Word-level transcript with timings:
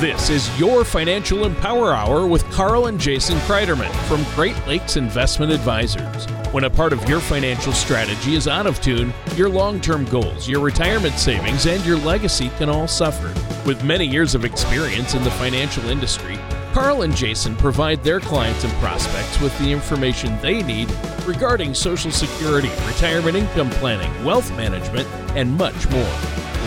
This 0.00 0.30
is 0.30 0.60
your 0.60 0.84
Financial 0.84 1.44
Empower 1.44 1.92
Hour 1.92 2.24
with 2.24 2.48
Carl 2.52 2.86
and 2.86 3.00
Jason 3.00 3.36
Kreiderman 3.38 3.92
from 4.06 4.22
Great 4.36 4.56
Lakes 4.64 4.96
Investment 4.96 5.50
Advisors. 5.50 6.24
When 6.52 6.62
a 6.62 6.70
part 6.70 6.92
of 6.92 7.08
your 7.08 7.18
financial 7.18 7.72
strategy 7.72 8.36
is 8.36 8.46
out 8.46 8.68
of 8.68 8.80
tune, 8.80 9.12
your 9.34 9.48
long 9.48 9.80
term 9.80 10.04
goals, 10.04 10.48
your 10.48 10.60
retirement 10.60 11.14
savings, 11.14 11.66
and 11.66 11.84
your 11.84 11.96
legacy 11.96 12.48
can 12.58 12.68
all 12.68 12.86
suffer. 12.86 13.34
With 13.66 13.82
many 13.82 14.06
years 14.06 14.36
of 14.36 14.44
experience 14.44 15.14
in 15.14 15.24
the 15.24 15.32
financial 15.32 15.88
industry, 15.88 16.38
Carl 16.72 17.02
and 17.02 17.16
Jason 17.16 17.56
provide 17.56 18.04
their 18.04 18.20
clients 18.20 18.62
and 18.62 18.72
prospects 18.74 19.40
with 19.40 19.58
the 19.58 19.72
information 19.72 20.40
they 20.40 20.62
need 20.62 20.88
regarding 21.26 21.74
Social 21.74 22.12
Security, 22.12 22.70
retirement 22.86 23.36
income 23.36 23.70
planning, 23.70 24.24
wealth 24.24 24.48
management, 24.52 25.08
and 25.34 25.58
much 25.58 25.90
more. 25.90 26.18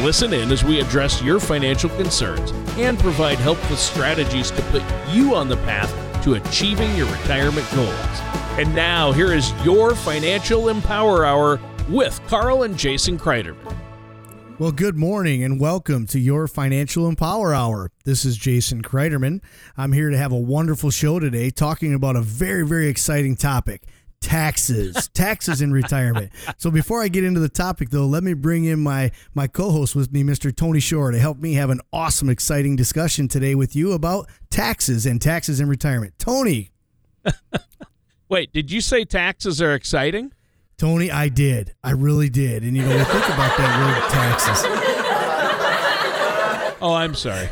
Listen 0.03 0.33
in 0.33 0.51
as 0.51 0.65
we 0.65 0.81
address 0.81 1.21
your 1.21 1.39
financial 1.39 1.89
concerns 1.91 2.51
and 2.77 2.97
provide 2.99 3.37
helpful 3.37 3.75
strategies 3.75 4.51
to 4.51 4.61
put 4.63 4.83
you 5.09 5.35
on 5.35 5.47
the 5.47 5.57
path 5.57 5.91
to 6.23 6.35
achieving 6.35 6.95
your 6.95 7.11
retirement 7.11 7.67
goals. 7.73 8.21
And 8.57 8.73
now, 8.75 9.11
here 9.11 9.33
is 9.33 9.53
your 9.63 9.95
Financial 9.95 10.69
Empower 10.69 11.25
Hour 11.25 11.59
with 11.89 12.21
Carl 12.27 12.63
and 12.63 12.77
Jason 12.77 13.17
Kreiderman. 13.17 13.75
Well, 14.59 14.71
good 14.71 14.95
morning 14.95 15.43
and 15.43 15.59
welcome 15.59 16.05
to 16.07 16.19
your 16.19 16.47
Financial 16.47 17.07
Empower 17.07 17.51
Hour. 17.51 17.91
This 18.05 18.25
is 18.25 18.37
Jason 18.37 18.83
Kreiderman. 18.83 19.41
I'm 19.75 19.91
here 19.91 20.11
to 20.11 20.17
have 20.17 20.31
a 20.31 20.37
wonderful 20.37 20.91
show 20.91 21.19
today 21.19 21.49
talking 21.49 21.95
about 21.95 22.15
a 22.15 22.21
very, 22.21 22.63
very 22.63 22.87
exciting 22.87 23.35
topic 23.35 23.81
taxes 24.21 25.09
taxes 25.13 25.61
in 25.61 25.73
retirement. 25.73 26.31
So 26.57 26.71
before 26.71 27.01
i 27.01 27.07
get 27.07 27.23
into 27.23 27.39
the 27.39 27.49
topic 27.49 27.89
though 27.89 28.05
let 28.05 28.23
me 28.23 28.33
bring 28.33 28.65
in 28.65 28.81
my 28.81 29.11
my 29.33 29.47
co-host 29.47 29.95
with 29.95 30.11
me 30.13 30.23
mr 30.23 30.55
tony 30.55 30.79
shore 30.79 31.11
to 31.11 31.19
help 31.19 31.39
me 31.39 31.53
have 31.53 31.69
an 31.69 31.81
awesome 31.91 32.29
exciting 32.29 32.75
discussion 32.75 33.27
today 33.27 33.55
with 33.55 33.75
you 33.75 33.91
about 33.91 34.29
taxes 34.49 35.05
and 35.05 35.21
taxes 35.21 35.59
in 35.59 35.67
retirement. 35.67 36.13
Tony. 36.17 36.71
Wait 38.29 38.53
did 38.53 38.71
you 38.71 38.79
say 38.79 39.03
taxes 39.03 39.61
are 39.61 39.73
exciting? 39.73 40.31
Tony 40.77 41.11
i 41.11 41.27
did. 41.27 41.73
I 41.83 41.91
really 41.91 42.29
did. 42.29 42.63
And 42.63 42.77
you 42.77 42.83
know 42.83 43.03
think 43.03 43.25
about 43.25 43.57
that 43.57 43.79
word 43.81 44.11
taxes. 44.11 44.65
Oh 46.83 46.93
i'm 46.93 47.15
sorry 47.15 47.49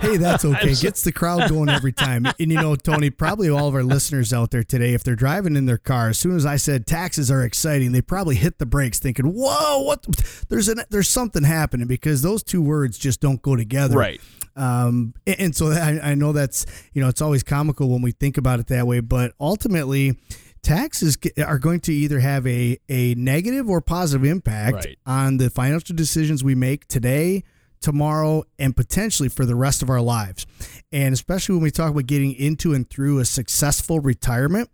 hey, 0.00 0.16
that's 0.16 0.44
okay. 0.44 0.74
Gets 0.74 1.02
the 1.02 1.12
crowd 1.12 1.48
going 1.48 1.68
every 1.68 1.92
time. 1.92 2.26
And 2.26 2.52
you 2.52 2.60
know, 2.60 2.76
Tony, 2.76 3.10
probably 3.10 3.48
all 3.48 3.68
of 3.68 3.74
our 3.74 3.82
listeners 3.82 4.32
out 4.32 4.50
there 4.50 4.64
today, 4.64 4.94
if 4.94 5.02
they're 5.02 5.16
driving 5.16 5.56
in 5.56 5.66
their 5.66 5.78
car, 5.78 6.08
as 6.08 6.18
soon 6.18 6.36
as 6.36 6.46
I 6.46 6.56
said 6.56 6.86
taxes 6.86 7.30
are 7.30 7.42
exciting, 7.42 7.92
they 7.92 8.02
probably 8.02 8.36
hit 8.36 8.58
the 8.58 8.66
brakes, 8.66 8.98
thinking, 8.98 9.26
"Whoa, 9.26 9.82
what? 9.82 10.02
There's 10.48 10.68
an 10.68 10.80
there's 10.90 11.08
something 11.08 11.44
happening," 11.44 11.86
because 11.86 12.22
those 12.22 12.42
two 12.42 12.62
words 12.62 12.98
just 12.98 13.20
don't 13.20 13.42
go 13.42 13.56
together, 13.56 13.96
right? 13.96 14.20
Um, 14.56 15.14
and, 15.26 15.54
so 15.54 15.66
I, 15.70 16.10
I 16.10 16.14
know 16.14 16.32
that's 16.32 16.66
you 16.92 17.02
know 17.02 17.08
it's 17.08 17.22
always 17.22 17.42
comical 17.42 17.88
when 17.88 18.02
we 18.02 18.12
think 18.12 18.36
about 18.36 18.60
it 18.60 18.66
that 18.68 18.86
way, 18.86 19.00
but 19.00 19.32
ultimately 19.40 20.18
taxes 20.62 21.16
are 21.44 21.58
going 21.58 21.80
to 21.80 21.92
either 21.92 22.20
have 22.20 22.46
a, 22.46 22.78
a 22.88 23.14
negative 23.14 23.70
or 23.70 23.80
positive 23.80 24.24
impact 24.24 24.74
right. 24.74 24.98
on 25.06 25.36
the 25.36 25.50
financial 25.50 25.94
decisions 25.94 26.42
we 26.42 26.54
make 26.54 26.86
today 26.88 27.44
tomorrow, 27.80 28.44
and 28.58 28.76
potentially 28.76 29.28
for 29.28 29.44
the 29.44 29.54
rest 29.54 29.82
of 29.82 29.90
our 29.90 30.00
lives. 30.00 30.46
And 30.92 31.12
especially 31.12 31.54
when 31.54 31.64
we 31.64 31.70
talk 31.70 31.90
about 31.90 32.06
getting 32.06 32.34
into 32.34 32.74
and 32.74 32.88
through 32.88 33.18
a 33.18 33.24
successful 33.24 34.00
retirement, 34.00 34.70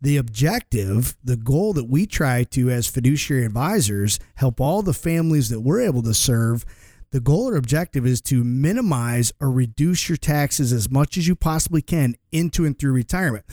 the 0.00 0.16
objective, 0.18 1.16
the 1.24 1.36
goal 1.36 1.72
that 1.72 1.88
we 1.88 2.06
try 2.06 2.44
to, 2.44 2.70
as 2.70 2.86
fiduciary 2.86 3.46
advisors, 3.46 4.18
help 4.34 4.60
all 4.60 4.82
the 4.82 4.92
families 4.92 5.48
that 5.48 5.60
we're 5.60 5.80
able 5.80 6.02
to 6.02 6.14
serve. 6.14 6.64
The 7.10 7.20
goal 7.20 7.48
or 7.48 7.56
objective 7.56 8.04
is 8.04 8.20
to 8.22 8.44
minimize 8.44 9.32
or 9.40 9.50
reduce 9.50 10.08
your 10.08 10.18
taxes 10.18 10.72
as 10.72 10.90
much 10.90 11.16
as 11.16 11.26
you 11.26 11.36
possibly 11.36 11.80
can 11.80 12.16
into 12.32 12.64
and 12.66 12.78
through 12.78 12.92
retirement. 12.92 13.46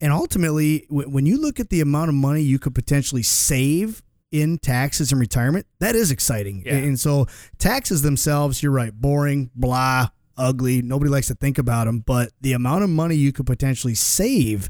And 0.00 0.12
ultimately, 0.12 0.86
when 0.90 1.24
you 1.24 1.40
look 1.40 1.58
at 1.58 1.70
the 1.70 1.80
amount 1.80 2.10
of 2.10 2.14
money 2.14 2.42
you 2.42 2.58
could 2.58 2.74
potentially 2.74 3.22
save 3.22 4.02
in 4.32 4.58
taxes 4.58 5.12
and 5.12 5.20
retirement, 5.20 5.66
that 5.78 5.94
is 5.94 6.10
exciting. 6.10 6.62
Yeah. 6.64 6.74
And 6.74 6.98
so 6.98 7.26
taxes 7.58 8.02
themselves, 8.02 8.62
you're 8.62 8.72
right, 8.72 8.92
boring, 8.92 9.50
blah, 9.54 10.08
ugly. 10.36 10.82
Nobody 10.82 11.10
likes 11.10 11.28
to 11.28 11.34
think 11.34 11.58
about 11.58 11.84
them, 11.84 12.00
but 12.00 12.32
the 12.40 12.52
amount 12.52 12.84
of 12.84 12.90
money 12.90 13.14
you 13.14 13.32
could 13.32 13.46
potentially 13.46 13.94
save 13.94 14.68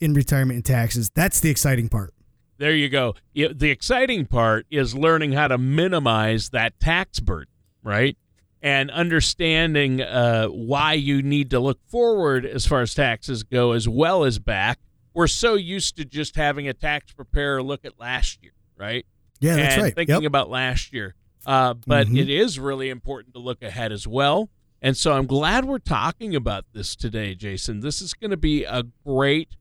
in 0.00 0.14
retirement 0.14 0.56
and 0.56 0.64
taxes, 0.64 1.10
that's 1.14 1.40
the 1.40 1.50
exciting 1.50 1.88
part. 1.88 2.14
There 2.58 2.74
you 2.74 2.88
go. 2.88 3.14
The 3.34 3.70
exciting 3.70 4.26
part 4.26 4.66
is 4.70 4.94
learning 4.94 5.32
how 5.32 5.48
to 5.48 5.58
minimize 5.58 6.50
that 6.50 6.78
tax 6.80 7.20
burden, 7.20 7.52
right? 7.84 8.16
And 8.60 8.90
understanding 8.90 10.02
uh, 10.02 10.48
why 10.48 10.94
you 10.94 11.22
need 11.22 11.50
to 11.50 11.60
look 11.60 11.78
forward 11.86 12.44
as 12.44 12.66
far 12.66 12.80
as 12.80 12.94
taxes 12.94 13.44
go, 13.44 13.72
as 13.72 13.88
well 13.88 14.24
as 14.24 14.40
back. 14.40 14.80
We're 15.14 15.28
so 15.28 15.54
used 15.54 15.96
to 15.98 16.04
just 16.04 16.34
having 16.34 16.66
a 16.66 16.74
tax 16.74 17.12
preparer 17.12 17.62
look 17.62 17.84
at 17.84 18.00
last 18.00 18.42
year 18.42 18.52
right? 18.78 19.06
Yeah, 19.40 19.56
that's 19.56 19.74
and 19.74 19.82
right. 19.82 19.94
Thinking 19.94 20.22
yep. 20.22 20.28
about 20.28 20.50
last 20.50 20.92
year. 20.92 21.14
Uh, 21.46 21.74
but 21.74 22.06
mm-hmm. 22.06 22.16
it 22.16 22.28
is 22.28 22.58
really 22.58 22.90
important 22.90 23.34
to 23.34 23.40
look 23.40 23.62
ahead 23.62 23.92
as 23.92 24.06
well. 24.06 24.50
And 24.80 24.96
so 24.96 25.12
I'm 25.12 25.26
glad 25.26 25.64
we're 25.64 25.78
talking 25.78 26.36
about 26.36 26.64
this 26.72 26.94
today, 26.94 27.34
Jason. 27.34 27.80
This 27.80 28.00
is 28.00 28.14
going 28.14 28.30
to 28.30 28.36
be 28.36 28.64
a 28.64 28.84
great 29.04 29.56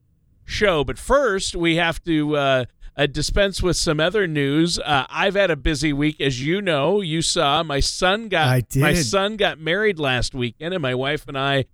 show. 0.45 0.83
But 0.83 0.99
first, 0.99 1.55
we 1.55 1.77
have 1.77 2.03
to 2.03 2.35
uh, 2.35 2.65
uh, 2.95 3.05
dispense 3.07 3.61
with 3.61 3.77
some 3.77 3.99
other 3.99 4.27
news. 4.27 4.79
Uh, 4.79 5.05
I've 5.09 5.35
had 5.35 5.49
a 5.49 5.55
busy 5.55 5.93
week, 5.93 6.21
as 6.21 6.43
you 6.43 6.61
know. 6.61 7.01
You 7.01 7.21
saw 7.21 7.63
my 7.63 7.79
son 7.79 8.27
got 8.27 8.75
my 8.75 8.93
son 8.93 9.37
got 9.37 9.59
married 9.59 9.99
last 9.99 10.35
weekend, 10.35 10.73
and 10.73 10.81
my 10.81 10.95
wife 10.95 11.27
and 11.27 11.37
I 11.37 11.65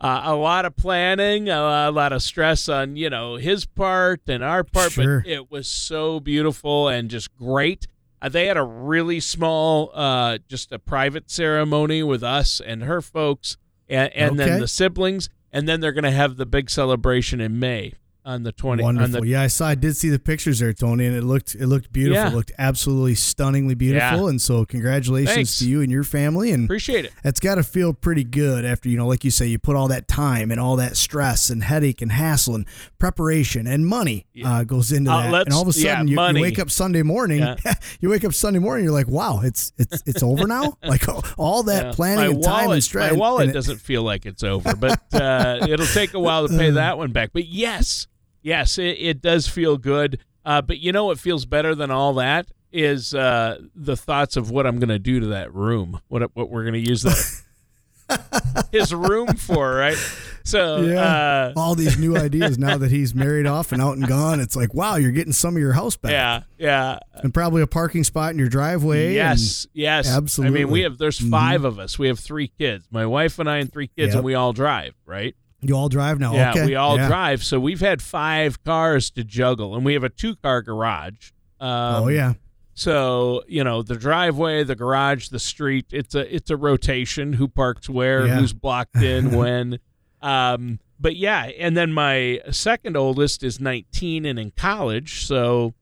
uh, 0.00 0.22
a 0.24 0.34
lot 0.34 0.64
of 0.64 0.76
planning, 0.76 1.48
a, 1.48 1.88
a, 1.88 1.92
lot 1.92 2.12
of 2.12 2.22
stress 2.22 2.68
on 2.68 2.96
you 2.96 3.10
know 3.10 3.36
his 3.36 3.66
part 3.66 4.22
and 4.28 4.42
our 4.42 4.64
part, 4.64 4.92
sure. 4.92 5.20
but 5.20 5.30
it 5.30 5.50
was 5.50 5.68
so 5.68 6.20
beautiful 6.20 6.88
and 6.88 7.10
just 7.10 7.34
great. 7.36 7.86
Uh, 8.22 8.28
they 8.28 8.46
had 8.46 8.56
a 8.56 8.62
really 8.62 9.20
small, 9.20 9.90
uh, 9.94 10.38
just 10.48 10.72
a 10.72 10.78
private 10.78 11.30
ceremony 11.30 12.02
with 12.02 12.22
us 12.22 12.60
and 12.60 12.84
her 12.84 13.00
folks, 13.00 13.56
and, 13.88 14.12
and 14.14 14.40
okay. 14.40 14.50
then 14.50 14.60
the 14.60 14.68
siblings, 14.68 15.28
and 15.52 15.68
then 15.68 15.80
they're 15.80 15.92
going 15.92 16.04
to 16.04 16.10
have 16.10 16.36
the 16.36 16.46
big 16.46 16.70
celebration 16.70 17.40
in 17.40 17.58
May 17.58 17.94
on 18.24 18.42
the 18.42 18.52
20 18.52 18.82
wonderful. 18.82 19.20
the, 19.20 19.26
yeah 19.26 19.42
i 19.42 19.46
saw 19.46 19.68
i 19.68 19.74
did 19.74 19.96
see 19.96 20.08
the 20.08 20.18
pictures 20.18 20.58
there 20.58 20.72
tony 20.72 21.06
and 21.06 21.16
it 21.16 21.22
looked 21.22 21.54
it 21.54 21.66
looked 21.66 21.92
beautiful. 21.92 22.22
Yeah. 22.22 22.28
it 22.28 22.34
looked 22.34 22.52
absolutely 22.58 23.14
stunningly 23.14 23.74
beautiful 23.74 24.22
yeah. 24.22 24.28
and 24.28 24.40
so 24.40 24.64
congratulations 24.64 25.34
Thanks. 25.34 25.58
to 25.60 25.68
you 25.68 25.80
and 25.80 25.90
your 25.90 26.04
family 26.04 26.50
and 26.50 26.64
appreciate 26.64 27.06
it. 27.06 27.12
it's 27.24 27.40
got 27.40 27.54
to 27.54 27.62
feel 27.62 27.92
pretty 27.94 28.24
good 28.24 28.64
after 28.64 28.88
you 28.88 28.96
know 28.96 29.06
like 29.06 29.24
you 29.24 29.30
say 29.30 29.46
you 29.46 29.58
put 29.58 29.76
all 29.76 29.88
that 29.88 30.06
time 30.08 30.50
and 30.50 30.60
all 30.60 30.76
that 30.76 30.96
stress 30.96 31.50
and 31.50 31.64
headache 31.64 32.02
and 32.02 32.12
hassle 32.12 32.54
and 32.54 32.66
preparation 32.98 33.66
and 33.66 33.86
money 33.86 34.26
yeah. 34.34 34.58
uh, 34.58 34.64
goes 34.64 34.92
into 34.92 35.10
uh, 35.10 35.30
that. 35.30 35.46
and 35.46 35.54
all 35.54 35.62
of 35.62 35.68
a 35.68 35.72
sudden 35.72 36.08
you, 36.08 36.20
you, 36.20 36.42
wake 36.42 36.58
up 36.58 36.70
sunday 36.70 37.02
morning 37.02 37.56
you 38.00 38.10
wake 38.10 38.24
up 38.24 38.34
sunday 38.34 38.58
morning 38.58 38.84
you're 38.84 38.92
like 38.92 39.08
wow 39.08 39.40
it's 39.42 39.72
it's 39.78 40.02
it's 40.06 40.22
over 40.22 40.46
now? 40.46 40.76
Like 40.90 41.06
all 41.38 41.64
that 41.64 41.94
planning 41.94 42.18
my 42.18 42.30
and 42.30 42.34
wallet, 42.42 42.60
time 42.60 42.70
and 42.72 42.84
stress 42.84 43.12
my 43.12 43.16
wallet 43.16 43.44
and 43.44 43.52
doesn't 43.52 43.78
feel 43.78 44.02
like 44.02 44.26
it's 44.26 44.42
over 44.42 44.74
but 44.74 45.00
uh, 45.14 45.66
it'll 45.68 45.86
take 45.86 46.14
a 46.14 46.18
while 46.18 46.48
to 46.48 46.56
pay 46.56 46.70
that 46.82 46.98
one 46.98 47.12
back. 47.12 47.30
But 47.32 47.46
yes 47.46 48.08
yes, 48.42 48.78
it, 48.78 48.96
it 48.98 49.22
does 49.22 49.46
feel 49.46 49.76
good. 49.76 50.18
Uh, 50.44 50.62
but 50.62 50.78
you 50.78 50.92
know 50.92 51.06
what 51.06 51.18
feels 51.18 51.44
better 51.44 51.74
than 51.74 51.90
all 51.90 52.14
that 52.14 52.46
is 52.72 53.14
uh, 53.14 53.58
the 53.74 53.96
thoughts 53.96 54.36
of 54.36 54.50
what 54.50 54.66
I'm 54.66 54.78
going 54.78 54.88
to 54.88 54.98
do 54.98 55.20
to 55.20 55.26
that 55.26 55.52
room. 55.54 56.00
What 56.08 56.34
what 56.34 56.50
we're 56.50 56.62
going 56.62 56.82
to 56.82 56.88
use 56.88 57.02
that 57.02 57.42
his 58.72 58.94
room 58.94 59.34
for, 59.34 59.74
right? 59.74 59.98
So 60.44 60.80
yeah, 60.80 61.02
uh, 61.02 61.52
all 61.56 61.74
these 61.74 61.98
new 61.98 62.16
ideas 62.16 62.58
now 62.58 62.78
that 62.78 62.90
he's 62.90 63.14
married 63.14 63.46
off 63.46 63.72
and 63.72 63.82
out 63.82 63.96
and 63.96 64.06
gone. 64.06 64.40
It's 64.40 64.56
like 64.56 64.72
wow, 64.72 64.96
you're 64.96 65.12
getting 65.12 65.32
some 65.32 65.56
of 65.56 65.60
your 65.60 65.72
house 65.72 65.96
back. 65.96 66.12
Yeah, 66.12 66.42
yeah, 66.58 66.98
and 67.14 67.34
probably 67.34 67.62
a 67.62 67.66
parking 67.66 68.04
spot 68.04 68.32
in 68.32 68.38
your 68.38 68.48
driveway. 68.48 69.14
Yes, 69.14 69.66
yes, 69.72 70.08
absolutely. 70.08 70.62
I 70.62 70.64
mean, 70.64 70.72
we 70.72 70.80
have 70.82 70.98
there's 70.98 71.18
5 71.18 71.30
mm-hmm. 71.30 71.66
of 71.66 71.78
us. 71.78 71.98
We 71.98 72.08
have 72.08 72.18
three 72.18 72.48
kids. 72.48 72.86
My 72.90 73.06
wife 73.06 73.38
and 73.38 73.48
I 73.48 73.58
and 73.58 73.72
three 73.72 73.88
kids, 73.88 74.08
yep. 74.08 74.16
and 74.16 74.24
we 74.24 74.34
all 74.34 74.52
drive, 74.52 74.94
right? 75.04 75.34
You 75.62 75.76
all 75.76 75.88
drive 75.88 76.18
now? 76.18 76.34
Yeah, 76.34 76.50
okay. 76.50 76.66
we 76.66 76.74
all 76.74 76.96
yeah. 76.96 77.08
drive. 77.08 77.44
So 77.44 77.60
we've 77.60 77.80
had 77.80 78.00
five 78.00 78.62
cars 78.64 79.10
to 79.10 79.24
juggle, 79.24 79.74
and 79.74 79.84
we 79.84 79.94
have 79.94 80.04
a 80.04 80.08
two 80.08 80.36
car 80.36 80.62
garage. 80.62 81.32
Um, 81.60 82.04
oh 82.04 82.08
yeah. 82.08 82.34
So 82.72 83.42
you 83.46 83.62
know 83.62 83.82
the 83.82 83.96
driveway, 83.96 84.64
the 84.64 84.74
garage, 84.74 85.28
the 85.28 85.38
street. 85.38 85.86
It's 85.90 86.14
a 86.14 86.34
it's 86.34 86.50
a 86.50 86.56
rotation. 86.56 87.34
Who 87.34 87.46
parks 87.46 87.90
where? 87.90 88.26
Yeah. 88.26 88.36
Who's 88.36 88.52
blocked 88.54 88.96
in 88.96 89.30
when? 89.36 89.80
Um, 90.22 90.80
but 90.98 91.16
yeah, 91.16 91.44
and 91.44 91.76
then 91.76 91.92
my 91.92 92.40
second 92.50 92.96
oldest 92.96 93.42
is 93.42 93.58
19 93.58 94.26
and 94.26 94.38
in 94.38 94.50
college, 94.50 95.24
so 95.24 95.74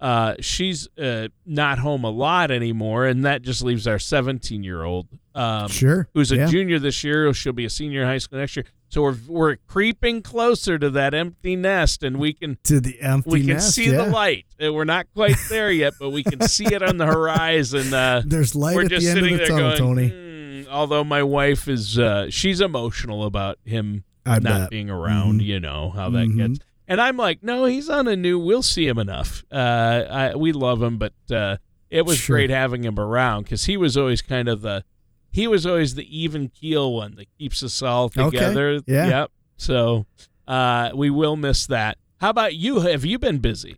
uh, 0.00 0.34
she's 0.40 0.88
uh, 0.98 1.28
not 1.44 1.78
home 1.78 2.04
a 2.04 2.10
lot 2.10 2.50
anymore, 2.50 3.06
and 3.06 3.24
that 3.24 3.42
just 3.42 3.62
leaves 3.62 3.86
our 3.86 3.98
17 3.98 4.62
year 4.62 4.82
old. 4.84 5.06
Um, 5.34 5.68
sure. 5.68 6.08
Who's 6.14 6.32
a 6.32 6.36
yeah. 6.36 6.46
junior 6.46 6.78
this 6.78 7.04
year? 7.04 7.32
She'll 7.34 7.52
be 7.52 7.64
a 7.64 7.70
senior 7.70 8.02
in 8.02 8.06
high 8.08 8.18
school 8.18 8.38
next 8.38 8.56
year. 8.56 8.64
So 8.88 9.02
we're 9.02 9.16
we're 9.26 9.56
creeping 9.66 10.22
closer 10.22 10.78
to 10.78 10.90
that 10.90 11.12
empty 11.12 11.56
nest, 11.56 12.02
and 12.02 12.18
we 12.18 12.32
can 12.32 12.56
to 12.64 12.80
the 12.80 13.00
empty 13.00 13.30
we 13.30 13.40
can 13.40 13.54
nest, 13.54 13.74
see 13.74 13.90
yeah. 13.90 14.04
the 14.04 14.10
light. 14.10 14.46
We're 14.60 14.84
not 14.84 15.06
quite 15.14 15.36
there 15.48 15.70
yet, 15.70 15.94
but 15.98 16.10
we 16.10 16.22
can 16.22 16.40
see 16.42 16.66
it 16.66 16.82
on 16.82 16.96
the 16.96 17.06
horizon. 17.06 17.92
Uh, 17.92 18.22
There's 18.26 18.54
light 18.54 18.76
we're 18.76 18.84
at 18.84 18.90
just 18.90 19.04
the 19.04 19.10
end 19.10 19.20
sitting 19.20 19.34
of 19.34 19.40
the 19.40 19.46
tunnel, 19.46 19.76
Tony. 19.76 20.10
Mm. 20.10 20.68
Although 20.68 21.04
my 21.04 21.22
wife 21.22 21.68
is, 21.68 21.98
uh, 21.98 22.26
she's 22.30 22.60
emotional 22.60 23.24
about 23.24 23.58
him 23.64 24.04
I 24.24 24.38
not 24.38 24.42
bet. 24.42 24.70
being 24.70 24.90
around. 24.90 25.40
Mhm. 25.40 25.44
You 25.44 25.60
know 25.60 25.90
how 25.90 26.10
that 26.10 26.26
Mhm. 26.28 26.36
gets. 26.54 26.65
And 26.88 27.00
I'm 27.00 27.16
like, 27.16 27.42
no, 27.42 27.64
he's 27.64 27.88
on 27.88 28.06
a 28.08 28.14
new. 28.16 28.38
We'll 28.38 28.62
see 28.62 28.86
him 28.86 28.98
enough. 28.98 29.44
Uh, 29.50 30.04
I, 30.08 30.36
we 30.36 30.52
love 30.52 30.82
him, 30.82 30.98
but 30.98 31.14
uh, 31.30 31.56
it 31.90 32.06
was 32.06 32.18
Sure. 32.18 32.36
great 32.36 32.50
having 32.50 32.84
him 32.84 32.98
around 32.98 33.44
because 33.44 33.64
he 33.64 33.76
was 33.76 33.96
always 33.96 34.22
kind 34.22 34.48
of 34.48 34.60
the, 34.62 34.84
he 35.32 35.48
was 35.48 35.66
always 35.66 35.94
the 35.96 36.06
even 36.18 36.48
keel 36.48 36.92
one 36.94 37.16
that 37.16 37.26
keeps 37.38 37.62
us 37.62 37.82
all 37.82 38.04
Okay. 38.06 38.24
together. 38.30 38.80
Yeah. 38.86 39.08
Yep. 39.08 39.30
So 39.56 40.06
uh, 40.46 40.90
we 40.94 41.10
will 41.10 41.36
miss 41.36 41.66
that. 41.66 41.98
How 42.20 42.30
about 42.30 42.54
you? 42.54 42.80
Have 42.80 43.04
you 43.04 43.18
been 43.18 43.38
busy? 43.38 43.76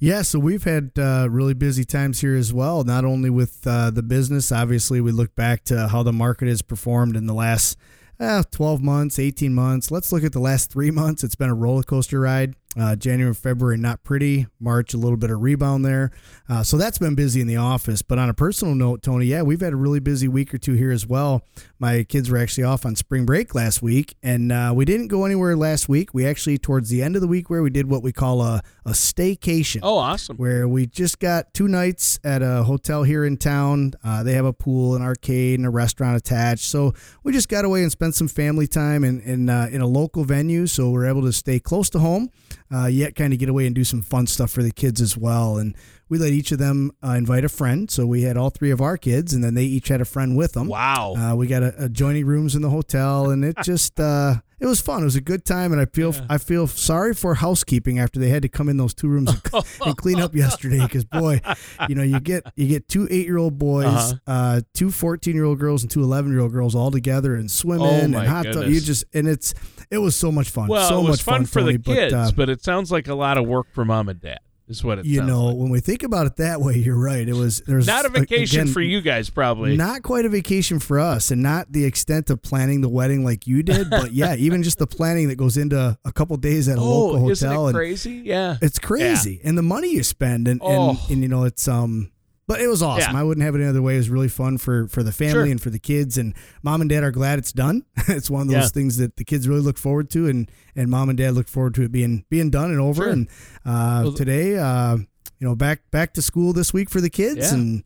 Yeah, 0.00 0.22
so 0.22 0.40
we've 0.40 0.64
had 0.64 0.90
uh, 0.98 1.28
really 1.30 1.54
busy 1.54 1.84
times 1.84 2.20
here 2.20 2.34
as 2.34 2.52
well. 2.52 2.82
Not 2.82 3.04
only 3.04 3.30
with 3.30 3.64
uh, 3.66 3.90
the 3.90 4.02
business, 4.02 4.50
obviously, 4.50 5.00
we 5.00 5.12
look 5.12 5.34
back 5.36 5.62
to 5.66 5.86
how 5.88 6.02
the 6.02 6.12
market 6.12 6.48
has 6.48 6.60
performed 6.60 7.14
in 7.14 7.26
the 7.26 7.34
last 7.34 7.78
uh, 8.18 8.42
12 8.50 8.82
months, 8.82 9.18
18 9.18 9.54
months. 9.54 9.90
Let's 9.90 10.12
look 10.12 10.24
at 10.24 10.32
the 10.32 10.40
last 10.40 10.70
three 10.70 10.90
months. 10.90 11.24
It's 11.24 11.34
been 11.34 11.50
a 11.50 11.54
roller 11.54 11.82
coaster 11.82 12.20
ride. 12.20 12.54
Uh, 12.78 12.94
January 12.94 13.28
and 13.28 13.36
February, 13.38 13.76
not 13.78 14.04
pretty. 14.04 14.46
March, 14.60 14.92
a 14.92 14.98
little 14.98 15.16
bit 15.16 15.30
of 15.30 15.40
rebound 15.40 15.84
there. 15.84 16.10
Uh, 16.48 16.62
so 16.62 16.76
that's 16.76 16.98
been 16.98 17.14
busy 17.14 17.40
in 17.40 17.46
the 17.46 17.56
office. 17.56 18.02
But 18.02 18.18
on 18.18 18.28
a 18.28 18.34
personal 18.34 18.74
note, 18.74 19.02
Tony, 19.02 19.26
yeah, 19.26 19.42
we've 19.42 19.60
had 19.60 19.72
a 19.72 19.76
really 19.76 20.00
busy 20.00 20.28
week 20.28 20.52
or 20.52 20.58
two 20.58 20.74
here 20.74 20.90
as 20.92 21.06
well. 21.06 21.42
My 21.78 22.02
kids 22.04 22.30
were 22.30 22.36
actually 22.38 22.64
off 22.64 22.84
on 22.84 22.94
spring 22.96 23.24
break 23.24 23.54
last 23.54 23.80
week, 23.82 24.14
and 24.22 24.52
uh, 24.52 24.72
we 24.74 24.84
didn't 24.84 25.08
go 25.08 25.24
anywhere 25.24 25.56
last 25.56 25.88
week. 25.88 26.12
We 26.12 26.26
actually, 26.26 26.58
towards 26.58 26.90
the 26.90 27.02
end 27.02 27.16
of 27.16 27.22
the 27.22 27.28
week, 27.28 27.48
where 27.48 27.62
we 27.62 27.70
did 27.70 27.88
what 27.88 28.02
we 28.02 28.12
call 28.12 28.42
a, 28.42 28.62
a 28.84 28.90
staycation 28.90 29.80
Oh, 29.82 29.96
awesome. 29.98 30.36
where 30.36 30.68
we 30.68 30.86
just 30.86 31.18
got 31.18 31.52
two 31.54 31.68
nights 31.68 32.18
at 32.24 32.42
a 32.42 32.62
hotel 32.64 33.02
here 33.02 33.24
in 33.24 33.36
town. 33.36 33.92
Uh, 34.04 34.22
they 34.22 34.32
have 34.34 34.44
a 34.44 34.52
pool, 34.52 34.94
an 34.94 35.02
arcade, 35.02 35.58
and 35.58 35.66
a 35.66 35.70
restaurant 35.70 36.16
attached. 36.16 36.64
So 36.64 36.92
we 37.22 37.32
just 37.32 37.48
got 37.48 37.64
away 37.64 37.82
and 37.82 37.90
spent 37.92 38.14
some 38.14 38.28
family 38.28 38.66
time 38.66 39.04
in 39.04 39.20
in, 39.20 39.48
uh, 39.48 39.68
in 39.70 39.80
a 39.80 39.86
local 39.86 40.24
venue. 40.24 40.66
So 40.66 40.90
we're 40.90 41.06
able 41.06 41.22
to 41.22 41.32
stay 41.32 41.58
close 41.58 41.88
to 41.90 41.98
home, 41.98 42.30
uh, 42.72 42.86
yet 42.86 43.14
kind 43.14 43.32
of 43.32 43.38
get 43.38 43.48
away 43.48 43.66
and 43.66 43.74
do 43.74 43.84
some 43.84 44.02
fun 44.02 44.26
stuff 44.26 44.50
for 44.50 44.62
the 44.62 44.72
kids 44.72 45.00
as 45.00 45.16
well. 45.16 45.56
And 45.56 45.76
we 46.08 46.18
let 46.18 46.32
each 46.32 46.52
of 46.52 46.58
them 46.58 46.92
uh, 47.02 47.12
invite 47.12 47.44
a 47.44 47.48
friend. 47.48 47.90
So 47.90 48.06
we 48.06 48.22
had 48.22 48.36
all 48.36 48.50
three 48.50 48.70
of 48.70 48.80
our 48.80 48.96
kids, 48.96 49.32
and 49.32 49.42
then 49.42 49.54
they 49.54 49.64
each 49.64 49.88
had 49.88 50.00
a 50.00 50.04
friend 50.04 50.36
with 50.36 50.52
them. 50.52 50.68
Wow. 50.68 51.14
Uh, 51.16 51.34
we 51.34 51.46
got 51.46 51.62
a, 51.62 51.74
adjoining 51.84 52.26
rooms 52.26 52.54
in 52.54 52.62
the 52.62 52.70
hotel, 52.70 53.30
and 53.30 53.44
it 53.44 53.56
just 53.62 53.98
uh, 53.98 54.36
it 54.58 54.66
was 54.66 54.80
fun. 54.80 55.02
It 55.02 55.04
was 55.04 55.16
a 55.16 55.20
good 55.20 55.44
time, 55.44 55.72
and 55.72 55.80
I 55.80 55.84
feel 55.86 56.14
I 56.30 56.38
feel 56.38 56.66
sorry 56.66 57.14
for 57.14 57.34
housekeeping 57.34 57.98
after 57.98 58.18
they 58.18 58.28
had 58.30 58.42
to 58.42 58.48
come 58.48 58.68
in 58.68 58.76
those 58.76 58.94
two 58.94 59.08
rooms 59.08 59.30
and, 59.30 59.42
and 59.86 59.96
clean 59.96 60.20
up 60.20 60.34
yesterday. 60.34 60.80
Because 60.80 61.04
boy, 61.04 61.40
you 61.88 61.94
know 61.94 62.02
you 62.02 62.20
get 62.20 62.42
you 62.56 62.66
get 62.68 62.88
two 62.88 63.06
eight 63.10 63.26
year 63.26 63.36
old 63.38 63.58
boys, 63.58 63.86
Uh-huh. 63.86 64.14
uh, 64.26 64.60
two 64.74 64.90
14 64.90 65.34
year 65.34 65.44
old 65.44 65.58
girls, 65.58 65.82
and 65.82 65.90
two 65.90 66.02
11 66.02 66.30
year 66.32 66.40
old 66.40 66.52
girls 66.52 66.74
all 66.74 66.90
together 66.90 67.34
and 67.34 67.50
swimming 67.50 67.86
Oh, 67.86 67.90
and 67.90 68.14
hot 68.14 68.46
tub. 68.52 68.66
You 68.66 68.80
just 68.80 69.04
and 69.12 69.28
it's 69.28 69.52
it 69.90 69.98
was 69.98 70.16
so 70.16 70.32
much 70.32 70.50
fun. 70.50 70.68
well, 70.68 70.88
so 70.88 70.98
it 70.98 71.02
was 71.02 71.10
much 71.10 71.22
fun, 71.22 71.44
for 71.46 71.60
Tony, 71.60 71.76
the 71.76 71.82
kids, 71.82 72.12
but, 72.14 72.18
uh, 72.18 72.30
but 72.36 72.48
it 72.48 72.62
sounds 72.64 72.90
like 72.90 73.08
a 73.08 73.14
lot 73.14 73.38
of 73.38 73.46
work 73.46 73.66
for 73.72 73.84
mom 73.84 74.08
and 74.08 74.20
dad. 74.20 74.38
Is 74.68 74.82
what 74.82 74.98
it 74.98 75.04
you 75.06 75.22
know 75.22 75.44
like. 75.46 75.56
when 75.56 75.68
we 75.70 75.78
think 75.78 76.02
about 76.02 76.26
it 76.26 76.36
that 76.36 76.60
way, 76.60 76.74
you're 76.74 76.98
right. 76.98 77.28
It 77.28 77.34
was 77.34 77.60
there's 77.66 77.86
Not 77.86 78.04
a 78.04 78.08
vacation 78.08 78.62
again, 78.62 78.72
for 78.72 78.80
you 78.80 79.00
guys, 79.00 79.30
probably. 79.30 79.76
Not 79.76 80.02
quite 80.02 80.24
a 80.24 80.28
vacation 80.28 80.80
for 80.80 80.98
us, 80.98 81.30
and 81.30 81.40
not 81.40 81.70
the 81.70 81.84
extent 81.84 82.30
of 82.30 82.42
planning 82.42 82.80
the 82.80 82.88
wedding 82.88 83.24
like 83.24 83.46
you 83.46 83.62
did. 83.62 83.90
But 83.90 84.12
yeah, 84.14 84.34
even 84.34 84.64
just 84.64 84.78
the 84.78 84.86
planning 84.88 85.28
that 85.28 85.36
goes 85.36 85.56
into 85.56 85.96
a 86.04 86.12
couple 86.12 86.36
days 86.36 86.68
at 86.68 86.78
a 86.78 86.80
local 86.80 87.26
oh, 87.26 87.30
isn't 87.30 87.46
hotel, 87.48 87.66
it 87.66 87.70
and 87.70 87.76
crazy? 87.76 88.22
Yeah. 88.24 88.56
it's 88.60 88.80
crazy, 88.80 89.40
and 89.44 89.56
the 89.56 89.62
money 89.62 89.92
you 89.92 90.02
spend, 90.02 90.48
and, 90.48 90.60
Oh. 90.64 90.90
and 90.90 90.98
and 91.10 91.22
you 91.22 91.28
know 91.28 91.44
it's 91.44 91.68
um. 91.68 92.10
But 92.48 92.60
it 92.60 92.68
was 92.68 92.80
awesome. 92.80 93.12
Yeah. 93.14 93.20
I 93.20 93.24
wouldn't 93.24 93.44
have 93.44 93.54
it 93.56 93.58
any 93.58 93.66
other 93.68 93.82
way. 93.82 93.94
It 93.94 93.98
was 93.98 94.08
really 94.10 94.28
fun 94.28 94.56
for 94.58 94.86
for 94.88 95.02
the 95.02 95.10
family 95.12 95.32
Sure. 95.32 95.44
and 95.44 95.60
for 95.60 95.70
the 95.70 95.80
kids. 95.80 96.16
And 96.16 96.32
mom 96.62 96.80
and 96.80 96.88
dad 96.88 97.02
are 97.02 97.10
glad 97.10 97.38
it's 97.40 97.52
done. 97.52 97.84
it's 98.08 98.30
one 98.30 98.42
of 98.42 98.48
those 98.48 98.56
Yeah. 98.64 98.68
things 98.68 98.98
that 98.98 99.16
the 99.16 99.24
kids 99.24 99.48
really 99.48 99.62
look 99.62 99.78
forward 99.78 100.10
to, 100.10 100.28
and 100.28 100.48
and 100.76 100.88
mom 100.88 101.08
and 101.08 101.18
dad 101.18 101.34
look 101.34 101.48
forward 101.48 101.74
to 101.74 101.82
it 101.82 101.90
being 101.90 102.24
being 102.30 102.50
done 102.50 102.70
and 102.70 102.78
over. 102.80 103.02
Sure. 103.02 103.12
And 103.12 103.28
uh, 103.64 104.00
Well, 104.04 104.12
today, 104.12 104.56
uh, 104.58 104.96
you 104.96 105.06
know, 105.48 105.56
back 105.56 105.80
back 105.90 106.12
to 106.14 106.22
school 106.22 106.52
this 106.52 106.72
week 106.72 106.88
for 106.88 107.00
the 107.00 107.10
kids. 107.10 107.50
Yeah. 107.50 107.54
And 107.54 107.82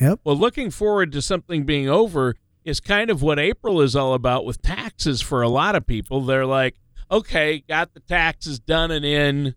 yep, 0.00 0.20
Well, 0.24 0.36
looking 0.36 0.70
forward 0.70 1.10
to 1.12 1.22
something 1.22 1.64
being 1.64 1.88
over 1.88 2.36
is 2.66 2.80
kind 2.80 3.08
of 3.10 3.22
what 3.22 3.38
April 3.38 3.80
is 3.80 3.96
all 3.96 4.12
about 4.12 4.44
with 4.44 4.60
taxes 4.60 5.22
for 5.22 5.40
a 5.40 5.48
lot 5.48 5.74
of 5.74 5.86
people. 5.86 6.20
They're 6.20 6.44
like, 6.46 6.74
okay, 7.10 7.60
got 7.66 7.94
the 7.94 8.00
taxes 8.00 8.58
done 8.58 8.90
and 8.90 9.04
in. 9.06 9.54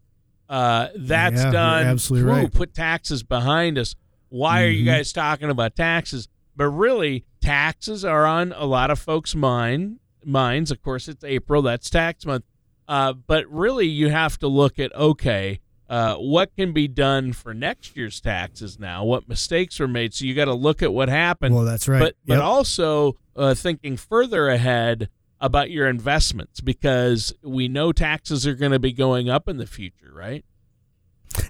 Uh, 0.47 0.87
that's 0.95 1.41
Yeah, 1.43 1.51
done. 1.51 1.87
absolutely 1.87 2.31
right. 2.31 2.51
Put 2.53 2.73
taxes 2.73 3.21
behind 3.23 3.77
us. 3.77 3.95
Why 4.29 4.63
are 4.63 4.67
you 4.69 4.83
Mhm. 4.83 4.87
guys 4.87 5.11
talking 5.13 5.49
about 5.49 5.75
taxes? 5.75 6.27
But 6.55 6.69
really, 6.69 7.25
taxes 7.41 8.03
are 8.05 8.25
on 8.25 8.53
a 8.55 8.65
lot 8.65 8.91
of 8.91 8.99
folks' 8.99 9.35
mind 9.35 9.99
minds. 10.25 10.71
Of 10.71 10.81
course, 10.81 11.07
it's 11.07 11.23
April. 11.23 11.61
That's 11.61 11.89
tax 11.89 12.25
month. 12.25 12.43
Uh, 12.87 13.13
but 13.13 13.45
really, 13.51 13.87
you 13.87 14.09
have 14.09 14.37
to 14.39 14.47
look 14.47 14.79
at 14.79 14.93
okay, 14.95 15.59
uh, 15.89 16.15
what 16.15 16.55
can 16.55 16.71
be 16.73 16.87
done 16.87 17.33
for 17.33 17.53
next 17.53 17.95
year's 17.95 18.19
taxes 18.19 18.77
now? 18.79 19.03
What 19.05 19.27
mistakes 19.29 19.79
were 19.79 19.87
made? 19.87 20.13
So 20.13 20.25
you 20.25 20.33
got 20.35 20.45
to 20.45 20.53
look 20.53 20.81
at 20.83 20.93
what 20.93 21.07
happened. 21.09 21.55
well, 21.55 21.65
that's 21.65 21.87
right. 21.87 21.99
But 21.99 22.15
but 22.25 22.39
also 22.39 23.15
uh, 23.35 23.53
thinking 23.53 23.95
further 23.97 24.49
ahead 24.49 25.09
about 25.41 25.71
your 25.71 25.87
investments 25.87 26.59
because 26.59 27.33
we 27.41 27.67
know 27.69 27.91
taxes 27.93 28.45
are 28.45 28.55
going 28.55 28.73
to 28.73 28.79
be 28.79 28.91
going 28.91 29.29
up 29.29 29.47
in 29.47 29.55
the 29.57 29.65
future, 29.65 30.11
right? 30.13 30.43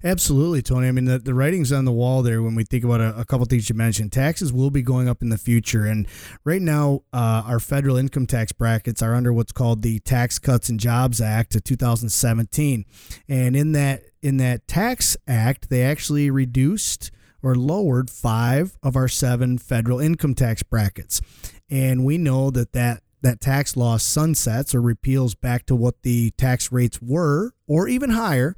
Absolutely, 0.03 0.61
Tony. 0.61 0.87
I 0.87 0.91
mean, 0.91 1.05
the, 1.05 1.19
the 1.19 1.33
writing's 1.33 1.71
on 1.71 1.85
the 1.85 1.91
wall 1.91 2.21
there 2.21 2.41
when 2.41 2.55
we 2.55 2.63
think 2.63 2.83
about 2.83 3.01
a, 3.01 3.19
a 3.19 3.25
couple 3.25 3.45
things 3.45 3.69
you 3.69 3.75
mentioned. 3.75 4.11
Taxes 4.11 4.51
will 4.51 4.69
be 4.69 4.81
going 4.81 5.07
up 5.07 5.21
in 5.21 5.29
the 5.29 5.37
future. 5.37 5.85
And 5.85 6.07
right 6.43 6.61
now, 6.61 7.01
uh, 7.13 7.43
our 7.45 7.59
federal 7.59 7.97
income 7.97 8.25
tax 8.25 8.51
brackets 8.51 9.01
are 9.01 9.13
under 9.13 9.33
what's 9.33 9.51
called 9.51 9.81
the 9.81 9.99
Tax 9.99 10.39
Cuts 10.39 10.69
and 10.69 10.79
Jobs 10.79 11.21
Act 11.21 11.55
of 11.55 11.63
2017. 11.63 12.85
And 13.27 13.55
in 13.55 13.71
that 13.73 14.03
in 14.21 14.37
that 14.37 14.67
tax 14.67 15.15
act, 15.27 15.69
they 15.69 15.81
actually 15.81 16.29
reduced 16.29 17.11
or 17.41 17.55
lowered 17.55 18.09
five 18.09 18.77
of 18.83 18.95
our 18.95 19.07
seven 19.07 19.57
federal 19.57 19.99
income 19.99 20.35
tax 20.35 20.61
brackets. 20.63 21.21
And 21.69 22.03
we 22.03 22.17
know 22.17 22.49
that 22.51 22.73
that 22.73 23.03
that 23.21 23.41
tax 23.41 23.75
law 23.75 23.97
sunsets 23.97 24.73
or 24.73 24.81
repeals 24.81 25.35
back 25.35 25.65
to 25.65 25.75
what 25.75 26.03
the 26.03 26.31
tax 26.31 26.71
rates 26.71 27.01
were 27.01 27.51
or 27.67 27.87
even 27.87 28.11
higher 28.11 28.55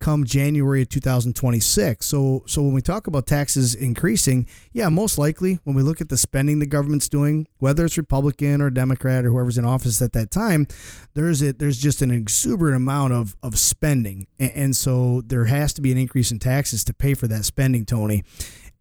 come 0.00 0.24
January 0.24 0.82
of 0.82 0.88
2026. 0.88 2.04
So 2.06 2.42
so 2.46 2.62
when 2.62 2.72
we 2.72 2.82
talk 2.82 3.06
about 3.06 3.26
taxes 3.26 3.74
increasing, 3.74 4.46
yeah, 4.72 4.88
most 4.88 5.18
likely 5.18 5.58
when 5.64 5.74
we 5.76 5.82
look 5.82 6.00
at 6.00 6.08
the 6.08 6.16
spending 6.16 6.58
the 6.58 6.66
government's 6.66 7.08
doing, 7.08 7.46
whether 7.58 7.84
it's 7.84 7.96
Republican 7.96 8.60
or 8.60 8.70
Democrat 8.70 9.24
or 9.24 9.30
whoever's 9.30 9.58
in 9.58 9.64
office 9.64 10.00
at 10.00 10.12
that 10.12 10.30
time, 10.30 10.66
there's 11.14 11.42
it 11.42 11.58
there's 11.58 11.78
just 11.78 12.02
an 12.02 12.10
exuberant 12.10 12.76
amount 12.76 13.12
of 13.12 13.36
of 13.42 13.58
spending. 13.58 14.26
And, 14.38 14.52
and 14.54 14.76
so 14.76 15.22
there 15.22 15.46
has 15.46 15.72
to 15.74 15.82
be 15.82 15.92
an 15.92 15.98
increase 15.98 16.30
in 16.30 16.38
taxes 16.38 16.84
to 16.84 16.94
pay 16.94 17.14
for 17.14 17.26
that 17.28 17.44
spending, 17.44 17.84
Tony. 17.84 18.24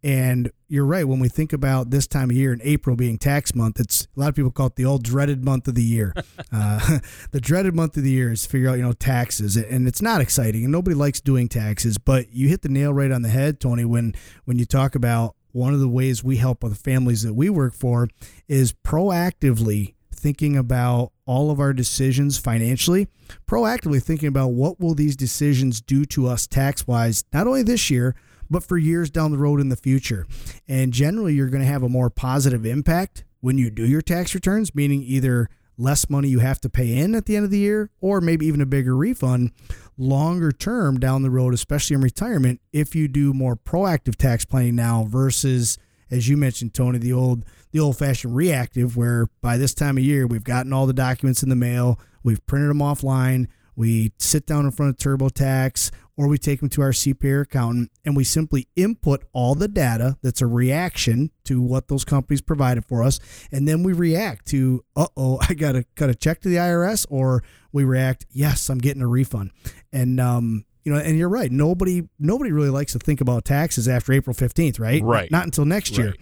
And 0.04 0.52
you're 0.68 0.86
right. 0.86 1.08
When 1.08 1.20
we 1.20 1.28
think 1.28 1.54
about 1.54 1.90
this 1.90 2.06
time 2.06 2.30
of 2.30 2.36
year 2.36 2.54
in 2.54 2.62
April 2.64 2.96
being 2.96 3.18
tax 3.18 3.56
month, 3.56 3.80
it's 3.80 4.08
a 4.16 4.20
lot 4.20 4.30
of 4.30 4.36
people 4.36 4.52
call 4.52 4.68
it 4.68 4.76
the 4.76 4.86
old 4.86 5.04
dreaded 5.04 5.44
month 5.44 5.68
of 5.68 5.76
the 5.76 5.84
year. 5.84 6.14
uh, 6.52 7.00
the 7.32 7.42
dreaded 7.42 7.76
month 7.76 7.98
of 7.98 8.04
the 8.04 8.12
year 8.12 8.32
is 8.32 8.44
to 8.44 8.50
figure 8.50 8.70
out, 8.70 8.78
you 8.78 8.84
know, 8.84 8.94
taxes, 8.94 9.58
and 9.58 9.88
it's 9.88 10.02
not 10.02 10.22
exciting, 10.22 10.64
and 10.64 10.72
nobody 10.72 10.96
likes 10.96 11.20
doing 11.20 11.48
taxes. 11.48 11.98
But 11.98 12.32
you 12.32 12.48
hit 12.48 12.62
the 12.62 12.70
nail 12.70 12.94
right 12.94 13.12
on 13.12 13.24
the 13.24 13.30
head, 13.30 13.60
Tony. 13.60 13.86
When 13.86 14.14
when 14.46 14.60
you 14.60 14.66
talk 14.66 14.94
about 14.94 15.36
one 15.52 15.74
of 15.74 15.80
the 15.80 15.90
ways 15.90 16.24
we 16.24 16.38
help 16.38 16.64
with 16.64 16.74
the 16.74 16.80
families 16.80 17.24
that 17.24 17.34
we 17.34 17.50
work 17.50 17.74
for 17.74 18.08
is 18.48 18.74
proactively 18.74 19.96
thinking 20.14 20.58
about 20.58 21.12
all 21.26 21.52
of 21.52 21.60
our 21.60 21.74
decisions 21.74 22.38
financially, 22.38 23.08
proactively 23.48 24.02
thinking 24.02 24.28
about 24.28 24.50
what 24.50 24.80
will 24.80 24.94
these 24.94 25.16
decisions 25.16 25.82
do 25.82 26.06
to 26.06 26.28
us 26.28 26.48
tax 26.48 26.86
wise, 26.88 27.24
not 27.34 27.48
only 27.48 27.64
this 27.64 27.90
year, 27.90 28.16
but 28.50 28.64
for 28.64 28.78
years 28.78 29.10
down 29.10 29.32
the 29.32 29.38
road 29.38 29.60
in 29.60 29.70
the 29.70 29.76
future. 29.76 30.26
And 30.68 30.94
generally, 30.94 31.34
you're 31.34 31.50
going 31.50 31.64
to 31.64 31.70
have 31.70 31.84
a 31.84 31.90
more 31.90 32.10
positive 32.10 32.66
impact 32.66 33.24
when 33.40 33.58
you 33.58 33.70
do 33.70 33.86
your 33.86 34.02
tax 34.02 34.34
returns, 34.34 34.74
meaning 34.74 35.04
either 35.04 35.50
less 35.78 36.10
money 36.10 36.28
you 36.28 36.40
have 36.40 36.60
to 36.60 36.70
pay 36.70 36.98
in 36.98 37.14
at 37.14 37.26
the 37.26 37.36
end 37.36 37.46
of 37.46 37.52
the 37.52 37.60
year 37.60 37.92
or 38.02 38.20
maybe 38.20 38.48
even 38.48 38.62
a 38.62 38.66
bigger 38.66 38.96
refund 38.96 39.52
longer 39.98 40.52
term 40.52 41.00
down 41.00 41.22
the 41.22 41.30
road, 41.30 41.54
especially 41.54 41.96
in 41.96 42.02
retirement, 42.02 42.60
if 42.74 42.96
you 42.96 43.08
do 43.08 43.34
more 43.34 43.56
proactive 43.56 44.16
tax 44.16 44.44
planning 44.46 44.76
now 44.76 45.06
versus 45.08 45.78
as 46.10 46.30
you 46.30 46.38
mentioned, 46.38 46.74
Tony, 46.74 46.98
the 46.98 47.14
old 47.14 47.44
the 47.72 47.80
old 47.80 47.98
fashioned 47.98 48.36
reactive, 48.36 48.96
where 48.96 49.28
by 49.42 49.58
this 49.58 49.74
time 49.74 49.98
of 49.98 50.04
year 50.04 50.26
we've 50.26 50.44
gotten 50.44 50.72
all 50.72 50.86
the 50.86 50.94
documents 50.94 51.44
in 51.44 51.50
the 51.50 51.56
mail, 51.56 52.00
we've 52.24 52.46
printed 52.48 52.70
them 52.70 52.80
offline, 52.80 53.48
we 53.76 54.14
sit 54.18 54.46
down 54.46 54.66
in 54.66 54.72
front 54.72 54.92
of 54.92 54.98
TurboTax, 54.98 55.92
or 56.18 56.28
we 56.28 56.38
take 56.38 56.60
them 56.60 56.70
to 56.70 56.82
our 56.82 56.92
CPA 56.92 57.44
accountant, 57.44 57.92
and 58.04 58.16
we 58.16 58.24
simply 58.24 58.68
input 58.76 59.24
all 59.34 59.56
the 59.56 59.68
data 59.68 60.18
that's 60.22 60.42
a 60.42 60.48
reaction 60.48 61.32
to 61.46 61.62
what 61.62 61.88
those 61.88 62.04
companies 62.04 62.42
provided 62.42 62.86
for 62.86 63.04
us, 63.04 63.20
and 63.52 63.68
then 63.68 63.84
we 63.84 63.94
react 63.94 64.48
to, 64.48 64.84
uh 64.96 65.08
oh, 65.16 65.40
I 65.50 65.54
gotta 65.54 65.86
cut 65.96 66.10
a 66.10 66.16
check 66.16 66.42
to 66.42 66.50
the 66.50 66.56
IRS, 66.56 67.06
or 67.10 67.44
we 67.72 67.84
react, 67.84 68.26
yes, 68.32 68.70
I'm 68.70 68.80
getting 68.80 69.02
a 69.02 69.08
refund, 69.08 69.52
and 69.94 70.20
um, 70.20 70.66
you 70.88 70.94
know, 70.94 71.00
and 71.00 71.18
you're 71.18 71.28
right. 71.28 71.52
Nobody 71.52 72.08
nobody 72.18 72.54
really 72.54 72.70
likes 72.70 72.94
to 72.94 73.00
think 73.00 73.20
about 73.20 73.44
taxes 73.44 73.90
after 73.90 74.14
April 74.14 74.34
15th, 74.34 74.80
right? 74.80 75.04
Right. 75.04 75.30
Not, 75.30 75.44
until 75.44 75.66
next 75.66 75.98
right. 75.98 76.06
year. 76.06 76.14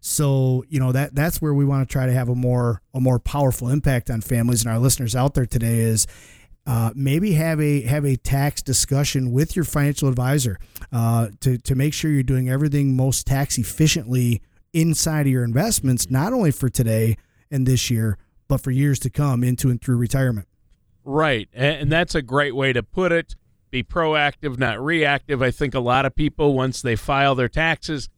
So, 0.00 0.64
you 0.68 0.78
know, 0.78 0.92
that 0.92 1.12
that's 1.12 1.42
where 1.42 1.52
we 1.52 1.64
want 1.64 1.88
to 1.88 1.92
try 1.92 2.06
to 2.06 2.12
have 2.12 2.28
a 2.28 2.36
more 2.36 2.82
a 2.94 3.00
more 3.00 3.18
powerful 3.18 3.68
impact 3.68 4.10
on 4.10 4.20
families 4.20 4.64
and 4.64 4.72
our 4.72 4.78
listeners 4.78 5.16
out 5.16 5.34
there 5.34 5.44
today 5.44 5.80
is 5.80 6.06
uh, 6.66 6.92
maybe 6.94 7.32
have 7.32 7.60
a 7.60 7.82
have 7.82 8.04
a 8.04 8.16
tax 8.16 8.62
discussion 8.62 9.32
with 9.32 9.56
your 9.56 9.64
financial 9.64 10.08
advisor 10.08 10.58
uh, 10.92 11.28
to 11.40 11.58
to 11.58 11.74
make 11.74 11.92
sure 11.92 12.10
you're 12.10 12.22
doing 12.22 12.48
everything 12.48 12.96
most 12.96 13.26
tax 13.26 13.58
efficiently 13.58 14.40
inside 14.72 15.26
of 15.26 15.32
your 15.32 15.44
investments, 15.44 16.10
not 16.10 16.32
only 16.32 16.50
for 16.50 16.68
today 16.68 17.16
and 17.50 17.66
this 17.66 17.90
year, 17.90 18.16
but 18.48 18.58
for 18.60 18.70
years 18.70 18.98
to 19.00 19.10
come 19.10 19.42
into 19.44 19.70
and 19.70 19.82
through 19.82 19.96
retirement. 19.96 20.46
Right, 21.04 21.48
and 21.52 21.90
that's 21.90 22.14
a 22.14 22.22
great 22.22 22.54
way 22.54 22.72
to 22.72 22.82
put 22.82 23.10
it. 23.10 23.34
Be 23.70 23.82
proactive, 23.82 24.58
not 24.58 24.80
reactive. 24.80 25.42
I 25.42 25.50
think 25.50 25.74
a 25.74 25.80
lot 25.80 26.06
of 26.06 26.14
people 26.14 26.54
once 26.54 26.80
they 26.80 26.94
file 26.94 27.34
their 27.34 27.48
taxes, 27.48 28.08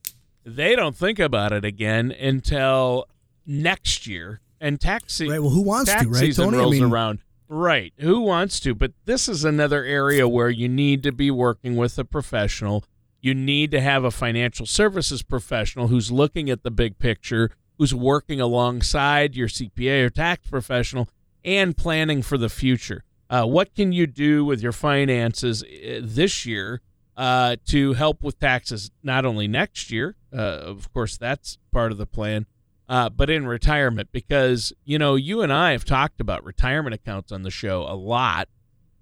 they 0.44 0.76
don't 0.76 0.96
think 0.96 1.18
about 1.18 1.52
it 1.52 1.64
again 1.64 2.10
until 2.10 3.06
next 3.46 4.06
year. 4.06 4.40
And 4.60 4.80
tax 4.80 5.14
season. 5.14 5.32
right. 5.32 5.40
Well, 5.40 5.50
who 5.50 5.62
wants 5.62 5.92
to? 5.92 6.08
Right, 6.08 6.20
season 6.20 6.46
Tony? 6.46 6.56
rolls 6.58 6.76
I 6.76 6.80
mean, 6.80 6.92
around. 6.92 7.18
Right. 7.54 7.92
Who 8.00 8.22
wants 8.22 8.58
to? 8.60 8.74
But 8.74 8.94
this 9.04 9.28
is 9.28 9.44
another 9.44 9.84
area 9.84 10.26
where 10.26 10.50
you 10.50 10.68
need 10.68 11.04
to 11.04 11.12
be 11.12 11.30
working 11.30 11.76
with 11.76 11.96
a 12.00 12.04
professional. 12.04 12.82
You 13.20 13.32
need 13.32 13.70
to 13.70 13.80
have 13.80 14.02
a 14.02 14.10
financial 14.10 14.66
services 14.66 15.22
professional 15.22 15.86
who's 15.86 16.10
looking 16.10 16.50
at 16.50 16.64
the 16.64 16.72
big 16.72 16.98
picture, 16.98 17.52
who's 17.78 17.94
working 17.94 18.40
alongside 18.40 19.36
your 19.36 19.46
CPA 19.46 20.06
or 20.06 20.10
tax 20.10 20.48
professional 20.50 21.08
and 21.44 21.76
planning 21.76 22.22
for 22.22 22.36
the 22.36 22.48
future. 22.48 23.04
Uh, 23.30 23.44
what 23.44 23.72
can 23.76 23.92
you 23.92 24.08
do 24.08 24.44
with 24.44 24.60
your 24.60 24.72
finances 24.72 25.62
uh, 25.62 26.00
this 26.02 26.44
year 26.44 26.80
uh, 27.16 27.54
to 27.66 27.92
help 27.92 28.24
with 28.24 28.40
taxes 28.40 28.90
not 29.04 29.24
only 29.24 29.46
next 29.46 29.92
year? 29.92 30.16
Uh, 30.32 30.40
of 30.40 30.92
course, 30.92 31.16
that's 31.16 31.58
part 31.70 31.92
of 31.92 31.98
the 31.98 32.06
plan, 32.06 32.46
uh, 32.88 33.08
but 33.08 33.30
in 33.30 33.46
retirement 33.46 34.10
because 34.12 34.72
you 34.84 34.98
know 34.98 35.14
you 35.14 35.42
and 35.42 35.52
I 35.52 35.72
have 35.72 35.84
talked 35.84 36.20
about 36.20 36.44
retirement 36.44 36.94
accounts 36.94 37.32
on 37.32 37.42
the 37.42 37.50
show 37.50 37.82
a 37.82 37.94
lot, 37.94 38.48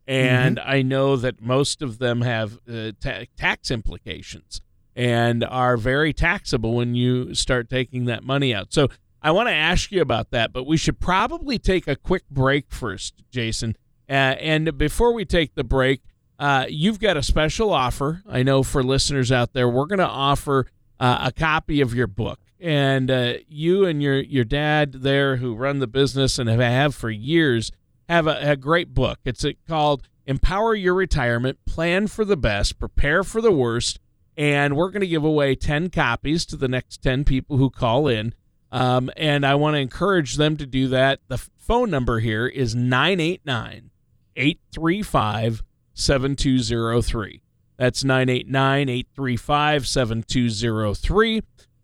and 0.06 0.58
mm-hmm. 0.58 0.70
I 0.70 0.82
know 0.82 1.16
that 1.16 1.40
most 1.40 1.82
of 1.82 1.98
them 1.98 2.20
have 2.22 2.58
uh, 2.68 2.92
ta- 3.00 3.24
tax 3.36 3.70
implications 3.70 4.60
and 4.94 5.42
are 5.44 5.76
very 5.76 6.12
taxable 6.12 6.74
when 6.74 6.94
you 6.94 7.34
start 7.34 7.68
taking 7.70 8.04
that 8.06 8.22
money 8.22 8.54
out. 8.54 8.72
So 8.72 8.88
I 9.22 9.30
want 9.30 9.48
to 9.48 9.54
ask 9.54 9.90
you 9.90 10.02
about 10.02 10.30
that, 10.30 10.52
but 10.52 10.66
we 10.66 10.76
should 10.76 11.00
probably 11.00 11.58
take 11.58 11.86
a 11.86 11.96
quick 11.96 12.28
break 12.30 12.66
first, 12.70 13.22
Jason. 13.30 13.76
Uh, 14.08 14.36
and 14.38 14.76
before 14.76 15.12
we 15.12 15.24
take 15.24 15.54
the 15.54 15.64
break, 15.64 16.02
uh, 16.38 16.66
you've 16.68 16.98
got 16.98 17.16
a 17.16 17.22
special 17.22 17.72
offer. 17.72 18.22
I 18.28 18.42
know 18.42 18.62
for 18.62 18.82
listeners 18.82 19.30
out 19.30 19.52
there, 19.52 19.68
we're 19.68 19.86
going 19.86 20.00
to 20.00 20.06
offer 20.06 20.66
uh, 20.98 21.18
a 21.28 21.32
copy 21.32 21.80
of 21.80 21.94
your 21.94 22.08
book 22.08 22.40
and 22.62 23.10
uh, 23.10 23.34
you 23.48 23.84
and 23.84 24.02
your 24.02 24.20
your 24.20 24.44
dad 24.44 24.92
there 24.92 25.36
who 25.36 25.54
run 25.54 25.80
the 25.80 25.86
business 25.86 26.38
and 26.38 26.48
have, 26.48 26.60
have 26.60 26.94
for 26.94 27.10
years 27.10 27.72
have 28.08 28.26
a, 28.26 28.52
a 28.52 28.56
great 28.56 28.94
book. 28.94 29.18
It's 29.24 29.44
called 29.68 30.08
Empower 30.26 30.74
Your 30.74 30.94
Retirement: 30.94 31.58
Plan 31.66 32.06
for 32.06 32.24
the 32.24 32.36
Best, 32.36 32.78
Prepare 32.78 33.24
for 33.24 33.40
the 33.40 33.52
Worst, 33.52 33.98
and 34.36 34.76
we're 34.76 34.90
going 34.90 35.00
to 35.00 35.06
give 35.08 35.24
away 35.24 35.56
ten 35.56 35.90
copies 35.90 36.46
to 36.46 36.56
the 36.56 36.68
next 36.68 37.02
ten 37.02 37.24
people 37.24 37.56
who 37.56 37.68
call 37.68 38.06
in. 38.06 38.32
Um, 38.70 39.10
and 39.18 39.44
I 39.44 39.56
want 39.56 39.74
to 39.74 39.80
encourage 39.80 40.36
them 40.36 40.56
to 40.56 40.64
do 40.64 40.88
that. 40.88 41.20
The 41.28 41.36
phone 41.58 41.90
number 41.90 42.20
here 42.20 42.46
is 42.46 42.74
989 42.74 43.90
835 44.36 45.62
7203. 45.92 47.42
That's 47.76 48.04
989 48.04 48.88
835 48.88 49.86
7203 49.86 51.42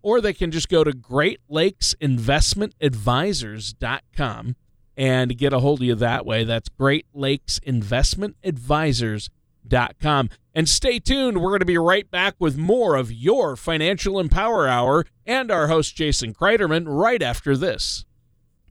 or 0.09 0.23
they 0.23 0.33
can 0.33 0.51
just 0.51 0.71
go 0.71 0.83
to 0.83 0.93
Great 0.95 1.39
Lakes 1.51 1.95
Investment 2.01 2.75
Advisors.com 2.81 4.57
and 4.97 5.37
get 5.37 5.53
a 5.53 5.59
hold 5.59 5.81
of 5.81 5.87
you 5.87 5.95
that 5.97 6.25
way. 6.25 6.45
That's 6.45 6.71
Great 6.71 7.05
Lakes 7.13 7.59
Investment 7.59 8.35
Advisors.com. 8.43 10.31
And 10.55 10.67
stay 10.67 10.99
tuned. 10.99 11.43
We're 11.43 11.51
going 11.51 11.61
to 11.61 11.67
be 11.67 11.77
right 11.77 12.11
back 12.11 12.37
with 12.39 12.57
more 12.57 12.97
of 12.97 13.13
your 13.13 13.55
Financial 13.55 14.19
Empower 14.19 14.67
Hour 14.67 15.05
and 15.27 15.51
our 15.51 15.69
host, 15.69 15.95
Jason 15.95 16.33
Kreiderman, 16.33 16.87
right 16.87 17.23
after 17.23 17.55
this. 17.55 18.07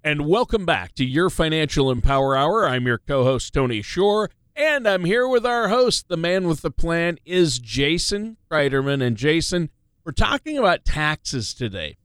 And 0.03 0.25
welcome 0.27 0.65
back 0.65 0.95
to 0.95 1.05
your 1.05 1.29
Financial 1.29 1.91
Empower 1.91 2.35
Hour. 2.35 2.67
I'm 2.67 2.87
your 2.87 2.97
co 2.97 3.23
host, 3.23 3.53
Tony 3.53 3.83
Shore. 3.83 4.31
And 4.55 4.87
I'm 4.87 5.05
here 5.05 5.27
with 5.27 5.45
our 5.45 5.67
host, 5.67 6.07
the 6.07 6.17
man 6.17 6.47
with 6.47 6.63
the 6.63 6.71
plan 6.71 7.19
is 7.25 7.59
Jason 7.59 8.37
Kreiderman. 8.49 9.05
And 9.05 9.15
Jason, 9.15 9.69
we're 10.07 10.13
talking 10.13 10.57
about 10.57 10.85
taxes 10.85 11.53
today. 11.53 11.97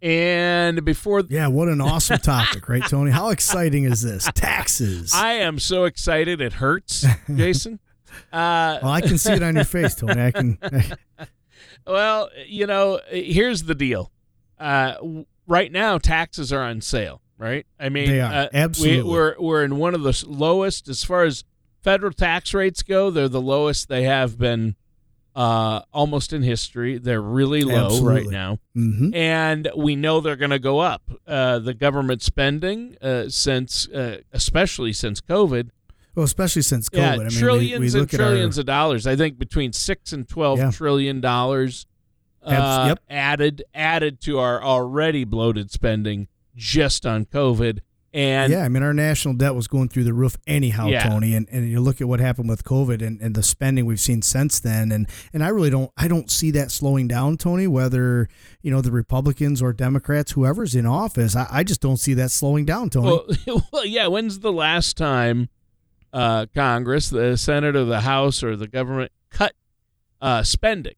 And 0.00 0.84
before 0.84 1.24
Yeah, 1.28 1.48
what 1.48 1.66
an 1.66 1.80
awesome 1.80 2.18
topic, 2.18 2.68
right, 2.68 2.84
Tony? 2.86 3.10
How 3.10 3.30
exciting 3.30 3.82
is 3.82 4.00
this? 4.00 4.30
Taxes. 4.32 5.12
I 5.12 5.32
am 5.32 5.58
so 5.58 5.84
excited 5.84 6.40
it 6.40 6.52
hurts, 6.52 7.04
Jason. 7.34 7.80
Uh, 8.32 8.78
well, 8.80 8.92
I 8.92 9.00
can 9.00 9.18
see 9.18 9.32
it 9.32 9.42
on 9.42 9.56
your 9.56 9.64
face, 9.64 9.96
Tony. 9.96 10.22
I 10.22 10.30
can 10.30 10.56
Well, 11.86 12.30
you 12.46 12.68
know, 12.68 13.00
here's 13.08 13.64
the 13.64 13.74
deal. 13.74 14.12
Uh, 14.56 14.94
right 15.48 15.72
now 15.72 15.98
taxes 15.98 16.52
are 16.52 16.62
on 16.62 16.80
sale, 16.80 17.22
right? 17.38 17.66
I 17.80 17.88
mean, 17.88 18.08
they 18.08 18.20
are. 18.20 18.32
Uh, 18.32 18.48
absolutely. 18.54 19.02
We, 19.02 19.10
we're 19.10 19.34
we're 19.40 19.64
in 19.64 19.78
one 19.78 19.96
of 19.96 20.04
the 20.04 20.24
lowest 20.28 20.86
as 20.86 21.02
far 21.02 21.24
as 21.24 21.42
federal 21.82 22.12
tax 22.12 22.54
rates 22.54 22.84
go. 22.84 23.10
They're 23.10 23.28
the 23.28 23.40
lowest 23.40 23.88
they 23.88 24.04
have 24.04 24.38
been 24.38 24.76
uh, 25.38 25.82
almost 25.92 26.32
in 26.32 26.42
history. 26.42 26.98
They're 26.98 27.22
really 27.22 27.62
low 27.62 27.86
Absolutely. 27.86 28.22
right 28.22 28.26
now, 28.26 28.58
mm-hmm. 28.76 29.14
and 29.14 29.70
we 29.76 29.94
know 29.94 30.20
they're 30.20 30.34
going 30.34 30.50
to 30.50 30.58
go 30.58 30.80
up. 30.80 31.02
Uh, 31.28 31.60
the 31.60 31.74
government 31.74 32.22
spending, 32.22 32.96
uh, 33.00 33.28
since 33.28 33.86
uh, 33.88 34.22
especially 34.32 34.92
since 34.92 35.20
COVID, 35.20 35.70
well, 36.16 36.24
especially 36.24 36.62
since 36.62 36.88
COVID, 36.88 36.96
yeah, 36.98 37.12
I 37.12 37.18
mean, 37.18 37.30
trillions 37.30 37.94
we, 37.94 37.98
we 37.98 38.00
and 38.00 38.10
trillions 38.10 38.58
our, 38.58 38.62
of 38.62 38.66
dollars. 38.66 39.06
I 39.06 39.14
think 39.14 39.38
between 39.38 39.72
six 39.72 40.12
and 40.12 40.28
twelve 40.28 40.58
yeah. 40.58 40.72
trillion 40.72 41.20
dollars 41.20 41.86
uh, 42.42 42.86
yep. 42.88 42.98
added 43.08 43.62
added 43.72 44.20
to 44.22 44.40
our 44.40 44.60
already 44.60 45.22
bloated 45.22 45.70
spending 45.70 46.26
just 46.56 47.06
on 47.06 47.26
COVID. 47.26 47.78
And 48.14 48.50
yeah, 48.50 48.64
I 48.64 48.68
mean, 48.70 48.82
our 48.82 48.94
national 48.94 49.34
debt 49.34 49.54
was 49.54 49.68
going 49.68 49.90
through 49.90 50.04
the 50.04 50.14
roof 50.14 50.38
anyhow, 50.46 50.86
yeah. 50.86 51.06
Tony. 51.06 51.34
And, 51.34 51.46
and 51.50 51.68
you 51.68 51.78
look 51.80 52.00
at 52.00 52.08
what 52.08 52.20
happened 52.20 52.48
with 52.48 52.64
COVID 52.64 53.06
and, 53.06 53.20
and 53.20 53.34
the 53.34 53.42
spending 53.42 53.84
we've 53.84 54.00
seen 54.00 54.22
since 54.22 54.60
then. 54.60 54.90
And, 54.92 55.08
and 55.34 55.44
I 55.44 55.48
really 55.48 55.68
don't, 55.68 55.90
I 55.96 56.08
don't 56.08 56.30
see 56.30 56.50
that 56.52 56.70
slowing 56.70 57.06
down, 57.06 57.36
Tony, 57.36 57.66
whether, 57.66 58.28
you 58.62 58.70
know, 58.70 58.80
the 58.80 58.92
Republicans 58.92 59.60
or 59.60 59.74
Democrats, 59.74 60.32
whoever's 60.32 60.74
in 60.74 60.86
office. 60.86 61.36
I, 61.36 61.46
I 61.50 61.64
just 61.64 61.82
don't 61.82 61.98
see 61.98 62.14
that 62.14 62.30
slowing 62.30 62.64
down, 62.64 62.88
Tony. 62.88 63.20
Well, 63.46 63.62
well 63.72 63.84
yeah. 63.84 64.06
When's 64.06 64.38
the 64.38 64.52
last 64.52 64.96
time 64.96 65.50
uh, 66.10 66.46
Congress, 66.54 67.10
the 67.10 67.36
Senate 67.36 67.76
or 67.76 67.84
the 67.84 68.00
House 68.00 68.42
or 68.42 68.56
the 68.56 68.68
government 68.68 69.12
cut 69.28 69.52
uh, 70.22 70.42
spending? 70.44 70.94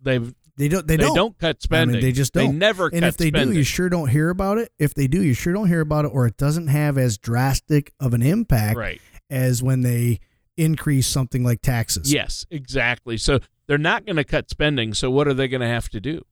They've 0.00 0.32
they 0.58 0.66
don't. 0.66 0.86
They, 0.86 0.96
they 0.96 1.04
don't. 1.04 1.14
don't. 1.14 1.38
cut 1.38 1.62
spending. 1.62 1.96
I 1.96 2.00
mean, 2.00 2.02
they 2.02 2.12
just 2.12 2.32
don't. 2.32 2.46
They 2.46 2.52
never. 2.52 2.90
Cut 2.90 2.96
spending. 2.96 3.04
And 3.04 3.08
if 3.08 3.16
they 3.16 3.28
spending. 3.28 3.52
do, 3.52 3.58
you 3.58 3.64
sure 3.64 3.88
don't 3.88 4.08
hear 4.08 4.28
about 4.28 4.58
it. 4.58 4.72
If 4.78 4.92
they 4.92 5.06
do, 5.06 5.22
you 5.22 5.32
sure 5.32 5.52
don't 5.52 5.68
hear 5.68 5.80
about 5.80 6.04
it, 6.04 6.08
or 6.08 6.26
it 6.26 6.36
doesn't 6.36 6.66
have 6.66 6.98
as 6.98 7.16
drastic 7.16 7.92
of 8.00 8.12
an 8.12 8.22
impact 8.22 8.76
right. 8.76 9.00
as 9.30 9.62
when 9.62 9.82
they 9.82 10.18
increase 10.56 11.06
something 11.06 11.44
like 11.44 11.62
taxes. 11.62 12.12
Yes, 12.12 12.44
exactly. 12.50 13.16
So 13.16 13.38
they're 13.68 13.78
not 13.78 14.04
going 14.04 14.16
to 14.16 14.24
cut 14.24 14.50
spending. 14.50 14.94
So 14.94 15.10
what 15.10 15.28
are 15.28 15.34
they 15.34 15.46
going 15.46 15.60
to 15.60 15.68
have 15.68 15.88
to 15.90 16.00
do? 16.00 16.24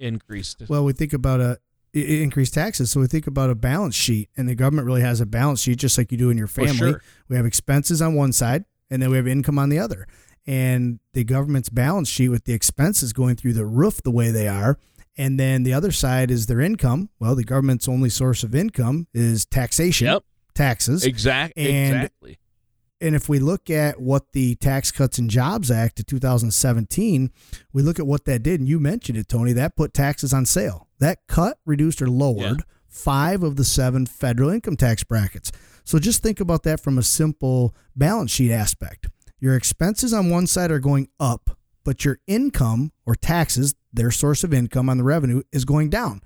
Increase. 0.00 0.56
Well, 0.68 0.84
we 0.84 0.92
think 0.92 1.12
about 1.12 1.40
a 1.40 1.58
increase 1.92 2.50
taxes. 2.50 2.90
So 2.90 3.00
we 3.00 3.06
think 3.06 3.28
about 3.28 3.50
a 3.50 3.54
balance 3.54 3.94
sheet, 3.94 4.30
and 4.36 4.48
the 4.48 4.56
government 4.56 4.86
really 4.86 5.02
has 5.02 5.20
a 5.20 5.26
balance 5.26 5.60
sheet, 5.60 5.78
just 5.78 5.96
like 5.96 6.10
you 6.10 6.18
do 6.18 6.30
in 6.30 6.38
your 6.38 6.48
family. 6.48 6.74
Sure. 6.74 7.02
We 7.28 7.36
have 7.36 7.46
expenses 7.46 8.02
on 8.02 8.14
one 8.14 8.32
side, 8.32 8.64
and 8.90 9.00
then 9.00 9.10
we 9.10 9.16
have 9.16 9.28
income 9.28 9.60
on 9.60 9.68
the 9.68 9.78
other 9.78 10.08
and 10.50 10.98
the 11.14 11.22
government's 11.22 11.68
balance 11.68 12.08
sheet 12.08 12.28
with 12.28 12.44
the 12.44 12.52
expenses 12.52 13.12
going 13.12 13.36
through 13.36 13.52
the 13.52 13.64
roof 13.64 14.02
the 14.02 14.10
way 14.10 14.32
they 14.32 14.48
are. 14.48 14.80
And 15.16 15.38
then 15.38 15.62
the 15.62 15.72
other 15.72 15.92
side 15.92 16.28
is 16.28 16.46
their 16.46 16.60
income. 16.60 17.08
Well, 17.20 17.36
the 17.36 17.44
government's 17.44 17.88
only 17.88 18.08
source 18.08 18.42
of 18.42 18.52
income 18.52 19.06
is 19.14 19.46
taxation, 19.46 20.08
yep. 20.08 20.24
taxes. 20.54 21.04
Exact, 21.04 21.56
and, 21.56 21.94
exactly. 21.94 22.38
And 23.00 23.14
if 23.14 23.28
we 23.28 23.38
look 23.38 23.70
at 23.70 24.00
what 24.00 24.32
the 24.32 24.56
Tax 24.56 24.90
Cuts 24.90 25.18
and 25.18 25.30
Jobs 25.30 25.70
Act 25.70 26.00
of 26.00 26.06
2017, 26.06 27.30
we 27.72 27.82
look 27.82 28.00
at 28.00 28.06
what 28.06 28.24
that 28.24 28.42
did, 28.42 28.58
and 28.58 28.68
you 28.68 28.80
mentioned 28.80 29.18
it, 29.18 29.28
Tony, 29.28 29.52
that 29.52 29.76
put 29.76 29.94
taxes 29.94 30.34
on 30.34 30.46
sale. 30.46 30.88
That 30.98 31.20
cut, 31.28 31.58
reduced, 31.64 32.02
or 32.02 32.08
lowered 32.08 32.58
yeah. 32.58 32.64
five 32.88 33.44
of 33.44 33.54
the 33.54 33.64
seven 33.64 34.04
federal 34.04 34.50
income 34.50 34.76
tax 34.76 35.04
brackets. 35.04 35.52
So 35.84 36.00
just 36.00 36.24
think 36.24 36.40
about 36.40 36.64
that 36.64 36.80
from 36.80 36.98
a 36.98 37.04
simple 37.04 37.72
balance 37.94 38.32
sheet 38.32 38.50
aspect. 38.50 39.06
Your 39.40 39.56
expenses 39.56 40.12
on 40.12 40.30
one 40.30 40.46
side 40.46 40.70
are 40.70 40.78
going 40.78 41.08
up, 41.18 41.56
but 41.82 42.04
your 42.04 42.18
income 42.26 42.92
or 43.06 43.14
taxes, 43.14 43.74
their 43.92 44.10
source 44.10 44.44
of 44.44 44.52
income 44.52 44.88
on 44.88 44.98
the 44.98 45.04
revenue, 45.04 45.42
is 45.50 45.64
going 45.64 45.88
down. 45.88 46.20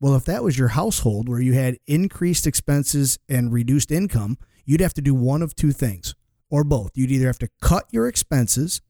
Well, 0.00 0.16
if 0.16 0.24
that 0.24 0.42
was 0.42 0.58
your 0.58 0.68
household 0.68 1.28
where 1.28 1.40
you 1.40 1.52
had 1.52 1.78
increased 1.86 2.46
expenses 2.46 3.18
and 3.28 3.52
reduced 3.52 3.92
income, 3.92 4.38
you'd 4.64 4.80
have 4.80 4.94
to 4.94 5.02
do 5.02 5.14
one 5.14 5.42
of 5.42 5.54
two 5.54 5.72
things 5.72 6.14
or 6.50 6.64
both. 6.64 6.92
You'd 6.94 7.10
either 7.10 7.26
have 7.26 7.38
to 7.40 7.48
cut 7.60 7.84
your 7.90 8.08
expenses 8.08 8.80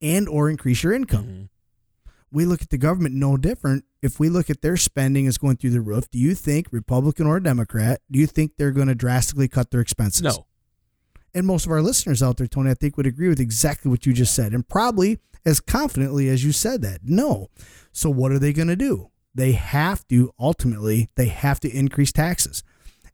and 0.00 0.28
or 0.28 0.48
increase 0.48 0.82
your 0.82 0.92
income. 0.92 1.24
Mm-hmm. 1.24 1.44
We 2.30 2.44
look 2.44 2.62
at 2.62 2.70
the 2.70 2.78
government 2.78 3.14
no 3.14 3.36
different. 3.36 3.84
If 4.02 4.20
we 4.20 4.28
look 4.28 4.50
at 4.50 4.62
their 4.62 4.76
spending 4.76 5.26
is 5.26 5.38
going 5.38 5.56
through 5.56 5.70
the 5.70 5.80
roof, 5.80 6.10
do 6.10 6.18
you 6.18 6.34
think 6.34 6.68
Republican 6.70 7.26
or 7.26 7.40
Democrat, 7.40 8.00
do 8.10 8.18
you 8.18 8.26
think 8.26 8.52
they're 8.56 8.72
going 8.72 8.88
to 8.88 8.94
drastically 8.94 9.48
cut 9.48 9.70
their 9.70 9.80
expenses? 9.80 10.22
No. 10.22 10.45
And 11.34 11.46
most 11.46 11.66
of 11.66 11.72
our 11.72 11.82
listeners 11.82 12.22
out 12.22 12.38
there, 12.38 12.46
Tony, 12.46 12.70
I 12.70 12.74
think 12.74 12.96
would 12.96 13.06
agree 13.06 13.28
with 13.28 13.40
exactly 13.40 13.90
what 13.90 14.06
you 14.06 14.12
just 14.12 14.34
said. 14.34 14.52
And 14.52 14.66
probably 14.66 15.18
as 15.44 15.60
confidently 15.60 16.28
as 16.28 16.44
you 16.44 16.52
said 16.52 16.82
that. 16.82 17.00
No. 17.04 17.48
So 17.92 18.10
what 18.10 18.32
are 18.32 18.38
they 18.38 18.52
going 18.52 18.68
to 18.68 18.76
do? 18.76 19.10
They 19.34 19.52
have 19.52 20.06
to 20.08 20.32
ultimately 20.38 21.10
they 21.14 21.26
have 21.26 21.60
to 21.60 21.70
increase 21.70 22.12
taxes. 22.12 22.64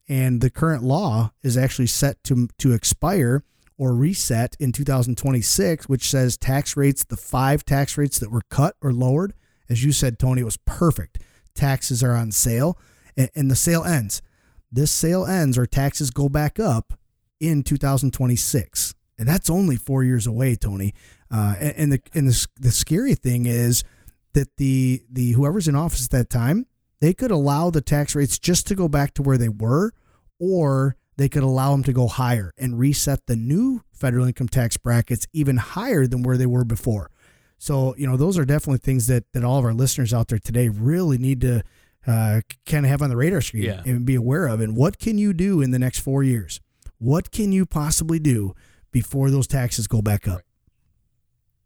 And 0.09 0.40
the 0.40 0.50
current 0.50 0.83
law 0.83 1.33
is 1.42 1.57
actually 1.57 1.88
set 1.88 2.23
to 2.25 2.49
to 2.59 2.73
expire 2.73 3.45
or 3.76 3.95
reset 3.95 4.57
in 4.61 4.73
2026, 4.73 5.88
which 5.88 6.09
says 6.09 6.37
tax 6.37 6.76
rates, 6.76 7.04
the 7.04 7.16
five 7.16 7.64
tax 7.64 7.99
rates 7.99 8.19
that 8.21 8.31
were 8.31 8.42
cut 8.49 8.76
or 8.81 8.92
lowered, 8.92 9.35
as 9.69 9.83
you 9.83 9.90
said, 9.90 10.19
Tony, 10.19 10.42
it 10.42 10.45
was 10.45 10.59
perfect. 10.59 11.19
Taxes 11.54 12.02
are 12.02 12.14
on 12.14 12.31
sale 12.31 12.78
and, 13.16 13.31
and 13.35 13.50
the 13.50 13.57
sale 13.57 13.85
ends. 13.85 14.23
This 14.71 14.90
sale 14.90 15.26
ends 15.26 15.59
or 15.59 15.66
taxes 15.66 16.11
go 16.11 16.28
back 16.28 16.61
up 16.61 16.95
in 17.42 17.62
2026. 17.64 18.94
And 19.18 19.28
that's 19.28 19.50
only 19.50 19.76
four 19.76 20.04
years 20.04 20.26
away, 20.26 20.54
Tony. 20.54 20.94
Uh, 21.30 21.54
and, 21.58 21.75
and, 21.76 21.92
the 21.92 22.02
and 22.14 22.28
the, 22.28 22.46
the 22.58 22.70
scary 22.70 23.14
thing 23.14 23.46
is 23.46 23.84
that 24.32 24.56
the 24.56 25.02
the 25.11 25.32
whoever's 25.32 25.68
in 25.68 25.75
office 25.76 26.04
at 26.06 26.11
that 26.11 26.30
time, 26.30 26.66
they 27.00 27.12
could 27.12 27.30
allow 27.30 27.68
the 27.68 27.80
tax 27.82 28.14
rates 28.14 28.38
just 28.38 28.66
to 28.68 28.75
go 28.75 28.88
back 28.88 29.12
to 29.14 29.22
where 29.22 29.37
they 29.37 29.49
were, 29.49 29.92
or 30.38 30.96
they 31.16 31.28
could 31.28 31.42
allow 31.42 31.72
them 31.72 31.82
to 31.84 31.92
go 31.92 32.06
higher 32.06 32.54
and 32.56 32.78
reset 32.78 33.26
the 33.26 33.37
new 33.37 33.82
federal 33.92 34.26
income 34.26 34.49
tax 34.49 34.76
brackets 34.76 35.26
even 35.32 35.56
higher 35.56 36.06
than 36.06 36.22
where 36.22 36.37
they 36.37 36.46
were 36.46 36.64
before. 36.64 37.11
So, 37.58 37.94
you 37.96 38.06
know, 38.06 38.16
those 38.16 38.38
are 38.38 38.44
definitely 38.44 38.78
things 38.78 39.06
that, 39.06 39.25
that 39.34 39.44
all 39.44 39.58
of 39.58 39.64
our 39.64 39.75
listeners 39.75 40.12
out 40.12 40.28
there 40.28 40.38
today 40.38 40.68
really 40.68 41.18
need 41.18 41.40
to 41.42 41.62
uh, 42.06 42.40
kind 42.66 42.84
of 42.84 42.90
have 42.90 43.02
on 43.02 43.11
the 43.11 43.16
radar 43.16 43.40
screen 43.40 43.64
yeah. 43.64 43.82
and 43.84 44.04
be 44.04 44.16
aware 44.16 44.46
of. 44.49 44.61
And 44.61 44.76
what 44.76 44.99
can 44.99 45.18
you 45.18 45.32
do 45.32 45.61
in 45.61 45.70
the 45.70 45.78
next 45.78 46.00
four 46.00 46.25
years? 46.25 46.61
What 47.02 47.32
can 47.32 47.50
you 47.50 47.66
possibly 47.66 48.21
do 48.21 48.54
before 48.92 49.28
those 49.28 49.49
taxes 49.49 49.88
go 49.88 50.00
back 50.00 50.28
up? 50.28 50.42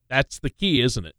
That's 0.08 0.38
the 0.38 0.48
key, 0.48 0.80
isn't 0.80 1.04
it? 1.04 1.14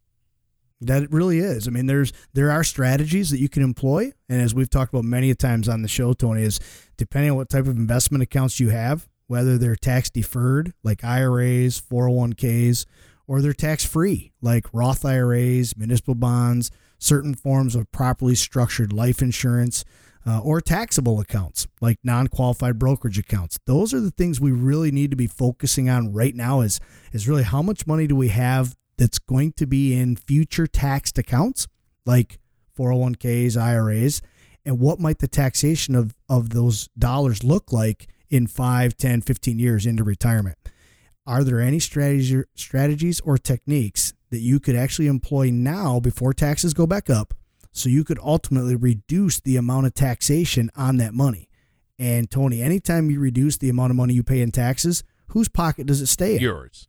That 0.80 1.04
it 1.04 1.12
really 1.12 1.38
is. 1.38 1.68
I 1.68 1.70
mean, 1.70 1.86
there's 1.86 2.12
there 2.32 2.50
are 2.50 2.64
strategies 2.64 3.30
that 3.30 3.38
you 3.38 3.48
can 3.48 3.62
employ, 3.62 4.10
and 4.28 4.42
as 4.42 4.56
we've 4.56 4.68
talked 4.68 4.92
about 4.92 5.04
many 5.04 5.32
times 5.36 5.68
on 5.68 5.82
the 5.82 5.88
show, 5.88 6.14
Tony, 6.14 6.42
is 6.42 6.58
depending 6.96 7.30
on 7.30 7.36
what 7.36 7.48
type 7.48 7.68
of 7.68 7.76
investment 7.76 8.24
accounts 8.24 8.58
you 8.58 8.70
have, 8.70 9.08
whether 9.28 9.56
they're 9.56 9.76
tax 9.76 10.10
deferred 10.10 10.72
like 10.82 11.04
IRAs, 11.04 11.80
401ks, 11.80 12.86
or 13.28 13.40
they're 13.40 13.52
tax 13.52 13.84
free 13.84 14.32
like 14.42 14.66
Roth 14.72 15.04
IRAs, 15.04 15.76
municipal 15.76 16.16
bonds, 16.16 16.72
certain 16.98 17.36
forms 17.36 17.76
of 17.76 17.92
properly 17.92 18.34
structured 18.34 18.92
life 18.92 19.22
insurance, 19.22 19.84
uh, 20.26 20.40
or 20.40 20.60
taxable 20.60 21.20
accounts 21.20 21.66
like 21.80 21.98
non 22.02 22.28
qualified 22.28 22.78
brokerage 22.78 23.18
accounts. 23.18 23.58
Those 23.66 23.94
are 23.94 24.00
the 24.00 24.10
things 24.10 24.40
we 24.40 24.52
really 24.52 24.90
need 24.90 25.10
to 25.10 25.16
be 25.16 25.26
focusing 25.26 25.88
on 25.88 26.12
right 26.12 26.34
now. 26.34 26.60
Is 26.60 26.80
is 27.12 27.28
really 27.28 27.44
how 27.44 27.62
much 27.62 27.86
money 27.86 28.06
do 28.06 28.16
we 28.16 28.28
have 28.28 28.74
that's 28.96 29.18
going 29.18 29.52
to 29.52 29.66
be 29.66 29.94
in 29.94 30.16
future 30.16 30.66
taxed 30.66 31.18
accounts 31.18 31.66
like 32.04 32.38
401ks, 32.76 33.56
IRAs, 33.56 34.22
and 34.64 34.78
what 34.78 35.00
might 35.00 35.18
the 35.18 35.28
taxation 35.28 35.94
of, 35.94 36.14
of 36.28 36.50
those 36.50 36.88
dollars 36.98 37.42
look 37.42 37.72
like 37.72 38.08
in 38.28 38.46
5, 38.46 38.96
10, 38.96 39.22
15 39.22 39.58
years 39.58 39.86
into 39.86 40.04
retirement? 40.04 40.58
Are 41.26 41.44
there 41.44 41.60
any 41.60 41.78
strategy, 41.78 42.42
strategies 42.54 43.20
or 43.20 43.38
techniques 43.38 44.14
that 44.30 44.40
you 44.40 44.60
could 44.60 44.76
actually 44.76 45.08
employ 45.08 45.50
now 45.50 46.00
before 46.00 46.32
taxes 46.32 46.74
go 46.74 46.86
back 46.86 47.08
up 47.08 47.34
so 47.78 47.88
you 47.88 48.04
could 48.04 48.18
ultimately 48.22 48.76
reduce 48.76 49.40
the 49.40 49.56
amount 49.56 49.86
of 49.86 49.94
taxation 49.94 50.70
on 50.76 50.96
that 50.98 51.14
money? 51.14 51.48
And 51.98 52.30
Tony, 52.30 52.62
anytime 52.62 53.10
you 53.10 53.20
reduce 53.20 53.56
the 53.56 53.68
amount 53.68 53.90
of 53.90 53.96
money 53.96 54.14
you 54.14 54.22
pay 54.22 54.40
in 54.40 54.50
taxes, 54.50 55.02
whose 55.28 55.48
pocket 55.48 55.86
does 55.86 56.00
it 56.00 56.06
stay 56.06 56.36
in? 56.36 56.42
Yours 56.42 56.88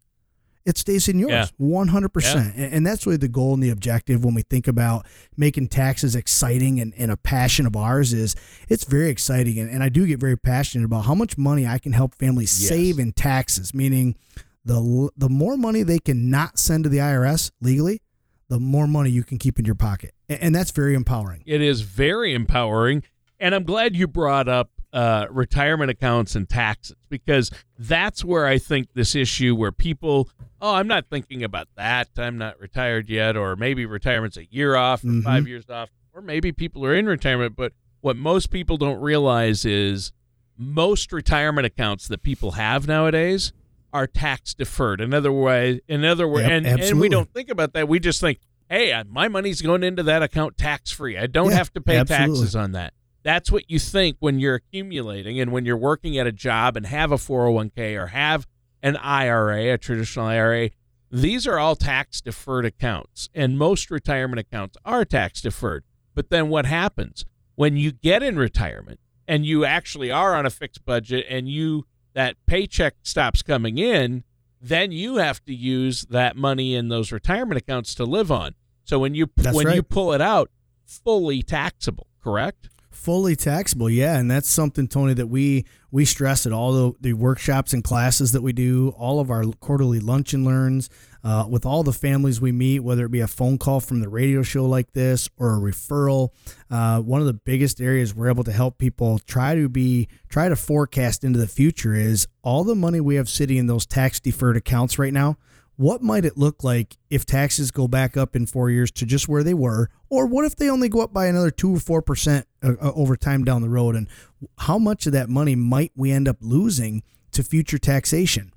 it 0.69 0.77
stays 0.77 1.07
in 1.07 1.17
yours 1.17 1.51
100%. 1.59 2.53
And 2.55 2.85
that's 2.85 3.05
really 3.05 3.17
the 3.17 3.27
goal 3.27 3.55
and 3.55 3.63
the 3.63 3.71
objective 3.71 4.23
when 4.23 4.35
we 4.35 4.43
think 4.43 4.67
about 4.67 5.07
making 5.35 5.67
taxes 5.67 6.15
exciting 6.15 6.79
and, 6.79 6.93
and 6.95 7.11
a 7.11 7.17
passion 7.17 7.65
of 7.65 7.75
ours 7.75 8.13
is 8.13 8.35
it's 8.67 8.83
very 8.83 9.09
exciting. 9.09 9.57
And, 9.57 9.69
and 9.69 9.83
I 9.83 9.89
do 9.89 10.05
get 10.05 10.19
very 10.19 10.37
passionate 10.37 10.85
about 10.85 11.05
how 11.05 11.15
much 11.15 11.37
money 11.37 11.65
I 11.65 11.79
can 11.79 11.93
help 11.93 12.13
families 12.15 12.61
yes. 12.61 12.69
save 12.69 12.99
in 12.99 13.13
taxes, 13.13 13.73
meaning 13.73 14.15
the, 14.63 15.09
the 15.17 15.29
more 15.29 15.57
money 15.57 15.81
they 15.81 15.99
can 15.99 16.29
not 16.29 16.59
send 16.59 16.83
to 16.83 16.89
the 16.89 16.99
IRS 16.99 17.51
legally, 17.61 18.01
the 18.49 18.59
more 18.59 18.87
money 18.87 19.09
you 19.09 19.23
can 19.23 19.37
keep 19.37 19.57
in 19.59 19.65
your 19.65 19.75
pocket. 19.75 20.13
And 20.27 20.53
that's 20.53 20.71
very 20.71 20.95
empowering. 20.95 21.43
It 21.45 21.61
is 21.61 21.81
very 21.81 22.33
empowering. 22.33 23.03
And 23.39 23.55
I'm 23.55 23.63
glad 23.63 23.95
you 23.95 24.07
brought 24.07 24.49
up 24.49 24.69
uh, 24.91 25.27
retirement 25.29 25.91
accounts 25.91 26.35
and 26.35 26.49
taxes 26.49 26.97
because 27.09 27.51
that's 27.77 28.25
where 28.25 28.47
I 28.47 28.57
think 28.57 28.89
this 28.93 29.15
issue 29.15 29.55
where 29.55 29.71
people, 29.71 30.29
oh, 30.59 30.73
I'm 30.73 30.87
not 30.87 31.05
thinking 31.09 31.43
about 31.43 31.67
that. 31.77 32.09
I'm 32.17 32.37
not 32.37 32.59
retired 32.59 33.07
yet, 33.07 33.37
or 33.37 33.55
maybe 33.55 33.85
retirement's 33.85 34.37
a 34.37 34.45
year 34.45 34.75
off 34.75 35.03
or 35.03 35.07
mm-hmm. 35.07 35.21
five 35.21 35.47
years 35.47 35.69
off, 35.69 35.89
or 36.13 36.21
maybe 36.21 36.51
people 36.51 36.83
are 36.85 36.95
in 36.95 37.05
retirement. 37.05 37.55
But 37.55 37.73
what 38.01 38.17
most 38.17 38.49
people 38.49 38.77
don't 38.77 38.99
realize 38.99 39.63
is 39.63 40.11
most 40.57 41.13
retirement 41.13 41.67
accounts 41.67 42.07
that 42.07 42.23
people 42.23 42.51
have 42.51 42.87
nowadays 42.87 43.53
are 43.93 44.07
tax 44.07 44.53
deferred. 44.53 45.01
In 45.01 45.13
other 45.13 45.31
way, 45.31 45.81
in 45.87 46.05
other 46.05 46.27
words, 46.27 46.47
yep, 46.47 46.63
and, 46.65 46.67
and 46.67 46.99
we 46.99 47.09
don't 47.09 47.31
think 47.33 47.49
about 47.49 47.73
that. 47.73 47.87
We 47.87 47.99
just 47.99 48.21
think, 48.21 48.39
hey, 48.69 49.03
my 49.07 49.27
money's 49.27 49.61
going 49.61 49.83
into 49.83 50.03
that 50.03 50.23
account 50.23 50.57
tax 50.57 50.91
free. 50.91 51.17
I 51.17 51.27
don't 51.27 51.51
yeah, 51.51 51.57
have 51.57 51.73
to 51.73 51.81
pay 51.81 51.97
absolutely. 51.97 52.35
taxes 52.35 52.55
on 52.55 52.73
that. 52.73 52.93
That's 53.23 53.51
what 53.51 53.69
you 53.69 53.79
think 53.79 54.17
when 54.19 54.39
you're 54.39 54.55
accumulating 54.55 55.39
and 55.39 55.51
when 55.51 55.65
you're 55.65 55.77
working 55.77 56.17
at 56.17 56.27
a 56.27 56.31
job 56.31 56.77
and 56.77 56.85
have 56.85 57.11
a 57.11 57.17
401k 57.17 57.99
or 57.99 58.07
have 58.07 58.47
an 58.81 58.95
IRA, 58.97 59.73
a 59.73 59.77
traditional 59.77 60.25
IRA. 60.25 60.69
These 61.11 61.47
are 61.47 61.57
all 61.57 61.75
tax 61.75 62.21
deferred 62.21 62.65
accounts, 62.65 63.29
and 63.33 63.57
most 63.57 63.89
retirement 63.89 64.39
accounts 64.39 64.77
are 64.85 65.03
tax 65.03 65.41
deferred. 65.41 65.83
But 66.13 66.29
then 66.29 66.49
what 66.49 66.65
happens 66.65 67.25
when 67.55 67.75
you 67.77 67.91
get 67.91 68.23
in 68.23 68.37
retirement 68.37 68.99
and 69.27 69.45
you 69.45 69.65
actually 69.65 70.11
are 70.11 70.35
on 70.35 70.45
a 70.45 70.49
fixed 70.49 70.85
budget 70.85 71.25
and 71.29 71.49
you 71.49 71.85
that 72.13 72.35
paycheck 72.45 72.95
stops 73.03 73.41
coming 73.41 73.77
in, 73.77 74.23
then 74.61 74.91
you 74.91 75.17
have 75.17 75.43
to 75.45 75.53
use 75.53 76.03
that 76.09 76.35
money 76.35 76.75
in 76.75 76.89
those 76.89 77.11
retirement 77.11 77.57
accounts 77.57 77.95
to 77.95 78.03
live 78.03 78.31
on. 78.31 78.55
So 78.83 78.99
when 78.99 79.13
you 79.15 79.29
That's 79.35 79.55
when 79.55 79.67
right. 79.67 79.75
you 79.75 79.83
pull 79.83 80.13
it 80.13 80.21
out, 80.21 80.49
fully 80.85 81.43
taxable, 81.43 82.07
correct? 82.23 82.69
Fully 82.91 83.35
taxable 83.35 83.89
yeah 83.89 84.17
and 84.17 84.29
that's 84.29 84.49
something 84.49 84.87
tony 84.87 85.13
that 85.13 85.27
we 85.27 85.65
we 85.91 86.05
stress 86.05 86.45
at 86.45 86.51
all 86.51 86.71
the, 86.71 86.93
the 87.01 87.13
workshops 87.13 87.73
and 87.73 87.83
classes 87.83 88.31
that 88.31 88.41
we 88.41 88.53
do 88.53 88.89
all 88.97 89.19
of 89.19 89.29
our 89.29 89.45
quarterly 89.59 89.99
lunch 89.99 90.33
and 90.33 90.43
learns 90.45 90.89
uh, 91.23 91.45
with 91.49 91.65
all 91.65 91.83
the 91.83 91.93
families 91.93 92.39
we 92.39 92.51
meet 92.51 92.79
whether 92.79 93.05
it 93.05 93.11
be 93.11 93.19
a 93.19 93.27
phone 93.27 93.57
call 93.57 93.79
from 93.79 93.99
the 93.99 94.09
radio 94.09 94.41
show 94.41 94.65
like 94.65 94.93
this 94.93 95.29
or 95.37 95.55
a 95.55 95.59
referral. 95.59 96.29
Uh, 96.69 96.99
one 96.99 97.19
of 97.19 97.27
the 97.27 97.33
biggest 97.33 97.81
areas 97.81 98.13
we're 98.13 98.29
able 98.29 98.43
to 98.43 98.51
help 98.51 98.77
people 98.77 99.19
try 99.19 99.55
to 99.55 99.67
be 99.67 100.07
try 100.29 100.47
to 100.49 100.55
forecast 100.55 101.23
into 101.23 101.39
the 101.39 101.47
future 101.47 101.93
is 101.93 102.27
all 102.41 102.63
the 102.63 102.75
money 102.75 102.99
we 102.99 103.15
have 103.15 103.29
sitting 103.29 103.57
in 103.57 103.67
those 103.67 103.85
tax 103.85 104.19
deferred 104.19 104.57
accounts 104.57 104.97
right 104.97 105.13
now 105.13 105.37
what 105.79 106.01
might 106.01 106.25
it 106.25 106.37
look 106.37 106.61
like 106.61 106.97
if 107.09 107.25
taxes 107.25 107.71
go 107.71 107.87
back 107.87 108.17
up 108.17 108.35
in 108.35 108.45
four 108.45 108.69
years 108.69 108.91
to 108.91 109.05
just 109.05 109.29
where 109.29 109.43
they 109.43 109.53
were? 109.53 109.89
Or 110.09 110.25
what 110.25 110.43
if 110.43 110.57
they 110.57 110.69
only 110.69 110.89
go 110.89 110.99
up 110.99 111.13
by 111.13 111.27
another 111.27 111.51
two 111.51 111.73
or 111.73 111.79
four 111.79 112.01
percent 112.01 112.45
uh, 112.61 112.73
uh, 112.81 112.91
over 112.91 113.15
time 113.15 113.45
down 113.45 113.61
the 113.61 113.69
road? 113.69 113.95
And 113.95 114.09
how 114.57 114.77
much 114.77 115.05
of 115.05 115.13
that 115.13 115.29
money 115.29 115.55
might 115.55 115.93
we 115.95 116.11
end 116.11 116.27
up 116.27 116.35
losing 116.41 117.01
to 117.31 117.43
future 117.43 117.77
taxation? 117.77 118.51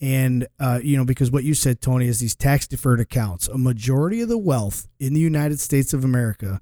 And, 0.00 0.46
uh, 0.60 0.78
you 0.80 0.96
know, 0.96 1.04
because 1.04 1.32
what 1.32 1.42
you 1.42 1.54
said, 1.54 1.80
Tony, 1.80 2.06
is 2.06 2.20
these 2.20 2.36
tax 2.36 2.68
deferred 2.68 3.00
accounts. 3.00 3.48
A 3.48 3.58
majority 3.58 4.20
of 4.20 4.28
the 4.28 4.38
wealth 4.38 4.86
in 5.00 5.14
the 5.14 5.20
United 5.20 5.58
States 5.58 5.92
of 5.92 6.04
America 6.04 6.60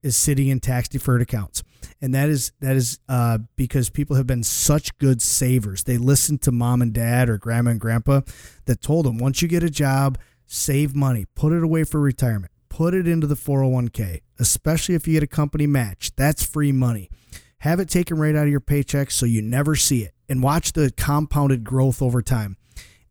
is 0.00 0.16
sitting 0.16 0.46
in 0.46 0.60
tax 0.60 0.88
deferred 0.88 1.22
accounts 1.22 1.64
and 2.00 2.14
that 2.14 2.28
is 2.28 2.52
that 2.60 2.76
is 2.76 2.98
uh, 3.08 3.38
because 3.56 3.90
people 3.90 4.16
have 4.16 4.26
been 4.26 4.42
such 4.42 4.96
good 4.98 5.22
savers. 5.22 5.84
They 5.84 5.98
listened 5.98 6.42
to 6.42 6.52
mom 6.52 6.82
and 6.82 6.92
dad 6.92 7.28
or 7.28 7.38
grandma 7.38 7.70
and 7.72 7.80
grandpa 7.80 8.22
that 8.66 8.82
told 8.82 9.06
them 9.06 9.18
once 9.18 9.42
you 9.42 9.48
get 9.48 9.62
a 9.62 9.70
job, 9.70 10.18
save 10.46 10.94
money, 10.94 11.26
put 11.34 11.52
it 11.52 11.62
away 11.62 11.84
for 11.84 12.00
retirement, 12.00 12.52
put 12.68 12.94
it 12.94 13.08
into 13.08 13.26
the 13.26 13.34
401k, 13.34 14.20
especially 14.38 14.94
if 14.94 15.06
you 15.06 15.14
get 15.14 15.22
a 15.22 15.28
company 15.28 15.66
match. 15.66 16.12
That's 16.16 16.44
free 16.44 16.72
money. 16.72 17.08
Have 17.60 17.80
it 17.80 17.88
taken 17.88 18.18
right 18.18 18.36
out 18.36 18.44
of 18.44 18.50
your 18.50 18.60
paycheck 18.60 19.10
so 19.10 19.24
you 19.24 19.40
never 19.40 19.74
see 19.74 20.02
it, 20.02 20.12
and 20.28 20.42
watch 20.42 20.72
the 20.72 20.92
compounded 20.96 21.64
growth 21.64 22.02
over 22.02 22.22
time. 22.22 22.56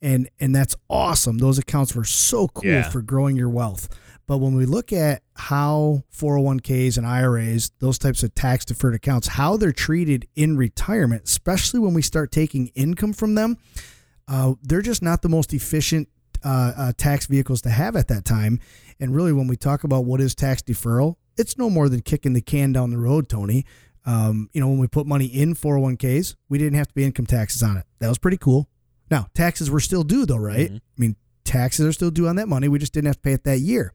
And 0.02 0.30
and 0.39 0.56
that's 0.56 0.76
awesome. 0.89 1.39
Those 1.39 1.58
accounts 1.58 1.95
were 1.95 2.04
so 2.04 2.48
cool 2.50 2.69
yeah. 2.69 2.89
for 2.89 3.02
growing 3.02 3.36
your 3.36 3.50
wealth. 3.50 3.89
But 4.28 4.40
when 4.40 4.56
we 4.56 4.66
look 4.66 4.92
at 4.92 5.22
how 5.36 6.04
401ks 6.16 6.98
and 6.98 7.06
IRAs, 7.06 7.72
those 7.80 8.00
types 8.00 8.24
of 8.24 8.34
tax 8.34 8.66
deferred 8.66 8.96
accounts, 8.96 9.28
how 9.28 9.58
they're 9.58 9.72
treated 9.72 10.28
in 10.36 10.58
retirement, 10.58 11.24
especially 11.26 11.80
when 11.80 11.94
we 11.94 12.02
start 12.02 12.32
taking 12.32 12.68
income 12.70 13.14
from 13.14 13.36
them, 13.36 13.58
uh, 14.28 14.56
they're 14.64 14.82
just 14.82 15.04
not 15.04 15.22
the 15.22 15.30
most 15.30 15.54
efficient 15.54 16.10
uh, 16.44 16.74
uh, 16.76 16.94
tax 16.98 17.28
vehicles 17.28 17.62
to 17.62 17.70
have 17.70 17.96
at 17.96 18.08
that 18.08 18.26
time. 18.26 18.60
And 19.00 19.14
really, 19.16 19.34
when 19.34 19.48
we 19.48 19.58
talk 19.58 19.84
about 19.84 20.06
what 20.06 20.22
is 20.22 20.34
tax 20.34 20.62
deferral, 20.62 21.16
it's 21.38 21.58
no 21.58 21.70
more 21.70 21.90
than 21.90 22.02
kicking 22.02 22.34
the 22.34 22.42
can 22.42 22.72
down 22.72 22.92
the 22.92 22.98
road, 22.98 23.30
Tony. 23.30 23.66
Um, 24.06 24.50
you 24.54 24.62
know, 24.62 24.68
when 24.68 24.78
we 24.78 24.88
put 24.88 25.08
money 25.08 25.26
in 25.26 25.56
401ks, 25.56 26.36
we 26.50 26.58
didn't 26.58 26.78
have 26.78 26.88
to 26.88 26.94
pay 26.94 27.04
income 27.04 27.26
taxes 27.26 27.64
on 27.64 27.78
it. 27.78 27.86
That 28.00 28.08
was 28.08 28.18
pretty 28.18 28.38
cool. 28.38 28.70
Now, 29.10 29.28
taxes 29.34 29.70
were 29.70 29.80
still 29.80 30.04
due, 30.04 30.26
though, 30.26 30.38
right? 30.38 30.68
Mm-hmm. 30.68 30.76
I 30.76 30.98
mean, 30.98 31.16
taxes 31.56 31.86
are 31.86 31.94
still 31.94 32.12
due 32.12 32.28
on 32.28 32.36
that 32.36 32.48
money. 32.48 32.68
We 32.68 32.80
just 32.80 32.94
didn't 32.94 33.08
have 33.08 33.18
to 33.18 33.22
pay 33.22 33.34
it 33.34 33.44
that 33.46 33.60
year. 33.60 33.94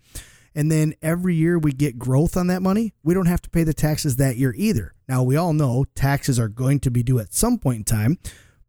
And 0.54 0.70
then 0.70 0.94
every 1.00 1.34
year 1.34 1.58
we 1.58 1.72
get 1.72 1.98
growth 1.98 2.36
on 2.36 2.48
that 2.48 2.62
money, 2.62 2.92
we 3.04 3.14
don't 3.14 3.26
have 3.26 3.42
to 3.42 3.50
pay 3.50 3.62
the 3.62 3.74
taxes 3.74 4.16
that 4.16 4.36
year 4.36 4.52
either. 4.56 4.94
Now, 5.08 5.22
we 5.22 5.36
all 5.36 5.52
know 5.52 5.84
taxes 5.94 6.40
are 6.40 6.48
going 6.48 6.80
to 6.80 6.90
be 6.90 7.02
due 7.02 7.20
at 7.20 7.32
some 7.32 7.58
point 7.58 7.78
in 7.78 7.84
time, 7.84 8.18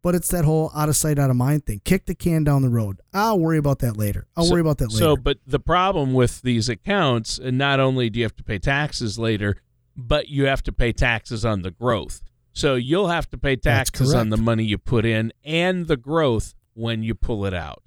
but 0.02 0.14
it's 0.14 0.28
that 0.28 0.44
whole 0.44 0.70
out 0.76 0.88
of 0.88 0.96
sight, 0.96 1.18
out 1.18 1.30
of 1.30 1.36
mind 1.36 1.66
thing. 1.66 1.80
Kick 1.84 2.06
the 2.06 2.14
can 2.14 2.44
down 2.44 2.62
the 2.62 2.68
road. 2.68 3.00
I'll 3.12 3.38
worry 3.38 3.58
about 3.58 3.80
that 3.80 3.96
later. 3.96 4.26
I'll 4.36 4.44
so, 4.44 4.52
worry 4.52 4.60
about 4.60 4.78
that 4.78 4.92
later. 4.92 4.98
So, 4.98 5.16
but 5.16 5.38
the 5.46 5.58
problem 5.58 6.12
with 6.12 6.42
these 6.42 6.68
accounts, 6.68 7.38
and 7.38 7.58
not 7.58 7.80
only 7.80 8.10
do 8.10 8.20
you 8.20 8.24
have 8.24 8.36
to 8.36 8.44
pay 8.44 8.58
taxes 8.58 9.18
later, 9.18 9.56
but 9.96 10.28
you 10.28 10.46
have 10.46 10.62
to 10.64 10.72
pay 10.72 10.92
taxes 10.92 11.44
on 11.44 11.62
the 11.62 11.70
growth. 11.70 12.22
So 12.52 12.76
you'll 12.76 13.08
have 13.08 13.28
to 13.30 13.38
pay 13.38 13.56
taxes 13.56 14.14
on 14.14 14.28
the 14.28 14.36
money 14.36 14.64
you 14.64 14.78
put 14.78 15.04
in 15.04 15.32
and 15.44 15.86
the 15.86 15.96
growth 15.96 16.54
when 16.74 17.02
you 17.02 17.14
pull 17.14 17.44
it 17.46 17.54
out. 17.54 17.81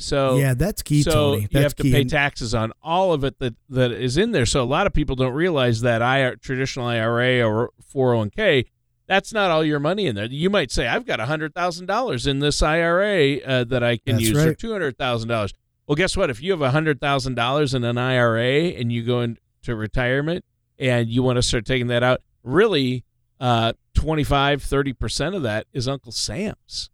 So 0.00 0.36
yeah, 0.36 0.54
that's 0.54 0.82
key. 0.82 1.02
So 1.02 1.10
Tony. 1.10 1.40
That's 1.42 1.54
you 1.54 1.60
have 1.60 1.74
to 1.76 1.82
key. 1.84 1.92
pay 1.92 2.04
taxes 2.04 2.54
on 2.54 2.72
all 2.82 3.12
of 3.12 3.22
it 3.24 3.38
that, 3.38 3.54
that 3.68 3.92
is 3.92 4.16
in 4.16 4.32
there. 4.32 4.46
So 4.46 4.62
a 4.62 4.64
lot 4.64 4.86
of 4.86 4.92
people 4.92 5.16
don't 5.16 5.34
realize 5.34 5.82
that 5.82 6.02
I 6.02 6.34
traditional 6.36 6.86
IRA 6.86 7.42
or 7.42 7.70
401k 7.94 8.66
that's 9.10 9.32
not 9.32 9.50
all 9.50 9.64
your 9.64 9.80
money 9.80 10.06
in 10.06 10.14
there. 10.14 10.26
You 10.26 10.50
might 10.50 10.70
say, 10.70 10.86
I've 10.86 11.04
got 11.04 11.18
$100,000 11.18 12.26
in 12.28 12.38
this 12.38 12.62
IRA 12.62 13.38
uh, 13.38 13.64
that 13.64 13.82
I 13.82 13.96
can 13.96 14.14
that's 14.14 14.28
use 14.28 14.38
right. 14.38 14.60
for 14.60 14.66
$200,000. 14.68 15.52
Well, 15.88 15.96
guess 15.96 16.16
what? 16.16 16.30
If 16.30 16.40
you 16.40 16.52
have 16.52 16.60
$100,000 16.60 17.74
in 17.74 17.84
an 17.84 17.98
IRA 17.98 18.68
and 18.68 18.92
you 18.92 19.02
go 19.02 19.22
into 19.22 19.74
retirement 19.74 20.44
and 20.78 21.08
you 21.08 21.24
want 21.24 21.38
to 21.38 21.42
start 21.42 21.66
taking 21.66 21.88
that 21.88 22.04
out, 22.04 22.20
really 22.44 23.02
uh, 23.40 23.72
25, 23.94 24.62
30% 24.62 25.34
of 25.34 25.42
that 25.42 25.66
is 25.72 25.88
Uncle 25.88 26.12
Sam's. 26.12 26.90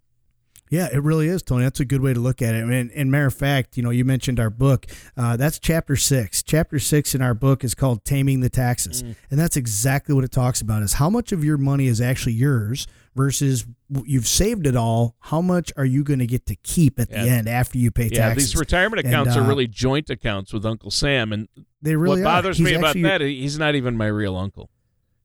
Yeah, 0.70 0.88
it 0.92 1.02
really 1.02 1.29
is, 1.29 1.42
Tony. 1.42 1.64
That's 1.64 1.81
a 1.81 1.85
good 1.85 2.00
way 2.00 2.12
to 2.12 2.20
look 2.20 2.42
at 2.42 2.55
it. 2.55 2.64
And, 2.64 2.90
and 2.90 3.11
matter 3.11 3.26
of 3.26 3.35
fact, 3.35 3.76
you 3.76 3.83
know, 3.83 3.90
you 3.90 4.05
mentioned 4.05 4.40
our 4.40 4.50
book. 4.50 4.87
Uh, 5.16 5.37
that's 5.37 5.59
chapter 5.59 5.96
six. 5.96 6.42
Chapter 6.42 6.79
six 6.79 7.14
in 7.14 7.22
our 7.22 7.35
book 7.35 7.62
is 7.64 7.74
called 7.74 8.05
"Taming 8.05 8.40
the 8.40 8.50
Taxes," 8.50 9.02
mm. 9.02 9.14
and 9.31 9.38
that's 9.38 9.57
exactly 9.57 10.14
what 10.14 10.24
it 10.24 10.33
talks 10.33 10.61
about: 10.61 10.83
is 10.83 10.94
how 10.94 11.09
much 11.09 11.33
of 11.33 11.44
your 11.44 11.59
money 11.59 11.87
is 11.87 12.00
actually 12.00 12.33
yours 12.33 12.87
versus 13.14 13.64
you've 14.05 14.26
saved 14.26 14.66
it 14.66 14.76
all. 14.76 15.14
How 15.20 15.40
much 15.40 15.72
are 15.76 15.85
you 15.85 16.02
going 16.05 16.18
to 16.18 16.26
get 16.26 16.46
to 16.46 16.57
keep 16.57 16.98
at 16.98 17.11
yeah. 17.11 17.24
the 17.24 17.31
end 17.31 17.48
after 17.48 17.79
you 17.79 17.90
pay 17.90 18.09
yeah, 18.12 18.29
taxes? 18.29 18.52
these 18.52 18.57
retirement 18.57 19.07
accounts 19.07 19.35
and, 19.35 19.42
uh, 19.42 19.44
are 19.44 19.48
really 19.48 19.66
joint 19.68 20.11
accounts 20.11 20.52
with 20.52 20.66
Uncle 20.66 20.90
Sam, 20.90 21.33
and 21.33 21.48
they 21.81 21.96
really 21.96 22.22
what 22.22 22.29
bothers 22.29 22.61
me 22.61 22.74
about 22.74 22.96
that, 23.02 23.20
he's 23.20 23.59
not 23.59 23.74
even 23.74 23.96
my 23.96 24.07
real 24.07 24.37
uncle. 24.37 24.70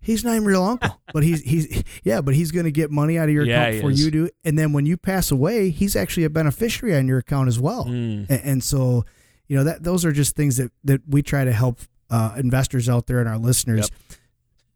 He's 0.02 0.24
not 0.24 0.32
even 0.32 0.46
real 0.46 0.64
uncle, 0.64 1.00
but 1.14 1.24
he's 1.24 1.42
he's 1.42 1.84
yeah, 2.04 2.22
but 2.22 2.34
he's 2.34 2.52
going 2.52 2.66
to 2.66 2.72
get 2.72 2.92
money 2.92 3.18
out 3.18 3.30
of 3.30 3.36
your 3.36 3.46
yeah, 3.46 3.68
account 3.68 3.82
for 3.82 3.92
you 3.92 4.12
do, 4.12 4.30
and 4.44 4.58
then 4.58 4.74
when 4.74 4.86
you 4.86 4.98
pass 4.98 5.32
away, 5.32 5.70
he's 5.70 5.96
actually 5.96 6.24
a 6.24 6.30
beneficiary 6.30 6.96
on 6.96 7.08
your 7.08 7.20
account 7.20 7.48
as 7.48 7.60
well. 7.60 7.86
Mm. 7.86 8.30
And, 8.30 8.42
and, 8.44 8.64
so, 8.64 9.06
you 9.48 9.56
know 9.56 9.64
that 9.64 9.84
those 9.84 10.04
are 10.04 10.12
just 10.12 10.36
things 10.36 10.58
that 10.58 10.72
that 10.84 11.02
we 11.08 11.22
try 11.22 11.46
to 11.46 11.54
help 11.54 11.80
uh, 12.10 12.34
investors 12.38 12.90
out 12.90 13.08
there 13.08 13.20
and 13.20 13.30
our 13.30 13.38
listeners. 13.38 13.90
Yep. 13.92 14.18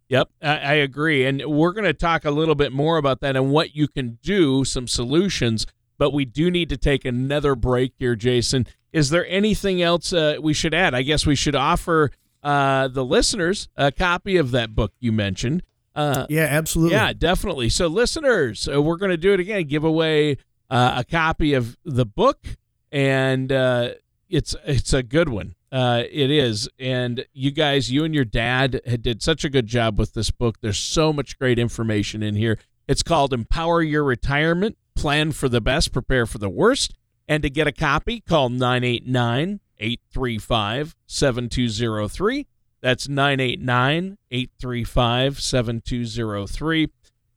Yep, 0.07 0.29
I, 0.43 0.57
I 0.57 0.73
agree, 0.73 1.25
and 1.25 1.43
we're 1.47 1.71
going 1.71 1.85
to 1.85 1.93
talk 1.93 2.25
a 2.25 2.31
little 2.31 2.53
bit 2.53 2.71
more 2.71 2.97
about 2.97 3.21
that 3.21 3.35
and 3.35 3.49
what 3.49 3.75
you 3.75 3.87
can 3.87 4.19
do, 4.21 4.63
some 4.63 4.87
solutions. 4.87 5.65
But 5.97 6.11
we 6.11 6.25
do 6.25 6.51
need 6.51 6.69
to 6.69 6.77
take 6.77 7.05
another 7.05 7.55
break 7.55 7.93
here, 7.97 8.15
Jason. 8.15 8.67
Is 8.93 9.09
there 9.09 9.25
anything 9.27 9.81
else 9.81 10.13
uh, 10.13 10.37
we 10.39 10.53
should 10.53 10.73
add? 10.73 10.93
I 10.93 11.01
guess 11.01 11.25
we 11.25 11.35
should 11.35 11.55
offer 11.55 12.11
uh, 12.45 12.87
the 12.87 13.03
listeners 13.03 13.67
a 13.75 13.91
copy 13.91 14.37
of 14.37 14.51
that 14.51 14.75
book 14.75 14.93
you 14.99 15.11
mentioned. 15.11 15.63
Uh, 15.95 16.27
yeah, 16.29 16.43
absolutely. 16.43 16.95
Yeah, 16.95 17.11
definitely. 17.11 17.69
So, 17.69 17.87
listeners, 17.87 18.69
uh, 18.71 18.81
we're 18.81 18.97
going 18.97 19.11
to 19.11 19.17
do 19.17 19.33
it 19.33 19.39
again. 19.39 19.63
Give 19.63 19.83
away 19.83 20.37
uh, 20.69 20.93
a 20.97 21.03
copy 21.03 21.55
of 21.55 21.75
the 21.83 22.05
book, 22.05 22.45
and 22.91 23.51
uh, 23.51 23.91
it's 24.29 24.55
it's 24.63 24.93
a 24.93 25.01
good 25.01 25.29
one. 25.29 25.55
Uh, 25.71 26.03
it 26.11 26.29
is, 26.29 26.69
and 26.77 27.25
you 27.33 27.49
guys, 27.49 27.91
you 27.91 28.03
and 28.03 28.13
your 28.13 28.25
dad 28.25 28.79
did 29.01 29.23
such 29.23 29.43
a 29.43 29.49
good 29.49 29.65
job 29.65 29.97
with 29.97 30.13
this 30.13 30.29
book. 30.29 30.57
There's 30.61 30.77
so 30.77 31.11
much 31.11 31.39
great 31.39 31.57
information 31.57 32.21
in 32.21 32.35
here. 32.35 32.59
It's 32.87 33.01
called 33.01 33.33
"Empower 33.33 33.81
Your 33.81 34.03
Retirement: 34.03 34.77
Plan 34.95 35.31
for 35.31 35.49
the 35.49 35.61
Best, 35.61 35.91
Prepare 35.91 36.27
for 36.27 36.37
the 36.37 36.49
Worst." 36.49 36.93
And 37.27 37.41
to 37.41 37.49
get 37.49 37.65
a 37.65 37.71
copy, 37.71 38.19
call 38.19 38.49
989 38.49 39.61
835 39.79 40.95
7203. 41.07 42.47
That's 42.81 43.09
989 43.09 44.17
835 44.29 45.39
7203. 45.39 46.87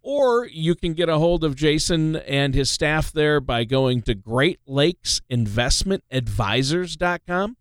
Or 0.02 0.46
you 0.46 0.74
can 0.74 0.94
get 0.94 1.08
a 1.08 1.18
hold 1.18 1.44
of 1.44 1.54
Jason 1.54 2.16
and 2.16 2.54
his 2.54 2.70
staff 2.70 3.12
there 3.12 3.40
by 3.40 3.64
going 3.64 4.02
to 4.02 4.14
Great 4.14 4.60
Lakes 4.66 5.20
Investment 5.28 6.04
Advisors.com. 6.10 7.56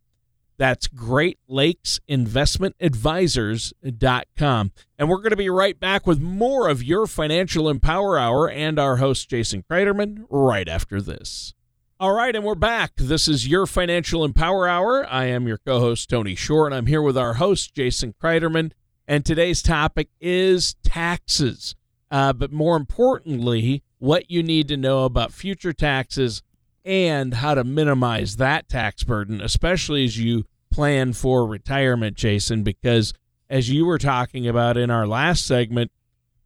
That's 0.57 0.87
Great 0.87 1.39
Lakes 1.47 1.99
Investment 2.07 2.75
Advisors.com. 2.79 4.71
And 4.97 5.09
we're 5.09 5.17
going 5.17 5.29
to 5.29 5.35
be 5.35 5.49
right 5.49 5.79
back 5.79 6.07
with 6.07 6.19
more 6.19 6.67
of 6.67 6.83
your 6.83 7.05
Financial 7.05 7.69
Empower 7.69 8.17
Hour 8.17 8.49
and 8.49 8.79
our 8.79 8.97
host, 8.97 9.29
Jason 9.29 9.63
Kreiderman, 9.69 10.25
right 10.29 10.67
after 10.67 11.01
this. 11.01 11.53
All 11.99 12.13
right, 12.13 12.35
and 12.35 12.45
we're 12.45 12.53
back. 12.53 12.91
This 12.97 13.27
is 13.27 13.47
your 13.47 13.65
Financial 13.65 14.23
Empower 14.23 14.67
Hour. 14.67 15.07
I 15.09 15.25
am 15.25 15.47
your 15.47 15.57
co 15.57 15.79
host, 15.79 16.07
Tony 16.11 16.35
Shore, 16.35 16.67
and 16.67 16.75
I'm 16.75 16.85
here 16.85 17.01
with 17.01 17.17
our 17.17 17.33
host, 17.33 17.73
Jason 17.73 18.13
Kreiderman. 18.21 18.71
And 19.07 19.25
today's 19.25 19.63
topic 19.63 20.09
is 20.21 20.75
taxes. 20.83 21.73
Uh, 22.11 22.33
but 22.33 22.51
more 22.51 22.77
importantly, 22.77 23.81
what 23.97 24.29
you 24.29 24.43
need 24.43 24.67
to 24.67 24.77
know 24.77 25.05
about 25.05 25.33
future 25.33 25.73
taxes 25.73 26.43
and 26.85 27.33
how 27.33 27.55
to 27.55 27.63
minimize 27.63 28.35
that 28.35 28.69
tax 28.69 29.03
burden, 29.03 29.41
especially 29.41 30.05
as 30.05 30.19
you 30.19 30.45
plan 30.69 31.13
for 31.13 31.47
retirement, 31.47 32.15
Jason, 32.15 32.61
because 32.61 33.11
as 33.49 33.71
you 33.71 33.87
were 33.87 33.97
talking 33.97 34.47
about 34.47 34.77
in 34.77 34.91
our 34.91 35.07
last 35.07 35.47
segment, 35.47 35.89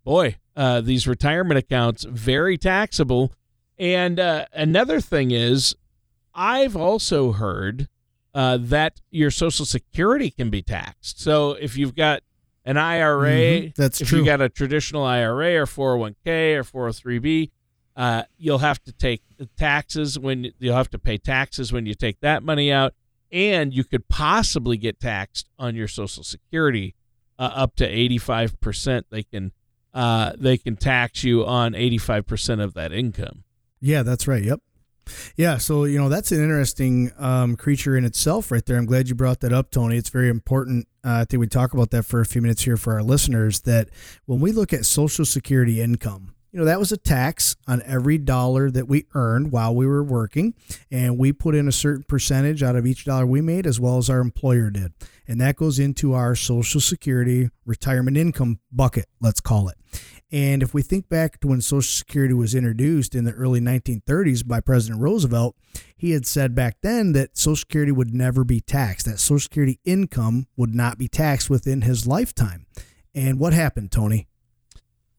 boy, 0.06 0.38
uh, 0.56 0.80
these 0.80 1.08
retirement 1.08 1.58
accounts, 1.58 2.06
very 2.06 2.58
taxable 2.58 3.34
and 3.82 4.20
uh, 4.20 4.46
another 4.54 5.02
thing 5.02 5.32
is, 5.32 5.76
I've 6.36 6.76
also 6.76 7.32
heard 7.32 7.90
uh, 8.32 8.60
that 8.62 9.02
your 9.10 9.32
Social 9.32 9.66
Security 9.66 10.30
can 10.30 10.52
be 10.52 10.62
taxed. 10.62 11.20
So 11.20 11.54
if 11.54 11.76
you've 11.76 11.96
got 11.96 12.22
an 12.64 12.78
IRA, 12.78 13.32
mm-hmm. 13.32 13.70
that's 13.76 14.00
if 14.00 14.10
true. 14.10 14.20
you 14.20 14.26
got 14.26 14.40
a 14.40 14.50
traditional 14.50 15.04
IRA 15.04 15.56
or 15.56 15.66
401k 15.66 16.56
or 16.76 16.92
403b, 16.92 17.50
uh, 17.96 18.24
you'll 18.38 18.60
have 18.60 18.84
to 18.84 18.92
take 18.92 19.24
taxes 19.58 20.20
when 20.20 20.52
you'll 20.60 20.76
have 20.76 20.92
to 20.92 21.00
pay 21.00 21.18
taxes 21.18 21.74
when 21.74 21.88
you 21.88 21.96
take 21.96 22.20
that 22.20 22.44
money 22.44 22.72
out, 22.72 22.94
and 23.32 23.74
you 23.74 23.84
could 23.84 24.08
possibly 24.08 24.78
get 24.78 25.00
taxed 25.00 25.50
on 25.58 25.76
your 25.76 25.88
Social 25.88 26.24
Security 26.24 26.94
uh, 27.40 27.50
up 27.56 27.76
to 27.78 27.88
85 27.88 28.62
percent. 28.62 29.08
They 29.10 29.24
can 29.24 29.54
uh, 29.92 30.34
they 30.38 30.60
can 30.60 30.76
tax 30.76 31.24
you 31.24 31.44
on 31.44 31.74
85 31.74 32.28
percent 32.28 32.62
of 32.62 32.76
that 32.76 32.94
income. 32.94 33.44
Yeah, 33.82 34.04
that's 34.04 34.28
right. 34.28 34.44
Yep. 34.44 34.62
Yeah, 35.36 35.58
so 35.58 35.84
you 35.86 35.98
know 35.98 36.10
that's 36.10 36.32
an 36.32 36.42
interesting 36.42 37.12
um, 37.18 37.56
creature 37.56 37.98
in 37.98 38.06
itself, 38.06 38.52
right 38.52 38.66
there. 38.66 38.78
I'm 38.78 38.86
glad 38.86 39.10
you 39.10 39.16
brought 39.16 39.40
that 39.42 39.52
up, 39.52 39.72
Tony. 39.72 39.98
It's 39.98 40.10
very 40.10 40.30
important. 40.30 40.88
Uh, 41.04 41.22
I 41.22 41.26
think 41.26 41.42
we 41.42 41.48
talk 41.48 41.74
about 41.74 41.90
that 41.90 42.04
for 42.04 42.22
a 42.22 42.26
few 42.26 42.42
minutes 42.42 42.64
here 42.64 42.78
for 42.78 42.94
our 42.94 43.04
listeners. 43.04 43.62
That 43.62 43.90
when 44.26 44.40
we 44.40 44.52
look 44.52 44.72
at 44.72 44.86
Social 44.86 45.26
Security 45.26 45.82
income, 45.82 46.36
you 46.52 46.60
know, 46.60 46.66
that 46.66 46.80
was 46.80 46.92
a 46.92 46.98
tax 46.98 47.56
on 47.68 47.82
every 47.86 48.18
dollar 48.18 48.70
that 48.72 48.88
we 48.88 49.06
earned 49.14 49.52
while 49.52 49.74
we 49.74 49.88
were 49.88 50.04
working. 50.04 50.54
And 50.92 51.18
we 51.18 51.32
put 51.32 51.56
in 51.56 51.68
a 51.68 51.72
certain 51.72 52.04
percentage 52.04 52.62
out 52.62 52.76
of 52.76 52.86
each 52.86 53.06
dollar 53.06 53.26
we 53.26 53.42
made, 53.42 53.66
as 53.66 53.80
well 53.80 53.98
as 53.98 54.10
our 54.10 54.20
employer 54.20 54.70
did. 54.70 54.94
And 55.28 55.40
that 55.40 55.56
goes 55.56 55.80
into 55.80 56.14
our 56.14 56.36
Social 56.36 56.82
Security 56.82 57.50
retirement 57.66 58.18
income 58.18 58.60
bucket, 58.72 59.06
let's 59.22 59.40
call 59.40 59.70
it. 59.70 59.78
And 60.32 60.64
if 60.64 60.74
we 60.74 60.82
think 60.82 61.10
back 61.10 61.42
to 61.42 61.48
when 61.48 61.60
Social 61.60 61.82
Security 61.82 62.34
was 62.34 62.56
introduced 62.56 63.16
in 63.16 63.26
the 63.26 63.34
early 63.34 63.60
1930s 63.60 64.48
by 64.48 64.62
President 64.62 65.02
Roosevelt, 65.02 65.58
he 65.98 66.12
had 66.12 66.26
said 66.26 66.56
back 66.56 66.78
then 66.82 67.12
that 67.12 67.38
Social 67.38 67.58
Security 67.58 67.92
would 67.92 68.14
never 68.14 68.46
be 68.46 68.62
taxed, 68.62 69.06
that 69.08 69.20
Social 69.20 69.40
Security 69.40 69.80
income 69.84 70.48
would 70.56 70.74
not 70.74 70.98
be 70.98 71.10
taxed 71.10 71.50
within 71.50 71.82
his 71.82 72.08
lifetime. 72.08 72.66
And 73.14 73.40
what 73.40 73.52
happened, 73.52 73.92
Tony? 73.92 74.28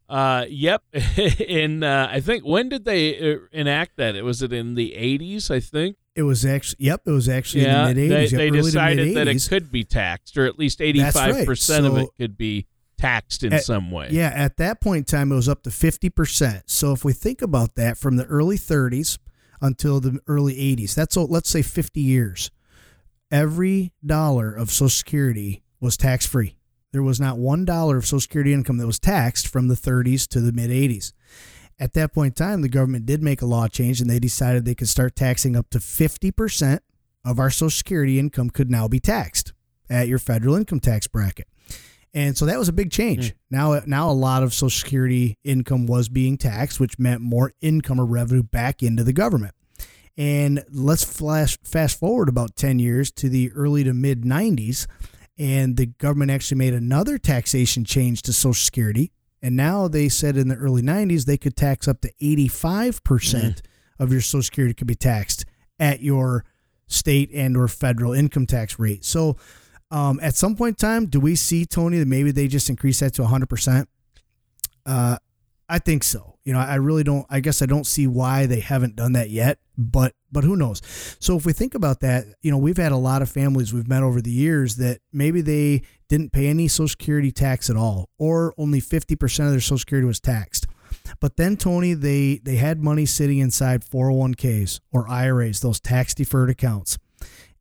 Uh, 0.09 0.47
yep. 0.49 0.83
in 1.39 1.83
uh, 1.83 2.09
I 2.11 2.21
think 2.21 2.45
when 2.45 2.71
did 2.71 2.85
they 2.87 3.35
uh, 3.35 3.39
enact 3.53 3.97
that? 3.99 4.15
It 4.15 4.23
was 4.23 4.43
it 4.43 4.53
in 4.53 4.75
the 4.75 4.95
80s, 4.97 5.51
I 5.51 5.61
think. 5.61 5.97
It 6.15 6.23
was 6.23 6.45
actually 6.45 6.85
yep. 6.85 7.03
It 7.07 7.11
was 7.11 7.29
actually 7.29 7.65
yeah, 7.65 7.89
in 7.89 7.97
the 7.97 8.09
mid 8.09 8.11
80s. 8.11 8.31
They, 8.31 8.37
they 8.37 8.51
decided 8.51 9.17
that 9.17 9.29
it 9.29 9.47
could 9.49 9.73
be 9.73 9.85
taxed, 9.85 10.37
or 10.37 10.45
at 10.45 10.59
least 10.59 10.83
85 10.83 11.15
right. 11.35 11.47
percent 11.47 11.87
so, 11.87 11.93
of 11.93 11.99
it 11.99 12.09
could 12.19 12.37
be 12.37 12.67
taxed 13.03 13.43
in 13.43 13.53
at, 13.53 13.65
some 13.65 13.91
way. 13.91 14.09
Yeah, 14.11 14.33
at 14.35 14.57
that 14.59 14.81
point 14.81 14.99
in 14.99 15.05
time, 15.05 15.33
it 15.33 15.35
was 15.35 15.49
up 15.49 15.63
to 15.65 15.71
50%. 15.71 16.63
So 16.67 16.93
if 16.93 17.05
we 17.05 17.13
think 17.13 17.43
about 17.43 17.75
that 17.75 17.99
from 17.99 18.17
the 18.17 18.25
early 18.27 18.57
30s 18.57 19.19
until 19.63 20.01
the 20.01 20.19
early 20.27 20.55
80s. 20.55 20.95
That's 20.95 21.17
let's 21.17 21.49
say 21.49 21.63
50 21.63 22.01
years. 22.01 22.51
Every 23.31 23.93
dollar 24.05 24.53
of 24.53 24.71
Social 24.71 24.91
Security 24.91 25.63
was 25.81 25.97
tax 25.97 26.27
free. 26.27 26.57
There 26.93 27.03
was 27.03 27.19
not 27.19 27.39
one 27.39 27.65
dollar 27.65 27.97
of 27.97 28.05
Social 28.05 28.21
Security 28.21 28.53
income 28.53 28.77
that 28.77 28.87
was 28.87 28.99
taxed 28.99 29.49
from 29.49 29.69
the 29.69 29.75
30s 29.75 30.29
to 30.29 30.41
the 30.41 30.53
mid 30.53 30.69
80s. 30.69 31.13
At 31.79 31.95
that 31.95 32.13
point 32.13 32.39
in 32.39 32.45
time, 32.45 32.61
the 32.61 32.69
government 32.69 33.07
did 33.07 33.23
make 33.23 33.41
a 33.41 33.47
law 33.47 33.67
change 33.67 34.01
and 34.01 34.11
they 34.11 34.19
decided 34.19 34.65
they 34.65 34.75
could 34.75 34.89
start 34.89 35.17
taxing 35.17 35.57
up 35.57 35.71
to 35.71 35.79
50% 35.79 36.81
of 37.25 37.39
our 37.39 37.49
Social 37.49 37.71
Security 37.71 38.19
income 38.19 38.51
could 38.51 38.71
now 38.71 38.89
be 38.89 39.01
taxed 39.01 39.55
at 39.89 40.09
your 40.09 40.19
federal 40.19 40.55
income 40.55 40.81
tax 40.81 41.07
bracket. 41.07 41.47
And 42.15 42.37
so 42.37 42.45
that 42.47 42.59
was 42.59 42.69
a 42.69 42.73
big 42.73 42.91
change. 42.91 43.31
Mm. 43.31 43.35
Now, 43.51 43.81
now 43.87 44.11
a 44.11 44.13
lot 44.13 44.43
of 44.43 44.53
Social 44.53 44.71
Security 44.71 45.39
income 45.45 45.87
was 45.87 46.09
being 46.09 46.37
taxed, 46.37 46.79
which 46.79 46.99
meant 46.99 47.23
more 47.23 47.53
income 47.61 48.01
or 48.01 48.05
revenue 48.05 48.43
back 48.43 48.83
into 48.83 49.03
the 49.03 49.13
government. 49.13 49.55
And 50.17 50.63
let's 50.71 51.05
flash 51.05 51.59
fast 51.65 51.99
forward 51.99 52.29
about 52.29 52.55
10 52.57 52.79
years 52.79 53.11
to 53.13 53.31
the 53.31 53.51
early 53.53 53.83
to 53.85 53.95
mid 53.95 54.23
90s, 54.23 54.87
and 55.39 55.77
the 55.77 55.87
government 55.87 56.31
actually 56.31 56.59
made 56.59 56.75
another 56.75 57.17
taxation 57.17 57.85
change 57.85 58.21
to 58.23 58.33
Social 58.33 58.53
Security. 58.53 59.11
And 59.41 59.57
now 59.57 59.89
they 59.89 60.09
said 60.09 60.37
in 60.37 60.49
the 60.49 60.55
early 60.55 60.83
90s 60.83 61.25
they 61.25 61.39
could 61.39 61.57
tax 61.57 61.89
up 61.89 62.03
to 62.03 62.13
85% 62.23 63.01
mm. 63.01 63.61
of 63.99 64.13
your 64.13 64.21
Social 64.21 64.43
Security 64.43 64.75
could 64.75 64.87
be 64.87 64.95
taxed 64.95 65.47
at 65.81 66.03
your 66.03 66.45
state 66.87 67.31
and 67.33 67.57
or 67.57 67.67
federal 67.67 68.13
income 68.13 68.47
tax 68.47 68.79
rate. 68.79 69.05
So 69.05 69.37
um, 69.93 70.19
at 70.23 70.35
some 70.35 70.57
point 70.57 70.83
in 70.83 70.89
time, 70.89 71.07
do 71.07 71.21
we 71.21 71.37
see 71.37 71.67
Tony 71.67 71.99
that 71.99 72.09
maybe 72.09 72.31
they 72.33 72.49
just 72.49 72.71
increase 72.71 73.01
that 73.01 73.13
to 73.15 73.23
100%? 73.23 73.87
Uh, 74.87 75.19
I 75.69 75.79
think 75.79 76.03
so. 76.03 76.39
You 76.45 76.55
know, 76.55 76.59
I 76.59 76.77
really 76.77 77.05
don't. 77.05 77.25
I 77.31 77.39
guess 77.41 77.63
I 77.63 77.67
don't 77.67 77.87
see 77.87 78.07
why 78.07 78.47
they 78.47 78.59
haven't 78.61 78.97
done 78.97 79.13
that 79.13 79.31
yet. 79.31 79.59
But 79.79 80.13
but 80.33 80.43
who 80.45 80.57
knows? 80.57 80.83
So 81.21 81.37
if 81.37 81.47
we 81.47 81.53
think 81.53 81.75
about 81.75 82.01
that, 82.01 82.25
you 82.43 82.51
know, 82.51 82.59
we've 82.59 82.77
had 82.77 82.91
a 82.91 82.97
lot 82.97 83.23
of 83.23 83.31
families 83.31 83.73
we've 83.73 83.87
met 83.87 84.03
over 84.03 84.21
the 84.21 84.33
years 84.33 84.77
that 84.77 84.99
maybe 85.13 85.41
they 85.41 85.83
didn't 86.09 86.33
pay 86.33 86.49
any 86.49 86.67
Social 86.67 86.89
Security 86.89 87.31
tax 87.31 87.71
at 87.71 87.77
all, 87.77 88.09
or 88.19 88.55
only 88.59 88.81
50% 88.81 89.45
of 89.45 89.51
their 89.53 89.61
Social 89.61 89.79
Security 89.79 90.07
was 90.07 90.21
taxed. 90.21 90.67
But 91.21 91.37
then 91.37 91.57
Tony, 91.57 91.95
they 91.95 92.41
they 92.43 92.57
had 92.57 92.83
money 92.83 93.07
sitting 93.07 93.39
inside 93.39 93.85
401ks 93.85 94.81
or 94.91 95.09
IRAs, 95.09 95.61
those 95.61 95.81
tax 95.81 96.13
deferred 96.13 96.51
accounts, 96.51 96.99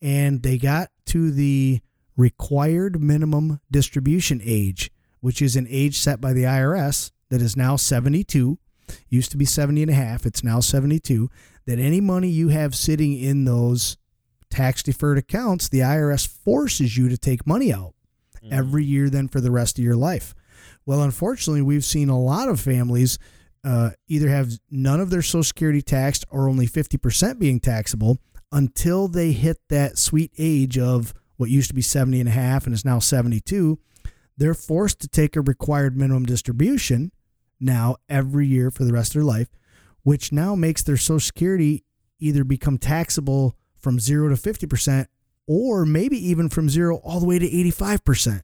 and 0.01 0.41
they 0.41 0.57
got 0.57 0.89
to 1.07 1.29
the 1.29 1.81
required 2.17 3.01
minimum 3.01 3.59
distribution 3.69 4.41
age, 4.43 4.91
which 5.19 5.41
is 5.41 5.55
an 5.55 5.67
age 5.69 5.97
set 5.97 6.19
by 6.19 6.33
the 6.33 6.43
IRS 6.43 7.11
that 7.29 7.41
is 7.41 7.55
now 7.55 7.75
72, 7.75 8.57
used 9.09 9.31
to 9.31 9.37
be 9.37 9.45
70 9.45 9.83
and 9.83 9.91
a 9.91 9.95
half, 9.95 10.25
it's 10.25 10.43
now 10.43 10.59
72, 10.59 11.29
that 11.65 11.79
any 11.79 12.01
money 12.01 12.27
you 12.27 12.49
have 12.49 12.75
sitting 12.75 13.17
in 13.17 13.45
those 13.45 13.97
tax 14.49 14.83
deferred 14.83 15.17
accounts, 15.17 15.69
the 15.69 15.79
IRS 15.79 16.27
forces 16.27 16.97
you 16.97 17.09
to 17.09 17.17
take 17.17 17.47
money 17.47 17.73
out 17.73 17.93
mm. 18.43 18.51
every 18.51 18.83
year 18.83 19.09
then 19.09 19.27
for 19.27 19.39
the 19.39 19.51
rest 19.51 19.79
of 19.79 19.83
your 19.83 19.95
life. 19.95 20.35
Well, 20.85 21.01
unfortunately, 21.03 21.61
we've 21.61 21.85
seen 21.85 22.09
a 22.09 22.19
lot 22.19 22.49
of 22.49 22.59
families 22.59 23.17
uh, 23.63 23.91
either 24.07 24.29
have 24.29 24.59
none 24.69 24.99
of 24.99 25.09
their 25.09 25.21
Social 25.21 25.43
Security 25.43 25.81
taxed 25.81 26.25
or 26.29 26.49
only 26.49 26.67
50% 26.67 27.39
being 27.39 27.59
taxable 27.59 28.17
until 28.51 29.07
they 29.07 29.31
hit 29.31 29.57
that 29.69 29.97
sweet 29.97 30.31
age 30.37 30.77
of 30.77 31.13
what 31.41 31.49
used 31.49 31.69
to 31.69 31.73
be 31.73 31.81
70 31.81 32.19
and 32.19 32.29
a 32.29 32.31
half 32.31 32.67
and 32.67 32.73
is 32.73 32.85
now 32.85 32.99
72, 32.99 33.79
they're 34.37 34.53
forced 34.53 34.99
to 34.99 35.07
take 35.07 35.35
a 35.35 35.41
required 35.41 35.97
minimum 35.97 36.23
distribution 36.23 37.11
now 37.59 37.95
every 38.07 38.45
year 38.45 38.69
for 38.69 38.83
the 38.83 38.93
rest 38.93 39.09
of 39.09 39.13
their 39.15 39.23
life, 39.23 39.49
which 40.03 40.31
now 40.31 40.53
makes 40.53 40.83
their 40.83 40.97
Social 40.97 41.19
Security 41.19 41.83
either 42.19 42.43
become 42.43 42.77
taxable 42.77 43.57
from 43.75 43.99
zero 43.99 44.29
to 44.29 44.35
50% 44.35 45.07
or 45.47 45.83
maybe 45.83 46.15
even 46.15 46.47
from 46.47 46.69
zero 46.69 46.97
all 46.97 47.19
the 47.19 47.25
way 47.25 47.39
to 47.39 47.49
85%. 47.49 48.41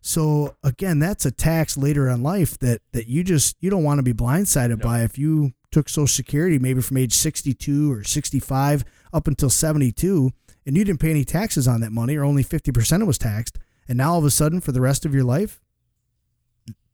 So 0.00 0.54
again, 0.62 1.00
that's 1.00 1.26
a 1.26 1.32
tax 1.32 1.76
later 1.76 2.08
in 2.08 2.22
life 2.22 2.56
that 2.60 2.82
that 2.92 3.08
you 3.08 3.24
just 3.24 3.56
you 3.58 3.68
don't 3.68 3.82
want 3.82 3.98
to 3.98 4.04
be 4.04 4.12
blindsided 4.12 4.80
by 4.80 5.02
if 5.02 5.18
you 5.18 5.54
took 5.72 5.88
Social 5.88 6.06
Security 6.06 6.60
maybe 6.60 6.80
from 6.82 6.98
age 6.98 7.14
62 7.14 7.92
or 7.92 8.04
65 8.04 8.84
up 9.12 9.26
until 9.26 9.50
72 9.50 10.30
and 10.68 10.76
you 10.76 10.84
didn't 10.84 11.00
pay 11.00 11.10
any 11.10 11.24
taxes 11.24 11.66
on 11.66 11.80
that 11.80 11.90
money 11.90 12.14
or 12.14 12.24
only 12.24 12.44
50% 12.44 12.96
of 12.96 13.02
it 13.02 13.06
was 13.06 13.18
taxed 13.18 13.58
and 13.88 13.96
now 13.96 14.12
all 14.12 14.18
of 14.18 14.24
a 14.24 14.30
sudden 14.30 14.60
for 14.60 14.70
the 14.70 14.82
rest 14.82 15.06
of 15.06 15.14
your 15.14 15.24
life 15.24 15.60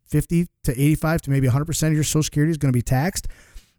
50 0.07 0.47
to 0.63 0.73
85 0.73 1.23
to 1.23 1.31
maybe 1.31 1.49
100% 1.49 1.89
of 1.89 1.93
your 1.93 2.05
social 2.05 2.23
security 2.23 2.53
is 2.53 2.57
going 2.57 2.73
to 2.73 2.77
be 2.77 2.83
taxed. 2.83 3.27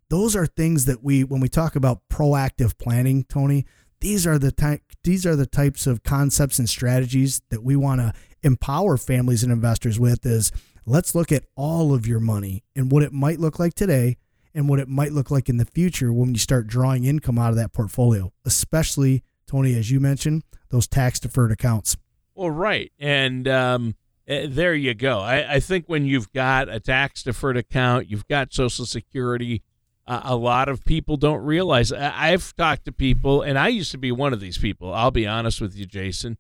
Those 0.10 0.36
are 0.36 0.46
things 0.46 0.84
that 0.86 1.02
we 1.02 1.24
when 1.24 1.40
we 1.40 1.48
talk 1.48 1.78
about 1.78 2.02
proactive 2.12 2.78
planning 2.78 3.24
tony 3.24 3.66
these 4.02 4.28
are 4.28 4.38
the 4.38 4.52
ty- 4.52 4.82
these 5.04 5.26
are 5.26 5.36
the 5.36 5.46
types 5.46 5.88
of 5.88 6.04
concepts 6.04 6.60
and 6.60 6.70
strategies 6.70 7.42
that 7.50 7.64
we 7.64 7.76
want 7.76 8.02
to 8.02 8.14
empower 8.44 8.98
families 8.98 9.44
and 9.44 9.52
investors 9.52 10.00
with 10.00 10.26
is 10.26 10.52
let's 10.86 11.16
look 11.16 11.32
at 11.32 11.46
all 11.56 11.94
of 11.94 12.06
your 12.06 12.20
money 12.20 12.64
and 12.76 12.92
what 12.92 13.02
it 13.02 13.14
might 13.14 13.40
look 13.40 13.58
like 13.58 13.74
today 13.74 14.18
and 14.54 14.70
what 14.70 14.80
it 14.80 14.88
might 14.88 15.12
look 15.12 15.32
like 15.32 15.50
in 15.50 15.58
the 15.58 15.66
future 15.66 16.14
when 16.14 16.34
you 16.34 16.40
start 16.40 16.68
drawing 16.68 17.06
income 17.06 17.40
out 17.40 17.50
of 17.50 17.56
that 17.56 17.74
portfolio 17.74 18.32
especially 18.46 19.24
Tony, 19.48 19.76
as 19.76 19.92
you 19.92 20.00
mentioned, 20.00 20.44
those 20.70 20.88
tax 20.88 21.20
deferred 21.20 21.52
accounts. 21.52 21.98
Well, 22.34 22.50
right. 22.50 22.92
And 23.00 23.48
um, 23.48 23.96
eh, 24.28 24.48
there 24.50 24.74
you 24.74 24.94
go. 24.94 25.20
I, 25.20 25.56
I, 25.56 25.60
think 25.60 25.86
when 25.88 26.06
you've 26.06 26.32
got 26.34 26.68
a 26.68 26.80
tax 26.80 27.24
deferred 27.24 27.58
account, 27.58 28.10
you've 28.10 28.28
got 28.28 28.54
Social 28.54 28.86
Security. 28.86 29.64
Uh, 30.06 30.22
a 30.24 30.36
lot 30.36 30.68
of 30.68 30.84
people 30.84 31.18
don't 31.18 31.44
realize. 31.44 31.92
I, 31.92 32.32
I've 32.32 32.56
talked 32.56 32.86
to 32.86 32.92
people, 32.92 33.42
and 33.42 33.58
I 33.58 33.70
used 33.70 33.92
to 33.92 33.98
be 33.98 34.12
one 34.12 34.34
of 34.34 34.40
these 34.40 34.58
people. 34.58 34.94
I'll 34.94 35.12
be 35.12 35.26
honest 35.26 35.62
with 35.62 35.76
you, 35.76 35.86
Jason. 35.86 36.38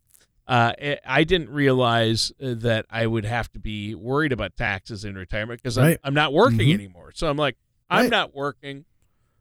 Uh, 0.47 0.73
eh, 0.77 0.97
I 1.05 1.23
didn't 1.23 1.49
realize 1.49 2.31
uh, 2.41 2.53
that 2.57 2.85
I 2.89 3.07
would 3.07 3.25
have 3.25 3.51
to 3.53 3.59
be 3.59 3.95
worried 3.95 4.31
about 4.31 4.55
taxes 4.55 5.03
in 5.03 5.15
retirement 5.15 5.61
because 5.61 5.77
right. 5.77 5.97
I'm, 6.03 6.09
I'm, 6.09 6.13
not 6.13 6.33
working 6.33 6.59
mm-hmm. 6.59 6.73
anymore. 6.73 7.11
So 7.15 7.27
I'm 7.27 7.37
like, 7.37 7.57
I'm 7.89 8.03
right. 8.03 8.11
not 8.11 8.35
working, 8.35 8.85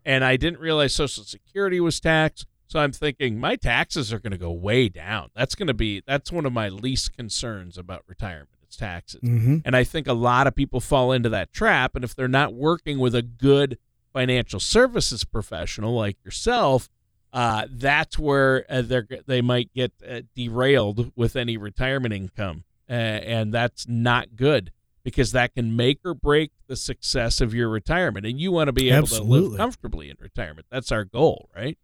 and 0.05 0.25
I 0.25 0.37
didn't 0.37 0.61
realize 0.61 0.95
Social 0.95 1.25
Security 1.25 1.81
was 1.81 2.01
taxed. 2.01 2.47
So 2.75 2.81
I'm 2.81 2.91
thinking 2.91 3.39
my 3.39 3.55
taxes 3.55 4.13
are 4.13 4.19
going 4.19 4.33
to 4.33 4.37
go 4.37 4.51
way 4.51 4.89
down. 4.89 5.31
That's 5.37 5.55
going 5.55 5.69
to 5.69 5.75
be 5.75 6.03
that's 6.09 6.33
one 6.33 6.45
of 6.45 6.53
my 6.53 6.69
least 6.69 7.17
concerns 7.17 7.79
about 7.79 8.03
retirement. 8.09 8.49
It's 8.65 8.75
taxes. 8.75 9.21
Mm-hmm. 9.21 9.59
And 9.65 9.77
I 9.77 9.85
think 9.85 10.09
a 10.09 10.13
lot 10.13 10.49
of 10.49 10.57
people 10.57 10.81
fall 10.81 11.13
into 11.13 11.29
that 11.29 11.53
trap 11.53 11.95
and 11.95 12.03
if 12.03 12.17
they're 12.17 12.27
not 12.27 12.53
working 12.53 12.99
with 12.99 13.15
a 13.15 13.23
good 13.23 13.79
financial 14.13 14.59
services 14.59 15.23
professional 15.23 15.95
like 15.95 16.17
yourself, 16.25 16.89
uh, 17.33 17.69
that's 17.71 18.19
where 18.19 18.67
uh, 18.69 18.83
they 18.83 19.03
they 19.25 19.41
might 19.41 19.73
get 19.73 19.93
uh, 20.05 20.23
derailed 20.35 21.13
with 21.15 21.37
any 21.37 21.57
retirement 21.57 22.13
income. 22.13 22.65
and 22.89 23.55
that's 23.55 23.87
not 23.87 24.35
good 24.35 24.73
because 25.05 25.31
that 25.31 25.55
can 25.55 25.77
make 25.77 26.01
or 26.05 26.13
break 26.13 26.51
the 26.67 26.75
success 26.75 27.41
of 27.41 27.55
your 27.55 27.69
retirement. 27.69 28.27
And 28.27 28.41
you 28.41 28.51
want 28.51 28.67
to 28.67 28.73
be 28.73 28.91
able 28.91 29.05
Absolutely. 29.05 29.39
to 29.39 29.47
live 29.51 29.59
comfortably 29.59 30.11
in 30.11 30.17
retirement. 30.19 30.67
That's 30.73 30.91
our 30.91 31.05
goal, 31.05 31.51
right? 31.55 31.79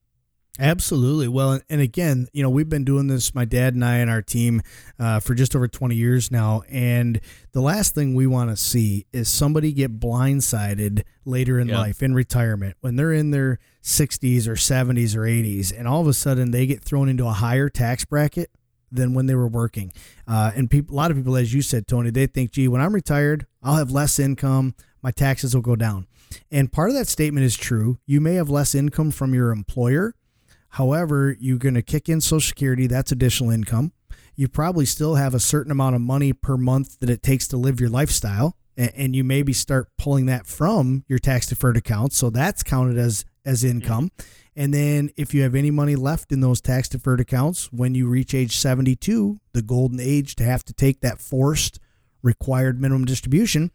Absolutely. 0.61 1.27
Well, 1.27 1.59
and 1.70 1.81
again, 1.81 2.29
you 2.35 2.42
know, 2.42 2.51
we've 2.51 2.68
been 2.68 2.85
doing 2.85 3.07
this, 3.07 3.35
my 3.35 3.46
dad 3.46 3.73
and 3.73 3.83
I 3.83 3.96
and 3.96 4.11
our 4.11 4.20
team, 4.20 4.61
uh, 4.99 5.18
for 5.18 5.35
just 5.35 5.57
over 5.57 5.66
20 5.66 5.94
years 5.94 6.31
now. 6.31 6.62
And 6.68 7.18
the 7.53 7.62
last 7.62 7.94
thing 7.94 8.14
we 8.14 8.27
want 8.27 8.51
to 8.51 8.57
see 8.59 9.07
is 9.11 9.29
somebody 9.29 9.73
get 9.73 9.99
blindsided 9.99 11.05
later 11.25 11.59
in 11.59 11.68
life, 11.68 12.03
in 12.03 12.14
retirement, 12.14 12.77
when 12.81 12.96
they're 12.96 13.12
in 13.12 13.31
their 13.31 13.59
60s 13.83 14.46
or 14.46 14.53
70s 14.53 15.16
or 15.16 15.20
80s, 15.20 15.77
and 15.77 15.88
all 15.88 16.03
of 16.03 16.07
a 16.07 16.12
sudden 16.12 16.51
they 16.51 16.66
get 16.66 16.85
thrown 16.85 17.09
into 17.09 17.27
a 17.27 17.33
higher 17.33 17.70
tax 17.70 18.05
bracket 18.05 18.51
than 18.92 19.14
when 19.14 19.25
they 19.25 19.35
were 19.35 19.49
working. 19.49 19.90
Uh, 20.29 20.51
and 20.55 20.70
people, 20.70 20.94
a 20.94 20.96
lot 20.96 21.11
of 21.11 21.16
people, 21.16 21.37
as 21.37 21.55
you 21.55 21.62
said, 21.62 21.87
Tony, 21.87 22.11
they 22.11 22.27
think, 22.27 22.51
gee, 22.51 22.68
when 22.68 22.83
I'm 22.83 22.94
retired, 22.94 23.46
I'll 23.62 23.77
have 23.77 23.90
less 23.90 24.18
income, 24.18 24.75
my 25.03 25.11
taxes 25.11 25.55
will 25.55 25.62
go 25.62 25.77
down. 25.77 26.07
And 26.51 26.70
part 26.70 26.90
of 26.90 26.96
that 26.96 27.09
statement 27.09 27.46
is 27.46 27.57
true. 27.57 27.99
You 28.05 28.20
may 28.20 28.35
have 28.35 28.51
less 28.51 28.75
income 28.75 29.11
from 29.11 29.33
your 29.33 29.53
employer 29.53 30.14
However, 30.70 31.37
you're 31.38 31.59
going 31.59 31.74
to 31.74 31.83
kick 31.83 32.09
in 32.09 32.20
Social 32.20 32.40
Security, 32.40 32.87
that's 32.87 33.12
additional 33.12 33.50
income. 33.50 33.92
You 34.37 34.48
probably 34.48 34.87
still 34.87 35.16
have 35.16 35.35
a 35.35 35.40
certain 35.40 35.72
amount 35.72 35.96
of 35.96 36.00
money 36.00 36.33
per 36.33 36.56
month 36.56 36.98
that 37.00 37.11
it 37.11 37.22
takes 37.22 37.46
to 37.48 37.56
live 37.56 37.80
your 37.80 37.90
lifestyle. 37.90 38.56
And 38.76 39.14
you 39.14 39.24
maybe 39.24 39.52
start 39.52 39.88
pulling 39.98 40.26
that 40.26 40.46
from 40.46 41.04
your 41.06 41.18
tax 41.18 41.46
deferred 41.46 41.76
account. 41.76 42.14
So 42.14 42.30
that's 42.30 42.62
counted 42.62 42.96
as 42.96 43.26
as 43.44 43.62
mm-hmm. 43.62 43.80
income. 43.80 44.11
And 44.56 44.74
then 44.74 45.11
if 45.16 45.35
you 45.35 45.42
have 45.42 45.54
any 45.54 45.70
money 45.70 45.96
left 45.96 46.33
in 46.33 46.40
those 46.40 46.61
tax 46.61 46.88
deferred 46.88 47.20
accounts 47.20 47.72
when 47.72 47.94
you 47.94 48.09
reach 48.09 48.35
age 48.35 48.56
72, 48.56 49.40
the 49.52 49.62
golden 49.62 50.00
age 50.00 50.35
to 50.37 50.44
have 50.44 50.64
to 50.64 50.72
take 50.72 51.00
that 51.00 51.20
forced 51.20 51.78
required 52.22 52.80
minimum 52.80 53.04
distribution, 53.04 53.70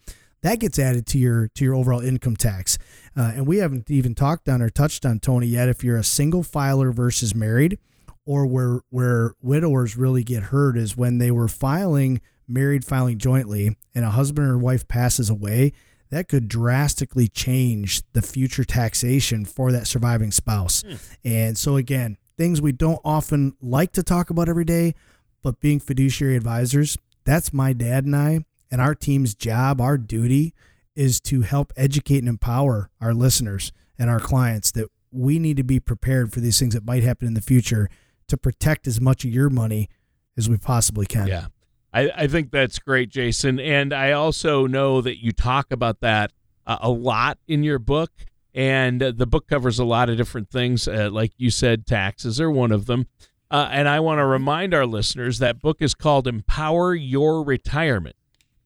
that 0.46 0.60
gets 0.60 0.78
added 0.78 1.08
to 1.08 1.18
your 1.18 1.48
to 1.56 1.66
your 1.66 1.74
overall 1.74 2.02
income 2.02 2.36
tax. 2.36 2.78
Uh, 3.18 3.32
and 3.36 3.48
we 3.48 3.58
haven't 3.58 3.90
even 3.90 4.14
talked 4.14 4.48
on 4.48 4.62
or 4.62 4.70
touched 4.70 5.04
on 5.06 5.20
Tony 5.20 5.48
yet. 5.48 5.70
If 5.70 5.84
you're 5.84 5.98
a 5.98 6.04
single 6.04 6.44
filer 6.44 6.92
versus 6.92 7.34
married, 7.34 7.80
or 8.28 8.46
where 8.46 8.82
where 8.92 9.34
widowers 9.42 9.98
really 9.98 10.24
get 10.24 10.44
hurt 10.44 10.78
is 10.78 10.96
when 10.96 11.18
they 11.18 11.32
were 11.32 11.48
filing 11.48 12.22
married 12.48 12.86
filing 12.86 13.18
jointly, 13.18 13.76
and 13.96 14.06
a 14.06 14.12
husband 14.12 14.48
or 14.48 14.58
wife 14.58 14.88
passes 14.88 15.30
away. 15.30 15.74
that 16.12 16.28
could 16.28 16.48
drastically 16.48 17.28
change 17.28 18.04
the 18.14 18.22
future 18.22 18.64
taxation 18.64 19.44
for 19.44 19.72
that 19.72 19.88
surviving 19.88 20.32
spouse. 20.32 20.84
Hmm. 20.84 20.96
And 21.24 21.58
so, 21.58 21.78
again, 21.78 22.18
things 22.38 22.62
we 22.62 22.72
don't 22.72 23.02
often 23.04 23.56
like 23.60 23.92
to 23.94 24.04
talk 24.04 24.30
about 24.30 24.48
every 24.48 24.66
day, 24.66 24.94
but 25.42 25.60
being 25.60 25.80
fiduciary 25.80 26.36
advisors, 26.36 26.98
that's 27.24 27.52
my 27.52 27.74
dad 27.74 28.06
and 28.06 28.16
I, 28.16 28.46
and 28.72 28.82
our 28.82 28.96
team's 28.96 29.36
job, 29.36 29.80
our 29.80 29.98
duty 29.98 30.54
is 30.96 31.20
to 31.22 31.42
help 31.42 31.74
educate 31.76 32.20
and 32.20 32.30
empower 32.30 32.90
our 33.02 33.14
listeners 33.14 33.72
and 33.98 34.10
our 34.10 34.20
clients 34.20 34.72
that 34.72 34.88
we 35.12 35.40
need 35.40 35.58
to 35.58 35.64
be 35.64 35.80
prepared 35.80 36.34
for 36.34 36.40
these 36.40 36.60
things 36.60 36.74
that 36.74 36.86
might 36.86 37.04
happen 37.04 37.28
in 37.28 37.34
the 37.34 37.42
future 37.42 37.90
to 38.28 38.38
protect 38.38 38.88
as 38.88 39.00
much 39.00 39.24
of 39.24 39.32
your 39.32 39.50
money 39.50 39.90
as 40.38 40.50
we 40.50 40.58
possibly 40.58 41.06
can. 41.06 41.28
Yeah. 41.28 41.48
I, 41.94 42.12
I 42.16 42.28
think 42.28 42.52
that's 42.52 42.80
great, 42.80 43.10
Jason. 43.10 43.60
And 43.60 43.94
I 43.94 44.12
also 44.12 44.68
know 44.68 45.00
that 45.02 45.24
you 45.24 45.32
talk 45.32 45.72
about 45.72 46.02
that 46.02 46.32
uh, 46.68 46.78
a 46.82 46.90
lot 46.90 47.38
in 47.48 47.64
your 47.64 47.80
book. 47.80 48.12
And 48.54 49.02
uh, 49.02 49.12
the 49.16 49.28
book 49.28 49.48
covers 49.48 49.80
a 49.80 49.86
lot 49.86 50.10
of 50.10 50.18
different 50.18 50.50
things. 50.50 50.88
Uh, 50.88 51.10
like 51.12 51.32
you 51.38 51.50
said, 51.50 51.86
taxes 51.86 52.40
are 52.42 52.52
one 52.52 52.72
of 52.72 52.86
them. 52.86 53.08
Uh, 53.52 53.70
and 53.72 53.88
I 53.88 54.00
want 54.00 54.20
to 54.20 54.26
remind 54.26 54.74
our 54.74 54.86
listeners 54.86 55.40
that 55.40 55.62
book 55.62 55.78
is 55.82 55.94
called 55.94 56.28
Empower 56.28 56.96
Your 56.96 57.44
Retirement. 57.44 58.16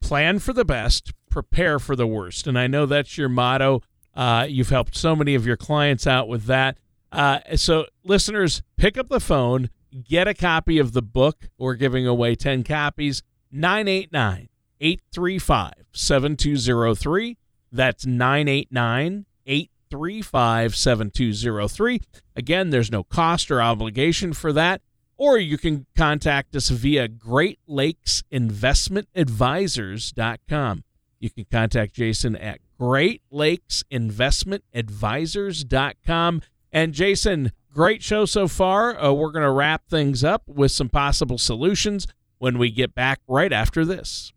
Plan 0.01 0.39
for 0.39 0.53
the 0.53 0.65
best, 0.65 1.13
prepare 1.29 1.79
for 1.79 1.95
the 1.95 2.07
worst. 2.07 2.47
And 2.47 2.57
I 2.57 2.67
know 2.67 2.85
that's 2.85 3.17
your 3.17 3.29
motto. 3.29 3.81
Uh, 4.15 4.45
you've 4.49 4.69
helped 4.69 4.95
so 4.95 5.15
many 5.15 5.35
of 5.35 5.45
your 5.45 5.57
clients 5.57 6.07
out 6.07 6.27
with 6.27 6.45
that. 6.45 6.77
Uh, 7.12 7.39
so, 7.55 7.85
listeners, 8.03 8.62
pick 8.77 8.97
up 8.97 9.09
the 9.09 9.19
phone, 9.19 9.69
get 10.03 10.27
a 10.27 10.33
copy 10.33 10.77
of 10.79 10.93
the 10.93 11.01
book. 11.01 11.49
We're 11.57 11.75
giving 11.75 12.05
away 12.05 12.35
10 12.35 12.63
copies. 12.63 13.23
989 13.51 14.49
835 14.79 15.73
7203. 15.91 17.38
That's 17.71 18.05
989 18.05 19.25
835 19.45 20.75
7203. 20.75 22.01
Again, 22.35 22.69
there's 22.69 22.91
no 22.91 23.03
cost 23.03 23.51
or 23.51 23.62
obligation 23.62 24.33
for 24.33 24.53
that. 24.53 24.81
Or 25.19 25.38
you 25.38 25.58
can 25.58 25.86
contact 25.97 26.55
us 26.55 26.69
via 26.69 27.10
Great 27.10 27.60
Lakes 27.67 28.23
Investment 28.32 29.10
Advisors.com. 29.13 30.86
You 31.19 31.29
can 31.29 31.45
contact 31.51 31.93
Jason 31.93 32.38
at 32.38 32.62
Great 32.79 33.21
Lakes 33.29 33.84
Investment 33.91 34.63
Advisors.com. 34.73 36.41
And 36.71 36.93
Jason, 36.93 37.51
great 37.69 38.01
show 38.01 38.23
so 38.23 38.47
far. 38.47 38.97
Uh, 38.97 39.12
we're 39.12 39.34
going 39.34 39.43
to 39.43 39.51
wrap 39.51 39.89
things 39.89 40.23
up 40.23 40.43
with 40.47 40.71
some 40.71 40.88
possible 40.88 41.38
solutions 41.38 42.08
when 42.38 42.58
we 42.58 42.71
get 42.71 42.95
back 42.95 43.19
right 43.27 43.51
after 43.51 43.84
this. 43.84 44.32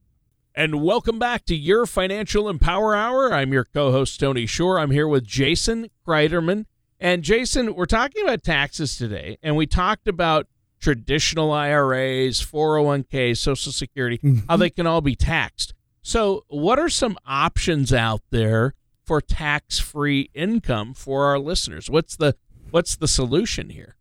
And 0.52 0.82
welcome 0.82 1.20
back 1.20 1.44
to 1.44 1.54
your 1.54 1.86
Financial 1.86 2.48
Empower 2.48 2.96
Hour. 2.96 3.32
I'm 3.32 3.52
your 3.52 3.66
co 3.66 3.92
host, 3.92 4.18
Tony 4.18 4.46
Shore. 4.46 4.80
I'm 4.80 4.90
here 4.90 5.06
with 5.06 5.24
Jason 5.24 5.90
Kreiderman. 6.04 6.64
And 6.98 7.22
Jason, 7.22 7.76
we're 7.76 7.86
talking 7.86 8.22
about 8.22 8.42
taxes 8.42 8.96
today, 8.96 9.36
and 9.42 9.56
we 9.56 9.66
talked 9.66 10.06
about 10.06 10.46
traditional 10.82 11.52
IRAs, 11.52 12.44
401k, 12.44 13.36
Social 13.36 13.72
Security, 13.72 14.18
mm-hmm. 14.18 14.46
how 14.48 14.56
they 14.56 14.68
can 14.68 14.86
all 14.86 15.00
be 15.00 15.14
taxed. 15.14 15.72
So, 16.02 16.44
what 16.48 16.78
are 16.78 16.88
some 16.88 17.16
options 17.24 17.92
out 17.92 18.22
there 18.30 18.74
for 19.04 19.20
tax-free 19.20 20.30
income 20.34 20.94
for 20.94 21.26
our 21.26 21.38
listeners? 21.38 21.88
What's 21.88 22.16
the 22.16 22.34
what's 22.70 22.96
the 22.96 23.08
solution 23.08 23.70
here? 23.70 23.96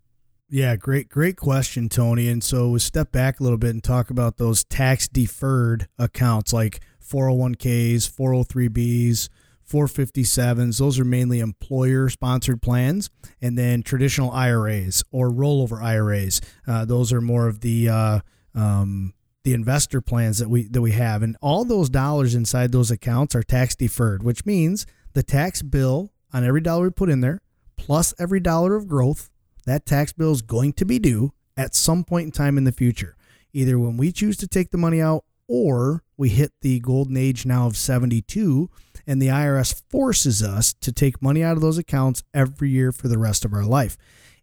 Yeah, 0.50 0.76
great, 0.76 1.08
great 1.08 1.38
question, 1.38 1.88
Tony. 1.88 2.28
And 2.28 2.44
so 2.44 2.70
we'll 2.70 2.80
step 2.80 3.14
back 3.14 3.40
a 3.40 3.44
little 3.44 3.58
bit 3.58 3.70
and 3.70 3.82
talk 3.82 4.10
about 4.10 4.36
those 4.36 4.66
tax 4.66 5.08
deferred 5.08 5.88
accounts 5.98 6.52
like 6.52 6.82
401ks, 7.02 8.12
403bs, 8.12 9.30
457s. 9.72 10.78
Those 10.78 11.00
are 11.00 11.06
mainly 11.06 11.40
employer 11.40 12.10
sponsored 12.10 12.62
plans. 12.62 13.10
And 13.42 13.58
then 13.58 13.84
traditional 13.84 14.32
IRAs 14.32 15.04
or 15.12 15.30
rollover 15.30 15.82
IRAs. 15.82 16.42
Uh, 16.68 16.86
those 16.86 17.14
are 17.14 17.22
more 17.22 17.48
of 17.48 17.62
the, 17.62 17.90
uh, 17.90 18.20
um, 18.54 19.14
the 19.44 19.54
investor 19.54 20.02
plans 20.02 20.38
that 20.38 20.50
we 20.50 20.68
that 20.68 20.84
we 20.84 20.92
have 20.92 21.24
and 21.24 21.36
all 21.42 21.66
those 21.66 21.90
dollars 21.90 22.36
inside 22.36 22.72
those 22.72 22.92
accounts 22.92 23.34
are 23.34 23.42
tax 23.42 23.76
deferred 23.76 24.22
which 24.22 24.46
means 24.46 24.86
the 25.14 25.24
tax 25.24 25.64
bill 25.64 26.12
on 26.32 26.46
every 26.46 26.62
dollar 26.62 26.84
we 26.84 26.90
put 26.92 27.10
in 27.10 27.22
there 27.22 27.40
plus 27.76 28.14
every 28.20 28.40
dollar 28.40 28.76
of 28.76 28.88
growth 28.88 29.32
that 29.66 29.86
tax 29.86 30.14
bill 30.14 30.32
is 30.32 30.44
going 30.44 30.74
to 30.74 30.86
be 30.86 31.00
due 31.00 31.34
at 31.58 31.76
some 31.76 32.04
point 32.04 32.26
in 32.26 32.32
time 32.32 32.58
in 32.58 32.64
the 32.64 32.72
future, 32.72 33.16
either 33.54 33.78
when 33.78 33.98
we 33.98 34.12
choose 34.12 34.38
to 34.38 34.48
take 34.48 34.72
the 34.72 34.78
money 34.78 35.02
out 35.02 35.24
or 35.48 36.04
we 36.22 36.30
hit 36.30 36.54
the 36.62 36.80
golden 36.80 37.18
age 37.18 37.48
now 37.48 37.66
of 37.66 37.76
72 37.76 38.70
and 39.08 39.20
the 39.20 39.30
IRS 39.30 39.82
forces 39.90 40.44
us 40.44 40.72
to 40.72 40.92
take 40.92 41.20
money 41.20 41.44
out 41.44 41.56
of 41.56 41.64
those 41.64 41.80
accounts 41.80 42.22
every 42.32 42.70
year 42.70 42.92
for 42.92 43.08
the 43.08 43.18
rest 43.18 43.44
of 43.44 43.54
our 43.54 43.66
life. 43.66 43.98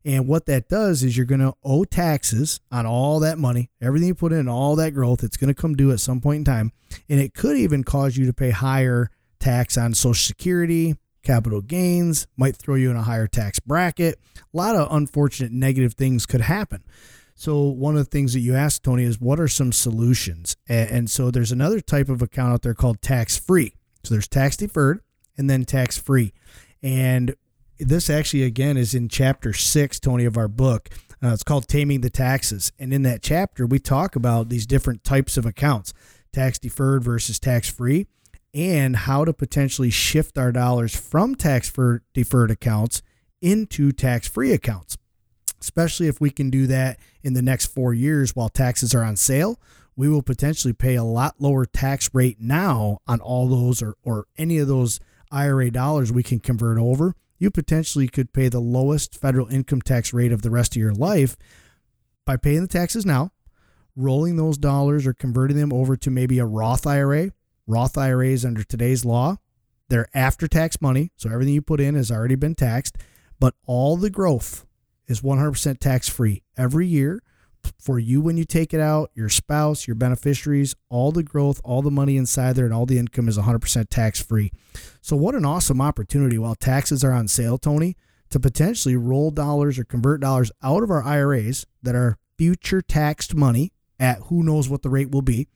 And 0.05 0.27
what 0.27 0.47
that 0.47 0.69
does 0.69 1.05
is 1.05 1.17
you're 1.17 1.25
going 1.25 1.41
to 1.41 1.55
owe 1.63 1.85
taxes 1.85 2.59
on 2.73 2.85
all 2.85 3.21
that 3.21 3.39
money, 3.39 3.71
everything 3.81 4.09
you 4.09 4.17
put 4.17 4.33
in, 4.33 4.49
all 4.49 4.75
that 4.75 4.91
growth. 4.91 5.23
It's 5.23 5.37
going 5.37 5.55
to 5.55 5.61
come 5.61 5.77
due 5.77 5.93
at 5.93 6.01
some 6.01 6.21
point 6.21 6.39
in 6.39 6.45
time. 6.45 6.73
And 7.09 7.21
it 7.21 7.33
could 7.33 7.57
even 7.57 7.85
cause 7.85 8.17
you 8.17 8.27
to 8.27 8.33
pay 8.33 8.51
higher 8.51 9.09
tax 9.39 9.79
on 9.79 9.95
Social 9.95 10.15
Security, 10.15 10.97
capital 11.23 11.61
gains, 11.61 12.27
might 12.37 12.57
throw 12.57 12.75
you 12.75 12.91
in 12.91 12.97
a 12.97 13.03
higher 13.03 13.29
tax 13.29 13.61
bracket. 13.61 14.19
A 14.37 14.57
lot 14.57 14.75
of 14.75 14.89
unfortunate 14.91 15.53
negative 15.53 15.95
things 15.95 16.27
could 16.27 16.41
happen. 16.41 16.83
So, 17.41 17.69
one 17.69 17.97
of 17.97 18.05
the 18.05 18.11
things 18.11 18.33
that 18.33 18.41
you 18.41 18.57
asked, 18.57 18.83
Tony, 18.83 19.05
is 19.05 19.21
what 19.21 19.39
are 19.39 19.47
some 19.47 19.71
solutions? 19.71 20.57
And, 20.69 21.09
so, 21.09 21.31
there's 21.31 21.53
another 21.53 21.81
type 21.81 22.09
of 22.09 22.21
account 22.21 22.53
out 22.53 22.63
there 22.63 22.75
called 22.75 23.01
tax 23.01 23.37
free. 23.39 23.75
So, 24.03 24.13
there's 24.13 24.27
tax 24.27 24.57
deferred 24.57 25.03
and 25.37 25.49
then 25.49 25.65
tax 25.65 25.97
free. 25.97 26.33
And 26.83 27.37
this 27.79 28.11
actually, 28.11 28.43
again, 28.43 28.77
is 28.77 28.93
in 28.93 29.09
chapter 29.09 29.53
six, 29.53 30.01
Tony, 30.01 30.25
of 30.25 30.37
our 30.37 30.49
book. 30.49 30.89
Uh, 31.23 31.29
it's 31.29 31.45
called 31.45 31.69
Taming 31.69 32.01
the 32.01 32.11
Taxes. 32.11 32.73
And 32.77 32.93
in 32.93 33.03
that 33.03 33.23
chapter, 33.23 33.67
we 33.67 33.79
talk 33.79 34.17
about 34.17 34.49
these 34.49 34.67
different 34.67 35.05
types 35.05 35.37
of 35.37 35.47
accounts 35.47 35.95
tax 36.33 36.59
deferred 36.59 37.05
versus 37.05 37.39
tax 37.39 37.71
free 37.71 38.09
and 38.53 38.97
how 38.97 39.25
to 39.25 39.33
potentially 39.33 39.91
shift 39.91 40.37
our 40.37 40.51
dollars 40.51 40.97
from 40.97 41.37
tax 41.37 41.73
deferred 42.13 42.51
accounts 42.51 43.01
into 43.41 43.93
tax 43.93 44.27
free 44.27 44.53
accounts, 44.53 44.97
especially 45.61 46.09
if 46.09 46.21
we 46.21 46.31
can 46.31 46.51
do 46.51 46.67
that 46.67 46.99
in 47.23 47.35
the 47.35 47.43
next 47.43 47.67
four 47.67 47.95
years 47.95 48.35
while 48.35 48.49
taxes 48.49 48.95
are 48.95 49.03
on 49.03 49.17
sale. 49.17 49.61
We 49.97 50.09
will 50.09 50.23
potentially 50.23 50.73
pay 50.73 50.95
a 50.95 51.05
lot 51.05 51.37
lower 51.39 51.67
tax 51.67 52.11
rate 52.15 52.37
now 52.41 52.99
on 53.07 53.21
all 53.21 53.49
those 53.49 53.83
or, 53.83 53.95
or 54.05 54.27
any 54.37 54.59
of 54.59 54.69
those 54.69 55.01
IRA 55.31 55.71
dollars 55.71 56.13
we 56.13 56.23
can 56.23 56.39
convert 56.39 56.79
over. 56.79 57.15
You 57.39 57.51
potentially 57.51 58.09
could 58.09 58.33
pay 58.33 58.49
the 58.49 58.61
lowest 58.61 59.21
federal 59.21 59.49
income 59.49 59.83
tax 59.83 60.13
rate 60.13 60.33
of 60.33 60.43
the 60.43 60.51
rest 60.51 60.77
of 60.77 60.81
your 60.81 60.95
life 60.95 61.37
by 62.25 62.37
paying 62.37 62.63
the 62.63 62.69
taxes 62.69 63.05
now, 63.05 63.33
rolling 63.97 64.37
those 64.37 64.59
dollars 64.59 65.07
or 65.07 65.15
converting 65.15 65.57
them 65.57 65.73
over 65.73 65.97
to 65.97 66.11
maybe 66.11 66.39
a 66.39 66.47
Roth 66.47 66.87
IRA 66.87 67.33
Roth 67.69 67.99
IRAs 67.99 68.47
under 68.47 68.65
today's 68.65 69.05
law, 69.05 69.37
they're 69.91 70.09
after 70.15 70.49
tax 70.49 70.81
money. 70.81 71.13
So 71.17 71.31
everything 71.31 71.55
you 71.55 71.63
put 71.63 71.81
in 71.81 71.95
has 71.95 72.11
already 72.11 72.35
been 72.35 72.55
taxed, 72.55 72.97
but 73.39 73.55
all 73.67 73.97
the 73.97 74.11
growth 74.11 74.65
is 75.09 75.21
100% 75.21 75.79
tax 75.79 76.09
free 76.09 76.43
every 76.57 76.87
year 76.87 77.21
for 77.79 77.99
you 77.99 78.21
when 78.21 78.37
you 78.37 78.45
take 78.45 78.73
it 78.73 78.81
out, 78.81 79.11
your 79.15 79.29
spouse, 79.29 79.87
your 79.87 79.97
beneficiaries, 79.97 80.77
all 80.89 81.11
the 81.11 81.25
growth, 81.25 81.61
all 81.65 81.83
the 81.83 81.91
money 81.91 82.17
inside 82.17 82.55
there, 82.55 82.65
and 82.65 82.73
all 82.73 82.87
the 82.87 82.99
income 82.99 83.29
is 83.29 83.37
100% 83.37 83.89
tax 83.91 84.23
free. 84.23 84.53
So, 85.01 85.17
what 85.17 85.35
an 85.35 85.45
awesome 85.45 85.81
opportunity 85.81 86.39
while 86.39 86.55
taxes 86.55 87.03
are 87.03 87.13
on 87.13 87.27
sale, 87.27 87.59
Tony, 87.59 87.97
to 88.31 88.39
potentially 88.39 88.97
roll 88.97 89.31
dollars 89.31 89.79
or 89.79 89.85
convert 89.85 90.21
dollars 90.21 90.53
out 90.63 90.83
of 90.83 90.91
our 90.91 91.03
IRAs 91.03 91.67
that 91.83 91.97
are 91.97 92.17
future 92.37 92.81
taxed 92.81 93.35
money 93.35 93.73
at 93.99 94.19
who 94.25 94.45
knows 94.45 94.69
what 94.69 94.83
the 94.83 94.91
rate 94.91 95.11
will 95.11 95.23
be 95.23 95.49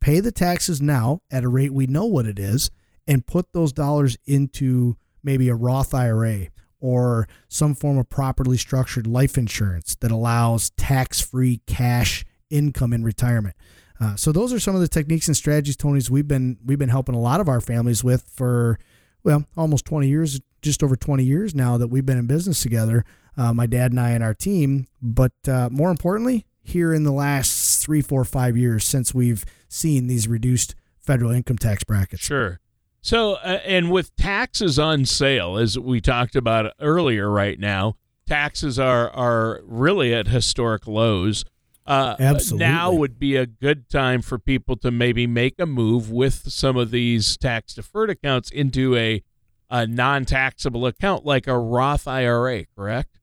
pay 0.00 0.20
the 0.20 0.32
taxes 0.32 0.80
now 0.80 1.20
at 1.30 1.44
a 1.44 1.48
rate 1.48 1.72
we 1.72 1.86
know 1.86 2.04
what 2.04 2.26
it 2.26 2.38
is 2.38 2.70
and 3.06 3.26
put 3.26 3.52
those 3.52 3.72
dollars 3.72 4.16
into 4.24 4.96
maybe 5.22 5.48
a 5.48 5.54
Roth 5.54 5.92
IRA 5.92 6.46
or 6.80 7.28
some 7.48 7.74
form 7.74 7.98
of 7.98 8.08
properly 8.08 8.56
structured 8.56 9.06
life 9.06 9.38
insurance 9.38 9.94
that 9.96 10.10
allows 10.10 10.70
tax 10.70 11.20
free 11.20 11.60
cash 11.66 12.24
income 12.50 12.92
in 12.92 13.02
retirement. 13.02 13.56
Uh, 14.00 14.14
so 14.14 14.30
those 14.32 14.52
are 14.52 14.60
some 14.60 14.74
of 14.74 14.80
the 14.80 14.88
techniques 14.88 15.26
and 15.26 15.36
strategies, 15.36 15.76
Tony's 15.76 16.10
we've 16.10 16.28
been 16.28 16.58
we've 16.64 16.78
been 16.78 16.90
helping 16.90 17.14
a 17.14 17.20
lot 17.20 17.40
of 17.40 17.48
our 17.48 17.60
families 17.60 18.04
with 18.04 18.24
for 18.28 18.78
well 19.24 19.44
almost 19.56 19.84
20 19.86 20.06
years, 20.06 20.40
just 20.62 20.82
over 20.82 20.96
20 20.96 21.24
years 21.24 21.54
now 21.54 21.78
that 21.78 21.88
we've 21.88 22.06
been 22.06 22.18
in 22.18 22.26
business 22.26 22.62
together. 22.62 23.04
Uh, 23.38 23.52
my 23.52 23.66
dad 23.66 23.92
and 23.92 24.00
I 24.00 24.10
and 24.10 24.24
our 24.24 24.34
team, 24.34 24.86
but 25.02 25.32
uh, 25.46 25.68
more 25.70 25.90
importantly, 25.90 26.46
here 26.62 26.92
in 26.92 27.04
the 27.04 27.12
last 27.12 27.82
three, 27.82 28.00
four, 28.00 28.24
five 28.24 28.56
years 28.56 28.84
since 28.84 29.14
we've 29.14 29.44
seen 29.68 30.06
these 30.06 30.26
reduced 30.26 30.74
federal 30.98 31.30
income 31.30 31.58
tax 31.58 31.84
brackets. 31.84 32.22
Sure. 32.22 32.60
So, 33.06 33.34
uh, 33.34 33.60
and 33.64 33.92
with 33.92 34.16
taxes 34.16 34.80
on 34.80 35.04
sale, 35.04 35.58
as 35.58 35.78
we 35.78 36.00
talked 36.00 36.34
about 36.34 36.72
earlier, 36.80 37.30
right 37.30 37.56
now, 37.56 37.94
taxes 38.26 38.80
are 38.80 39.08
are 39.10 39.60
really 39.62 40.12
at 40.12 40.26
historic 40.26 40.88
lows. 40.88 41.44
Uh, 41.86 42.16
Absolutely. 42.18 42.66
Now 42.66 42.92
would 42.92 43.20
be 43.20 43.36
a 43.36 43.46
good 43.46 43.88
time 43.88 44.22
for 44.22 44.40
people 44.40 44.74
to 44.78 44.90
maybe 44.90 45.24
make 45.28 45.54
a 45.60 45.66
move 45.66 46.10
with 46.10 46.50
some 46.52 46.76
of 46.76 46.90
these 46.90 47.36
tax 47.36 47.74
deferred 47.74 48.10
accounts 48.10 48.50
into 48.50 48.96
a, 48.96 49.22
a 49.70 49.86
non 49.86 50.24
taxable 50.24 50.84
account 50.84 51.24
like 51.24 51.46
a 51.46 51.56
Roth 51.56 52.08
IRA, 52.08 52.64
correct? 52.74 53.20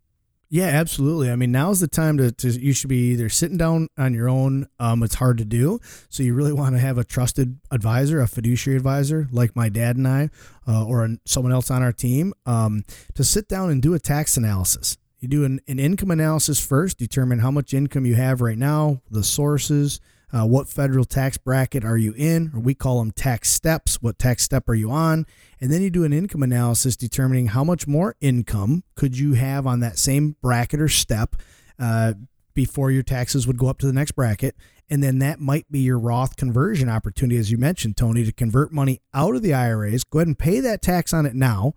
Yeah, 0.53 0.67
absolutely. 0.67 1.31
I 1.31 1.35
mean, 1.35 1.51
now's 1.51 1.79
the 1.79 1.87
time 1.87 2.19
to, 2.19 2.31
to 2.31 2.49
you 2.49 2.73
should 2.73 2.87
be 2.87 3.13
either 3.13 3.27
sitting 3.27 3.57
down 3.57 3.87
on 3.97 4.13
your 4.13 4.29
own. 4.29 4.67
Um, 4.79 5.01
it's 5.01 5.15
hard 5.15 5.39
to 5.39 5.45
do, 5.45 5.79
so 6.09 6.21
you 6.21 6.35
really 6.35 6.53
want 6.53 6.75
to 6.75 6.79
have 6.79 6.99
a 6.99 7.03
trusted 7.03 7.57
advisor, 7.71 8.21
a 8.21 8.27
fiduciary 8.27 8.77
advisor, 8.77 9.27
like 9.31 9.55
my 9.55 9.67
dad 9.67 9.95
and 9.95 10.07
I, 10.07 10.29
uh, 10.67 10.85
or 10.85 11.09
someone 11.25 11.51
else 11.53 11.71
on 11.71 11.81
our 11.81 11.91
team, 11.91 12.35
um, 12.45 12.83
to 13.15 13.23
sit 13.23 13.47
down 13.47 13.71
and 13.71 13.81
do 13.81 13.95
a 13.95 13.99
tax 13.99 14.37
analysis. 14.37 14.95
You 15.17 15.27
do 15.27 15.43
an, 15.43 15.59
an 15.67 15.79
income 15.79 16.11
analysis 16.11 16.63
first, 16.63 16.99
determine 16.99 17.39
how 17.39 17.49
much 17.49 17.73
income 17.73 18.05
you 18.05 18.13
have 18.13 18.39
right 18.39 18.57
now, 18.57 19.01
the 19.09 19.23
sources, 19.23 19.99
uh, 20.33 20.45
what 20.45 20.67
federal 20.67 21.05
tax 21.05 21.37
bracket 21.37 21.85
are 21.85 21.97
you 21.97 22.13
in, 22.17 22.51
or 22.55 22.59
we 22.59 22.73
call 22.73 22.99
them 22.99 23.11
tax 23.11 23.51
steps. 23.51 24.01
What 24.01 24.17
tax 24.17 24.41
step 24.41 24.67
are 24.67 24.73
you 24.73 24.89
on? 24.89 25.27
And 25.61 25.71
then 25.71 25.83
you 25.83 25.91
do 25.91 26.03
an 26.03 26.13
income 26.13 26.41
analysis 26.41 26.95
determining 26.95 27.47
how 27.47 27.63
much 27.63 27.87
more 27.87 28.15
income 28.19 28.83
could 28.95 29.17
you 29.17 29.33
have 29.33 29.67
on 29.67 29.79
that 29.81 29.99
same 29.99 30.35
bracket 30.41 30.81
or 30.81 30.87
step 30.87 31.35
uh, 31.77 32.13
before 32.55 32.89
your 32.89 33.03
taxes 33.03 33.45
would 33.45 33.59
go 33.59 33.67
up 33.67 33.77
to 33.79 33.85
the 33.85 33.93
next 33.93 34.13
bracket. 34.13 34.55
And 34.89 35.03
then 35.03 35.19
that 35.19 35.39
might 35.39 35.71
be 35.71 35.79
your 35.79 35.99
Roth 35.99 36.35
conversion 36.35 36.89
opportunity, 36.89 37.37
as 37.37 37.51
you 37.51 37.57
mentioned, 37.57 37.95
Tony, 37.95 38.25
to 38.25 38.31
convert 38.31 38.73
money 38.73 39.01
out 39.13 39.35
of 39.35 39.43
the 39.43 39.53
IRAs. 39.53 40.03
Go 40.03 40.19
ahead 40.19 40.27
and 40.27 40.37
pay 40.37 40.59
that 40.59 40.81
tax 40.81 41.13
on 41.13 41.25
it 41.27 41.35
now. 41.35 41.73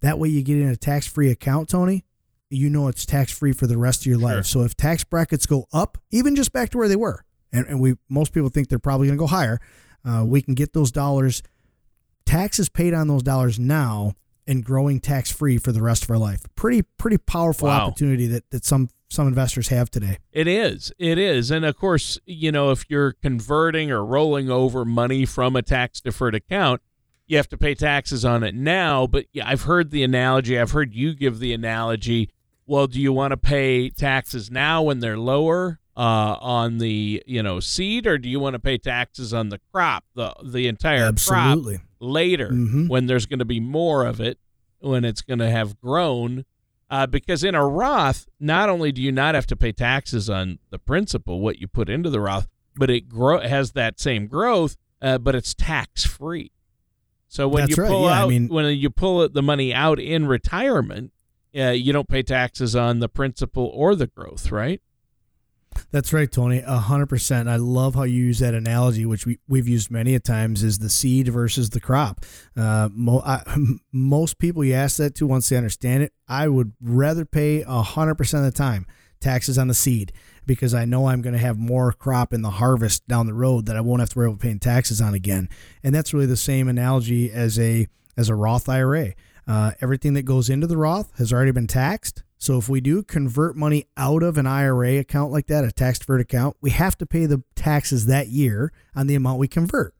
That 0.00 0.18
way 0.18 0.28
you 0.28 0.42
get 0.42 0.58
in 0.58 0.68
a 0.68 0.76
tax 0.76 1.06
free 1.06 1.30
account, 1.30 1.68
Tony. 1.68 2.04
You 2.50 2.68
know 2.68 2.88
it's 2.88 3.06
tax 3.06 3.32
free 3.32 3.52
for 3.52 3.66
the 3.66 3.78
rest 3.78 4.02
of 4.02 4.06
your 4.06 4.18
life. 4.18 4.34
Sure. 4.34 4.42
So 4.42 4.60
if 4.62 4.76
tax 4.76 5.04
brackets 5.04 5.46
go 5.46 5.66
up, 5.72 5.96
even 6.10 6.34
just 6.34 6.52
back 6.52 6.70
to 6.70 6.78
where 6.78 6.88
they 6.88 6.96
were, 6.96 7.24
and, 7.52 7.66
and 7.66 7.80
we 7.80 7.96
most 8.08 8.32
people 8.32 8.48
think 8.48 8.68
they're 8.68 8.78
probably 8.78 9.06
going 9.06 9.18
to 9.18 9.22
go 9.22 9.26
higher. 9.26 9.60
Uh, 10.04 10.24
we 10.26 10.42
can 10.42 10.54
get 10.54 10.72
those 10.72 10.90
dollars, 10.90 11.42
taxes 12.26 12.68
paid 12.68 12.94
on 12.94 13.08
those 13.08 13.22
dollars 13.22 13.58
now, 13.58 14.14
and 14.46 14.64
growing 14.64 15.00
tax 15.00 15.30
free 15.30 15.58
for 15.58 15.72
the 15.72 15.82
rest 15.82 16.04
of 16.04 16.10
our 16.10 16.18
life. 16.18 16.42
Pretty 16.56 16.82
pretty 16.82 17.18
powerful 17.18 17.68
wow. 17.68 17.86
opportunity 17.86 18.26
that 18.26 18.50
that 18.50 18.64
some 18.64 18.88
some 19.08 19.28
investors 19.28 19.68
have 19.68 19.90
today. 19.90 20.18
It 20.32 20.48
is. 20.48 20.92
It 20.98 21.18
is. 21.18 21.50
And 21.50 21.64
of 21.64 21.76
course, 21.76 22.18
you 22.24 22.50
know, 22.50 22.70
if 22.70 22.86
you're 22.88 23.12
converting 23.12 23.90
or 23.90 24.04
rolling 24.04 24.50
over 24.50 24.84
money 24.84 25.26
from 25.26 25.54
a 25.54 25.62
tax 25.62 26.00
deferred 26.00 26.34
account, 26.34 26.80
you 27.26 27.36
have 27.36 27.48
to 27.50 27.58
pay 27.58 27.74
taxes 27.74 28.24
on 28.24 28.42
it 28.42 28.54
now. 28.54 29.06
But 29.06 29.26
yeah, 29.32 29.48
I've 29.48 29.62
heard 29.62 29.90
the 29.90 30.02
analogy, 30.02 30.58
I've 30.58 30.72
heard 30.72 30.94
you 30.94 31.14
give 31.14 31.38
the 31.38 31.52
analogy. 31.52 32.30
Well, 32.66 32.86
do 32.86 33.00
you 33.00 33.12
want 33.12 33.32
to 33.32 33.36
pay 33.36 33.90
taxes 33.90 34.50
now 34.50 34.82
when 34.82 35.00
they're 35.00 35.18
lower 35.18 35.78
uh, 35.96 36.36
on 36.40 36.78
the 36.78 37.22
you 37.26 37.42
know 37.42 37.60
seed, 37.60 38.06
or 38.06 38.18
do 38.18 38.28
you 38.28 38.40
want 38.40 38.54
to 38.54 38.58
pay 38.58 38.78
taxes 38.78 39.34
on 39.34 39.48
the 39.50 39.60
crop, 39.72 40.04
the 40.14 40.34
the 40.44 40.66
entire 40.66 41.04
Absolutely. 41.04 41.78
crop 41.78 41.86
later 42.00 42.48
mm-hmm. 42.48 42.88
when 42.88 43.06
there's 43.06 43.26
going 43.26 43.38
to 43.38 43.44
be 43.44 43.60
more 43.60 44.06
of 44.06 44.20
it, 44.20 44.38
when 44.80 45.04
it's 45.04 45.22
going 45.22 45.38
to 45.38 45.50
have 45.50 45.80
grown? 45.80 46.44
Uh, 46.90 47.06
because 47.06 47.42
in 47.42 47.54
a 47.54 47.66
Roth, 47.66 48.26
not 48.38 48.68
only 48.68 48.92
do 48.92 49.00
you 49.00 49.12
not 49.12 49.34
have 49.34 49.46
to 49.46 49.56
pay 49.56 49.72
taxes 49.72 50.28
on 50.28 50.58
the 50.68 50.78
principal, 50.78 51.40
what 51.40 51.58
you 51.58 51.66
put 51.66 51.88
into 51.88 52.10
the 52.10 52.20
Roth, 52.20 52.48
but 52.76 52.90
it 52.90 53.08
grow 53.08 53.40
has 53.40 53.72
that 53.72 53.98
same 53.98 54.26
growth, 54.26 54.76
uh, 55.00 55.16
but 55.16 55.34
it's 55.34 55.54
tax 55.54 56.04
free. 56.04 56.52
So 57.28 57.48
when 57.48 57.62
That's 57.62 57.78
you 57.78 57.84
pull 57.84 58.04
right. 58.04 58.10
yeah, 58.10 58.20
out, 58.20 58.26
I 58.26 58.28
mean, 58.28 58.48
when 58.48 58.66
you 58.76 58.90
pull 58.90 59.26
the 59.26 59.42
money 59.42 59.72
out 59.72 59.98
in 59.98 60.26
retirement, 60.26 61.12
uh, 61.56 61.70
you 61.70 61.92
don't 61.92 62.08
pay 62.08 62.22
taxes 62.22 62.76
on 62.76 63.00
the 63.00 63.08
principal 63.08 63.70
or 63.74 63.94
the 63.94 64.06
growth, 64.06 64.52
right? 64.52 64.82
That's 65.90 66.12
right, 66.12 66.30
Tony. 66.30 66.62
A 66.64 66.78
hundred 66.78 67.06
percent. 67.06 67.48
I 67.48 67.56
love 67.56 67.94
how 67.94 68.04
you 68.04 68.24
use 68.24 68.38
that 68.38 68.54
analogy, 68.54 69.04
which 69.04 69.26
we 69.26 69.38
we've 69.48 69.68
used 69.68 69.90
many 69.90 70.14
a 70.14 70.20
times, 70.20 70.62
is 70.62 70.78
the 70.78 70.90
seed 70.90 71.28
versus 71.28 71.70
the 71.70 71.80
crop. 71.80 72.24
Uh, 72.56 72.88
mo- 72.92 73.22
I, 73.24 73.42
most 73.92 74.38
people 74.38 74.64
you 74.64 74.74
ask 74.74 74.96
that 74.96 75.14
to, 75.16 75.26
once 75.26 75.48
they 75.48 75.56
understand 75.56 76.02
it, 76.02 76.12
I 76.28 76.48
would 76.48 76.72
rather 76.80 77.24
pay 77.24 77.62
a 77.62 77.82
hundred 77.82 78.16
percent 78.16 78.46
of 78.46 78.52
the 78.52 78.56
time 78.56 78.86
taxes 79.22 79.56
on 79.56 79.68
the 79.68 79.74
seed 79.74 80.12
because 80.44 80.74
I 80.74 80.84
know 80.84 81.06
I'm 81.06 81.22
going 81.22 81.34
to 81.34 81.38
have 81.38 81.56
more 81.56 81.92
crop 81.92 82.32
in 82.32 82.42
the 82.42 82.50
harvest 82.50 83.06
down 83.06 83.26
the 83.26 83.34
road 83.34 83.66
that 83.66 83.76
I 83.76 83.80
won't 83.80 84.00
have 84.00 84.10
to 84.10 84.18
worry 84.18 84.28
about 84.28 84.40
paying 84.40 84.58
taxes 84.58 85.00
on 85.00 85.14
again. 85.14 85.48
And 85.82 85.94
that's 85.94 86.12
really 86.12 86.26
the 86.26 86.36
same 86.36 86.68
analogy 86.68 87.30
as 87.30 87.58
a 87.58 87.86
as 88.16 88.28
a 88.28 88.34
Roth 88.34 88.68
IRA. 88.68 89.14
Uh, 89.46 89.72
everything 89.80 90.14
that 90.14 90.22
goes 90.22 90.50
into 90.50 90.66
the 90.66 90.76
Roth 90.76 91.10
has 91.18 91.32
already 91.32 91.50
been 91.50 91.66
taxed. 91.66 92.22
So 92.42 92.58
if 92.58 92.68
we 92.68 92.80
do 92.80 93.04
convert 93.04 93.54
money 93.54 93.86
out 93.96 94.24
of 94.24 94.36
an 94.36 94.48
IRA 94.48 94.98
account 94.98 95.30
like 95.30 95.46
that, 95.46 95.62
a 95.62 95.70
tax 95.70 96.00
deferred 96.00 96.20
account, 96.20 96.56
we 96.60 96.70
have 96.70 96.98
to 96.98 97.06
pay 97.06 97.26
the 97.26 97.44
taxes 97.54 98.06
that 98.06 98.30
year 98.30 98.72
on 98.96 99.06
the 99.06 99.14
amount 99.14 99.38
we 99.38 99.46
convert. 99.46 99.94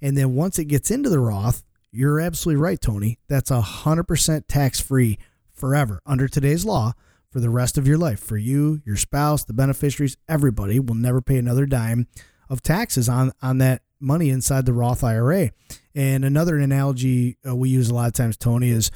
And 0.00 0.16
then 0.16 0.36
once 0.36 0.60
it 0.60 0.66
gets 0.66 0.92
into 0.92 1.10
the 1.10 1.18
Roth, 1.18 1.64
you're 1.90 2.20
absolutely 2.20 2.62
right, 2.62 2.80
Tony. 2.80 3.18
That's 3.26 3.50
100% 3.50 4.44
tax 4.46 4.78
free 4.78 5.18
forever 5.52 6.00
under 6.06 6.28
today's 6.28 6.64
law 6.64 6.92
for 7.32 7.40
the 7.40 7.50
rest 7.50 7.76
of 7.76 7.88
your 7.88 7.98
life. 7.98 8.20
For 8.20 8.36
you, 8.36 8.80
your 8.86 8.94
spouse, 8.94 9.42
the 9.42 9.52
beneficiaries, 9.52 10.16
everybody 10.28 10.78
will 10.78 10.94
never 10.94 11.20
pay 11.20 11.36
another 11.36 11.66
dime 11.66 12.06
of 12.48 12.62
taxes 12.62 13.08
on, 13.08 13.32
on 13.42 13.58
that 13.58 13.82
money 13.98 14.30
inside 14.30 14.66
the 14.66 14.72
Roth 14.72 15.02
IRA. 15.02 15.50
And 15.96 16.24
another 16.24 16.58
analogy 16.58 17.38
uh, 17.44 17.56
we 17.56 17.70
use 17.70 17.88
a 17.88 17.94
lot 17.94 18.06
of 18.06 18.12
times, 18.12 18.36
Tony, 18.36 18.70
is 18.70 18.92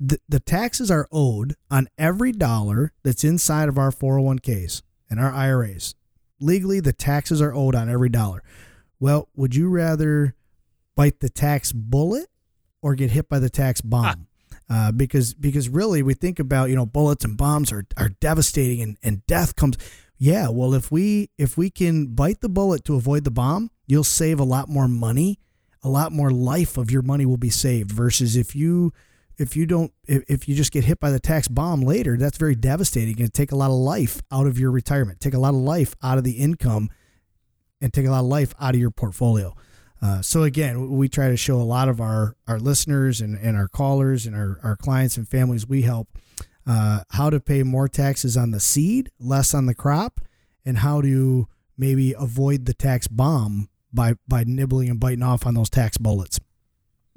the, 0.00 0.18
the 0.28 0.40
taxes 0.40 0.90
are 0.90 1.08
owed 1.12 1.54
on 1.70 1.88
every 1.96 2.32
dollar 2.32 2.92
that's 3.02 3.24
inside 3.24 3.68
of 3.68 3.78
our 3.78 3.90
401ks 3.90 4.82
and 5.08 5.20
our 5.20 5.32
IRAs. 5.32 5.94
Legally, 6.40 6.80
the 6.80 6.92
taxes 6.92 7.40
are 7.40 7.54
owed 7.54 7.74
on 7.74 7.88
every 7.88 8.08
dollar. 8.08 8.42
Well, 9.00 9.28
would 9.34 9.54
you 9.54 9.68
rather 9.68 10.34
bite 10.96 11.20
the 11.20 11.28
tax 11.28 11.72
bullet 11.72 12.26
or 12.82 12.94
get 12.94 13.10
hit 13.10 13.28
by 13.28 13.38
the 13.38 13.50
tax 13.50 13.80
bomb? 13.80 14.26
Uh, 14.70 14.92
because 14.92 15.32
because 15.32 15.68
really 15.68 16.02
we 16.02 16.12
think 16.12 16.38
about 16.38 16.68
you 16.68 16.76
know 16.76 16.84
bullets 16.84 17.24
and 17.24 17.38
bombs 17.38 17.72
are, 17.72 17.86
are 17.96 18.10
devastating 18.10 18.82
and, 18.82 18.98
and 19.02 19.24
death 19.26 19.56
comes 19.56 19.78
yeah 20.18 20.46
well 20.50 20.74
if 20.74 20.92
we 20.92 21.30
if 21.38 21.56
we 21.56 21.70
can 21.70 22.08
bite 22.08 22.42
the 22.42 22.50
bullet 22.50 22.84
to 22.84 22.94
avoid 22.94 23.24
the 23.24 23.30
bomb 23.30 23.70
you'll 23.86 24.04
save 24.04 24.38
a 24.38 24.44
lot 24.44 24.68
more 24.68 24.86
money 24.86 25.38
a 25.82 25.88
lot 25.88 26.12
more 26.12 26.30
life 26.30 26.76
of 26.76 26.90
your 26.90 27.00
money 27.00 27.24
will 27.24 27.38
be 27.38 27.48
saved 27.48 27.90
versus 27.90 28.36
if 28.36 28.54
you 28.54 28.92
if 29.38 29.56
you 29.56 29.66
don't 29.66 29.92
if, 30.06 30.22
if 30.28 30.48
you 30.48 30.54
just 30.54 30.72
get 30.72 30.84
hit 30.84 31.00
by 31.00 31.10
the 31.10 31.20
tax 31.20 31.48
bomb 31.48 31.80
later 31.80 32.16
that's 32.16 32.38
very 32.38 32.54
devastating 32.54 33.20
and 33.20 33.32
take 33.32 33.52
a 33.52 33.56
lot 33.56 33.70
of 33.70 33.76
life 33.76 34.20
out 34.30 34.46
of 34.46 34.58
your 34.58 34.70
retirement 34.70 35.20
take 35.20 35.34
a 35.34 35.38
lot 35.38 35.50
of 35.50 35.60
life 35.60 35.94
out 36.02 36.18
of 36.18 36.24
the 36.24 36.32
income 36.32 36.90
and 37.80 37.92
take 37.92 38.06
a 38.06 38.10
lot 38.10 38.20
of 38.20 38.26
life 38.26 38.54
out 38.60 38.74
of 38.74 38.80
your 38.80 38.90
portfolio. 38.90 39.54
Uh, 40.00 40.22
so 40.22 40.44
again 40.44 40.90
we 40.90 41.08
try 41.08 41.28
to 41.28 41.36
show 41.36 41.56
a 41.56 41.64
lot 41.64 41.88
of 41.88 42.00
our 42.00 42.36
our 42.46 42.60
listeners 42.60 43.20
and, 43.20 43.36
and 43.36 43.56
our 43.56 43.66
callers 43.66 44.26
and 44.26 44.36
our, 44.36 44.60
our 44.62 44.76
clients 44.76 45.16
and 45.16 45.28
families 45.28 45.66
we 45.66 45.82
help 45.82 46.08
uh, 46.66 47.00
how 47.10 47.28
to 47.30 47.40
pay 47.40 47.64
more 47.64 47.88
taxes 47.88 48.36
on 48.36 48.52
the 48.52 48.60
seed 48.60 49.10
less 49.18 49.54
on 49.54 49.66
the 49.66 49.74
crop 49.74 50.20
and 50.64 50.78
how 50.78 51.00
to 51.00 51.48
maybe 51.76 52.14
avoid 52.16 52.64
the 52.64 52.74
tax 52.74 53.08
bomb 53.08 53.68
by 53.92 54.14
by 54.28 54.44
nibbling 54.46 54.88
and 54.88 55.00
biting 55.00 55.22
off 55.22 55.44
on 55.44 55.54
those 55.54 55.70
tax 55.70 55.98
bullets 55.98 56.38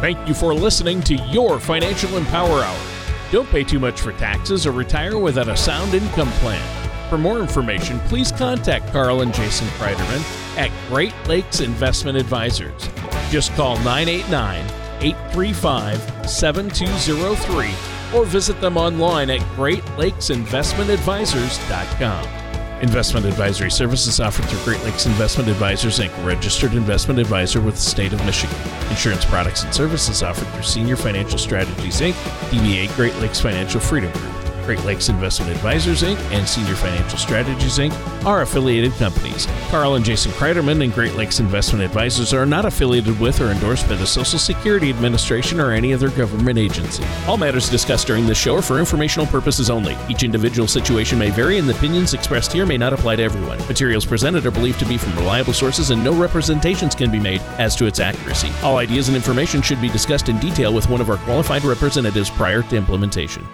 Thank 0.00 0.28
you 0.28 0.34
for 0.34 0.54
listening 0.54 1.02
to 1.02 1.16
Your 1.16 1.60
Financial 1.60 2.16
Empower 2.16 2.62
Hour. 2.62 2.97
Don't 3.30 3.48
pay 3.50 3.62
too 3.64 3.78
much 3.78 4.00
for 4.00 4.12
taxes 4.12 4.66
or 4.66 4.72
retire 4.72 5.18
without 5.18 5.48
a 5.48 5.56
sound 5.56 5.92
income 5.94 6.30
plan. 6.32 6.62
For 7.08 7.16
more 7.18 7.40
information, 7.40 7.98
please 8.00 8.30
contact 8.32 8.92
Carl 8.92 9.22
and 9.22 9.32
Jason 9.34 9.66
Kreiderman 9.68 10.58
at 10.58 10.70
Great 10.88 11.14
Lakes 11.26 11.60
Investment 11.60 12.18
Advisors. 12.18 12.88
Just 13.30 13.54
call 13.54 13.76
989 13.78 14.64
835 15.00 16.30
7203 16.30 17.70
or 18.14 18.24
visit 18.24 18.60
them 18.60 18.76
online 18.76 19.30
at 19.30 19.40
greatlakesinvestmentadvisors.com. 19.56 22.38
Investment 22.80 23.26
advisory 23.26 23.72
services 23.72 24.20
offered 24.20 24.44
through 24.44 24.62
Great 24.62 24.84
Lakes 24.84 25.06
Investment 25.06 25.48
Advisors 25.48 25.98
Inc., 25.98 26.12
registered 26.24 26.74
investment 26.74 27.18
advisor 27.18 27.60
with 27.60 27.74
the 27.74 27.80
state 27.80 28.12
of 28.12 28.24
Michigan. 28.24 28.56
Insurance 28.88 29.24
products 29.24 29.64
and 29.64 29.74
services 29.74 30.22
offered 30.22 30.46
through 30.48 30.62
Senior 30.62 30.94
Financial 30.94 31.38
Strategies 31.38 32.00
Inc., 32.00 32.14
DBA 32.50 32.94
Great 32.94 33.16
Lakes 33.16 33.40
Financial 33.40 33.80
Freedom 33.80 34.12
Group. 34.12 34.47
Great 34.68 34.84
Lakes 34.84 35.08
Investment 35.08 35.50
Advisors 35.50 36.02
Inc. 36.02 36.18
and 36.30 36.46
Senior 36.46 36.74
Financial 36.74 37.16
Strategies 37.16 37.78
Inc. 37.78 38.26
are 38.26 38.42
affiliated 38.42 38.92
companies. 38.96 39.46
Carl 39.70 39.94
and 39.94 40.04
Jason 40.04 40.30
Kreiderman 40.32 40.84
and 40.84 40.92
Great 40.92 41.14
Lakes 41.14 41.40
Investment 41.40 41.82
Advisors 41.82 42.34
are 42.34 42.44
not 42.44 42.66
affiliated 42.66 43.18
with 43.18 43.40
or 43.40 43.46
endorsed 43.46 43.88
by 43.88 43.94
the 43.94 44.06
Social 44.06 44.38
Security 44.38 44.90
Administration 44.90 45.58
or 45.58 45.72
any 45.72 45.94
other 45.94 46.10
government 46.10 46.58
agency. 46.58 47.02
All 47.26 47.38
matters 47.38 47.70
discussed 47.70 48.06
during 48.06 48.26
this 48.26 48.36
show 48.36 48.56
are 48.56 48.62
for 48.62 48.78
informational 48.78 49.26
purposes 49.28 49.70
only. 49.70 49.96
Each 50.06 50.22
individual 50.22 50.68
situation 50.68 51.18
may 51.18 51.30
vary, 51.30 51.56
and 51.56 51.66
the 51.66 51.74
opinions 51.74 52.12
expressed 52.12 52.52
here 52.52 52.66
may 52.66 52.76
not 52.76 52.92
apply 52.92 53.16
to 53.16 53.22
everyone. 53.22 53.56
Materials 53.68 54.04
presented 54.04 54.44
are 54.44 54.50
believed 54.50 54.80
to 54.80 54.84
be 54.84 54.98
from 54.98 55.16
reliable 55.16 55.54
sources, 55.54 55.88
and 55.88 56.04
no 56.04 56.12
representations 56.12 56.94
can 56.94 57.10
be 57.10 57.18
made 57.18 57.40
as 57.56 57.74
to 57.76 57.86
its 57.86 58.00
accuracy. 58.00 58.52
All 58.62 58.76
ideas 58.76 59.08
and 59.08 59.16
information 59.16 59.62
should 59.62 59.80
be 59.80 59.88
discussed 59.88 60.28
in 60.28 60.38
detail 60.40 60.74
with 60.74 60.90
one 60.90 61.00
of 61.00 61.08
our 61.08 61.16
qualified 61.16 61.64
representatives 61.64 62.28
prior 62.28 62.60
to 62.64 62.76
implementation. 62.76 63.48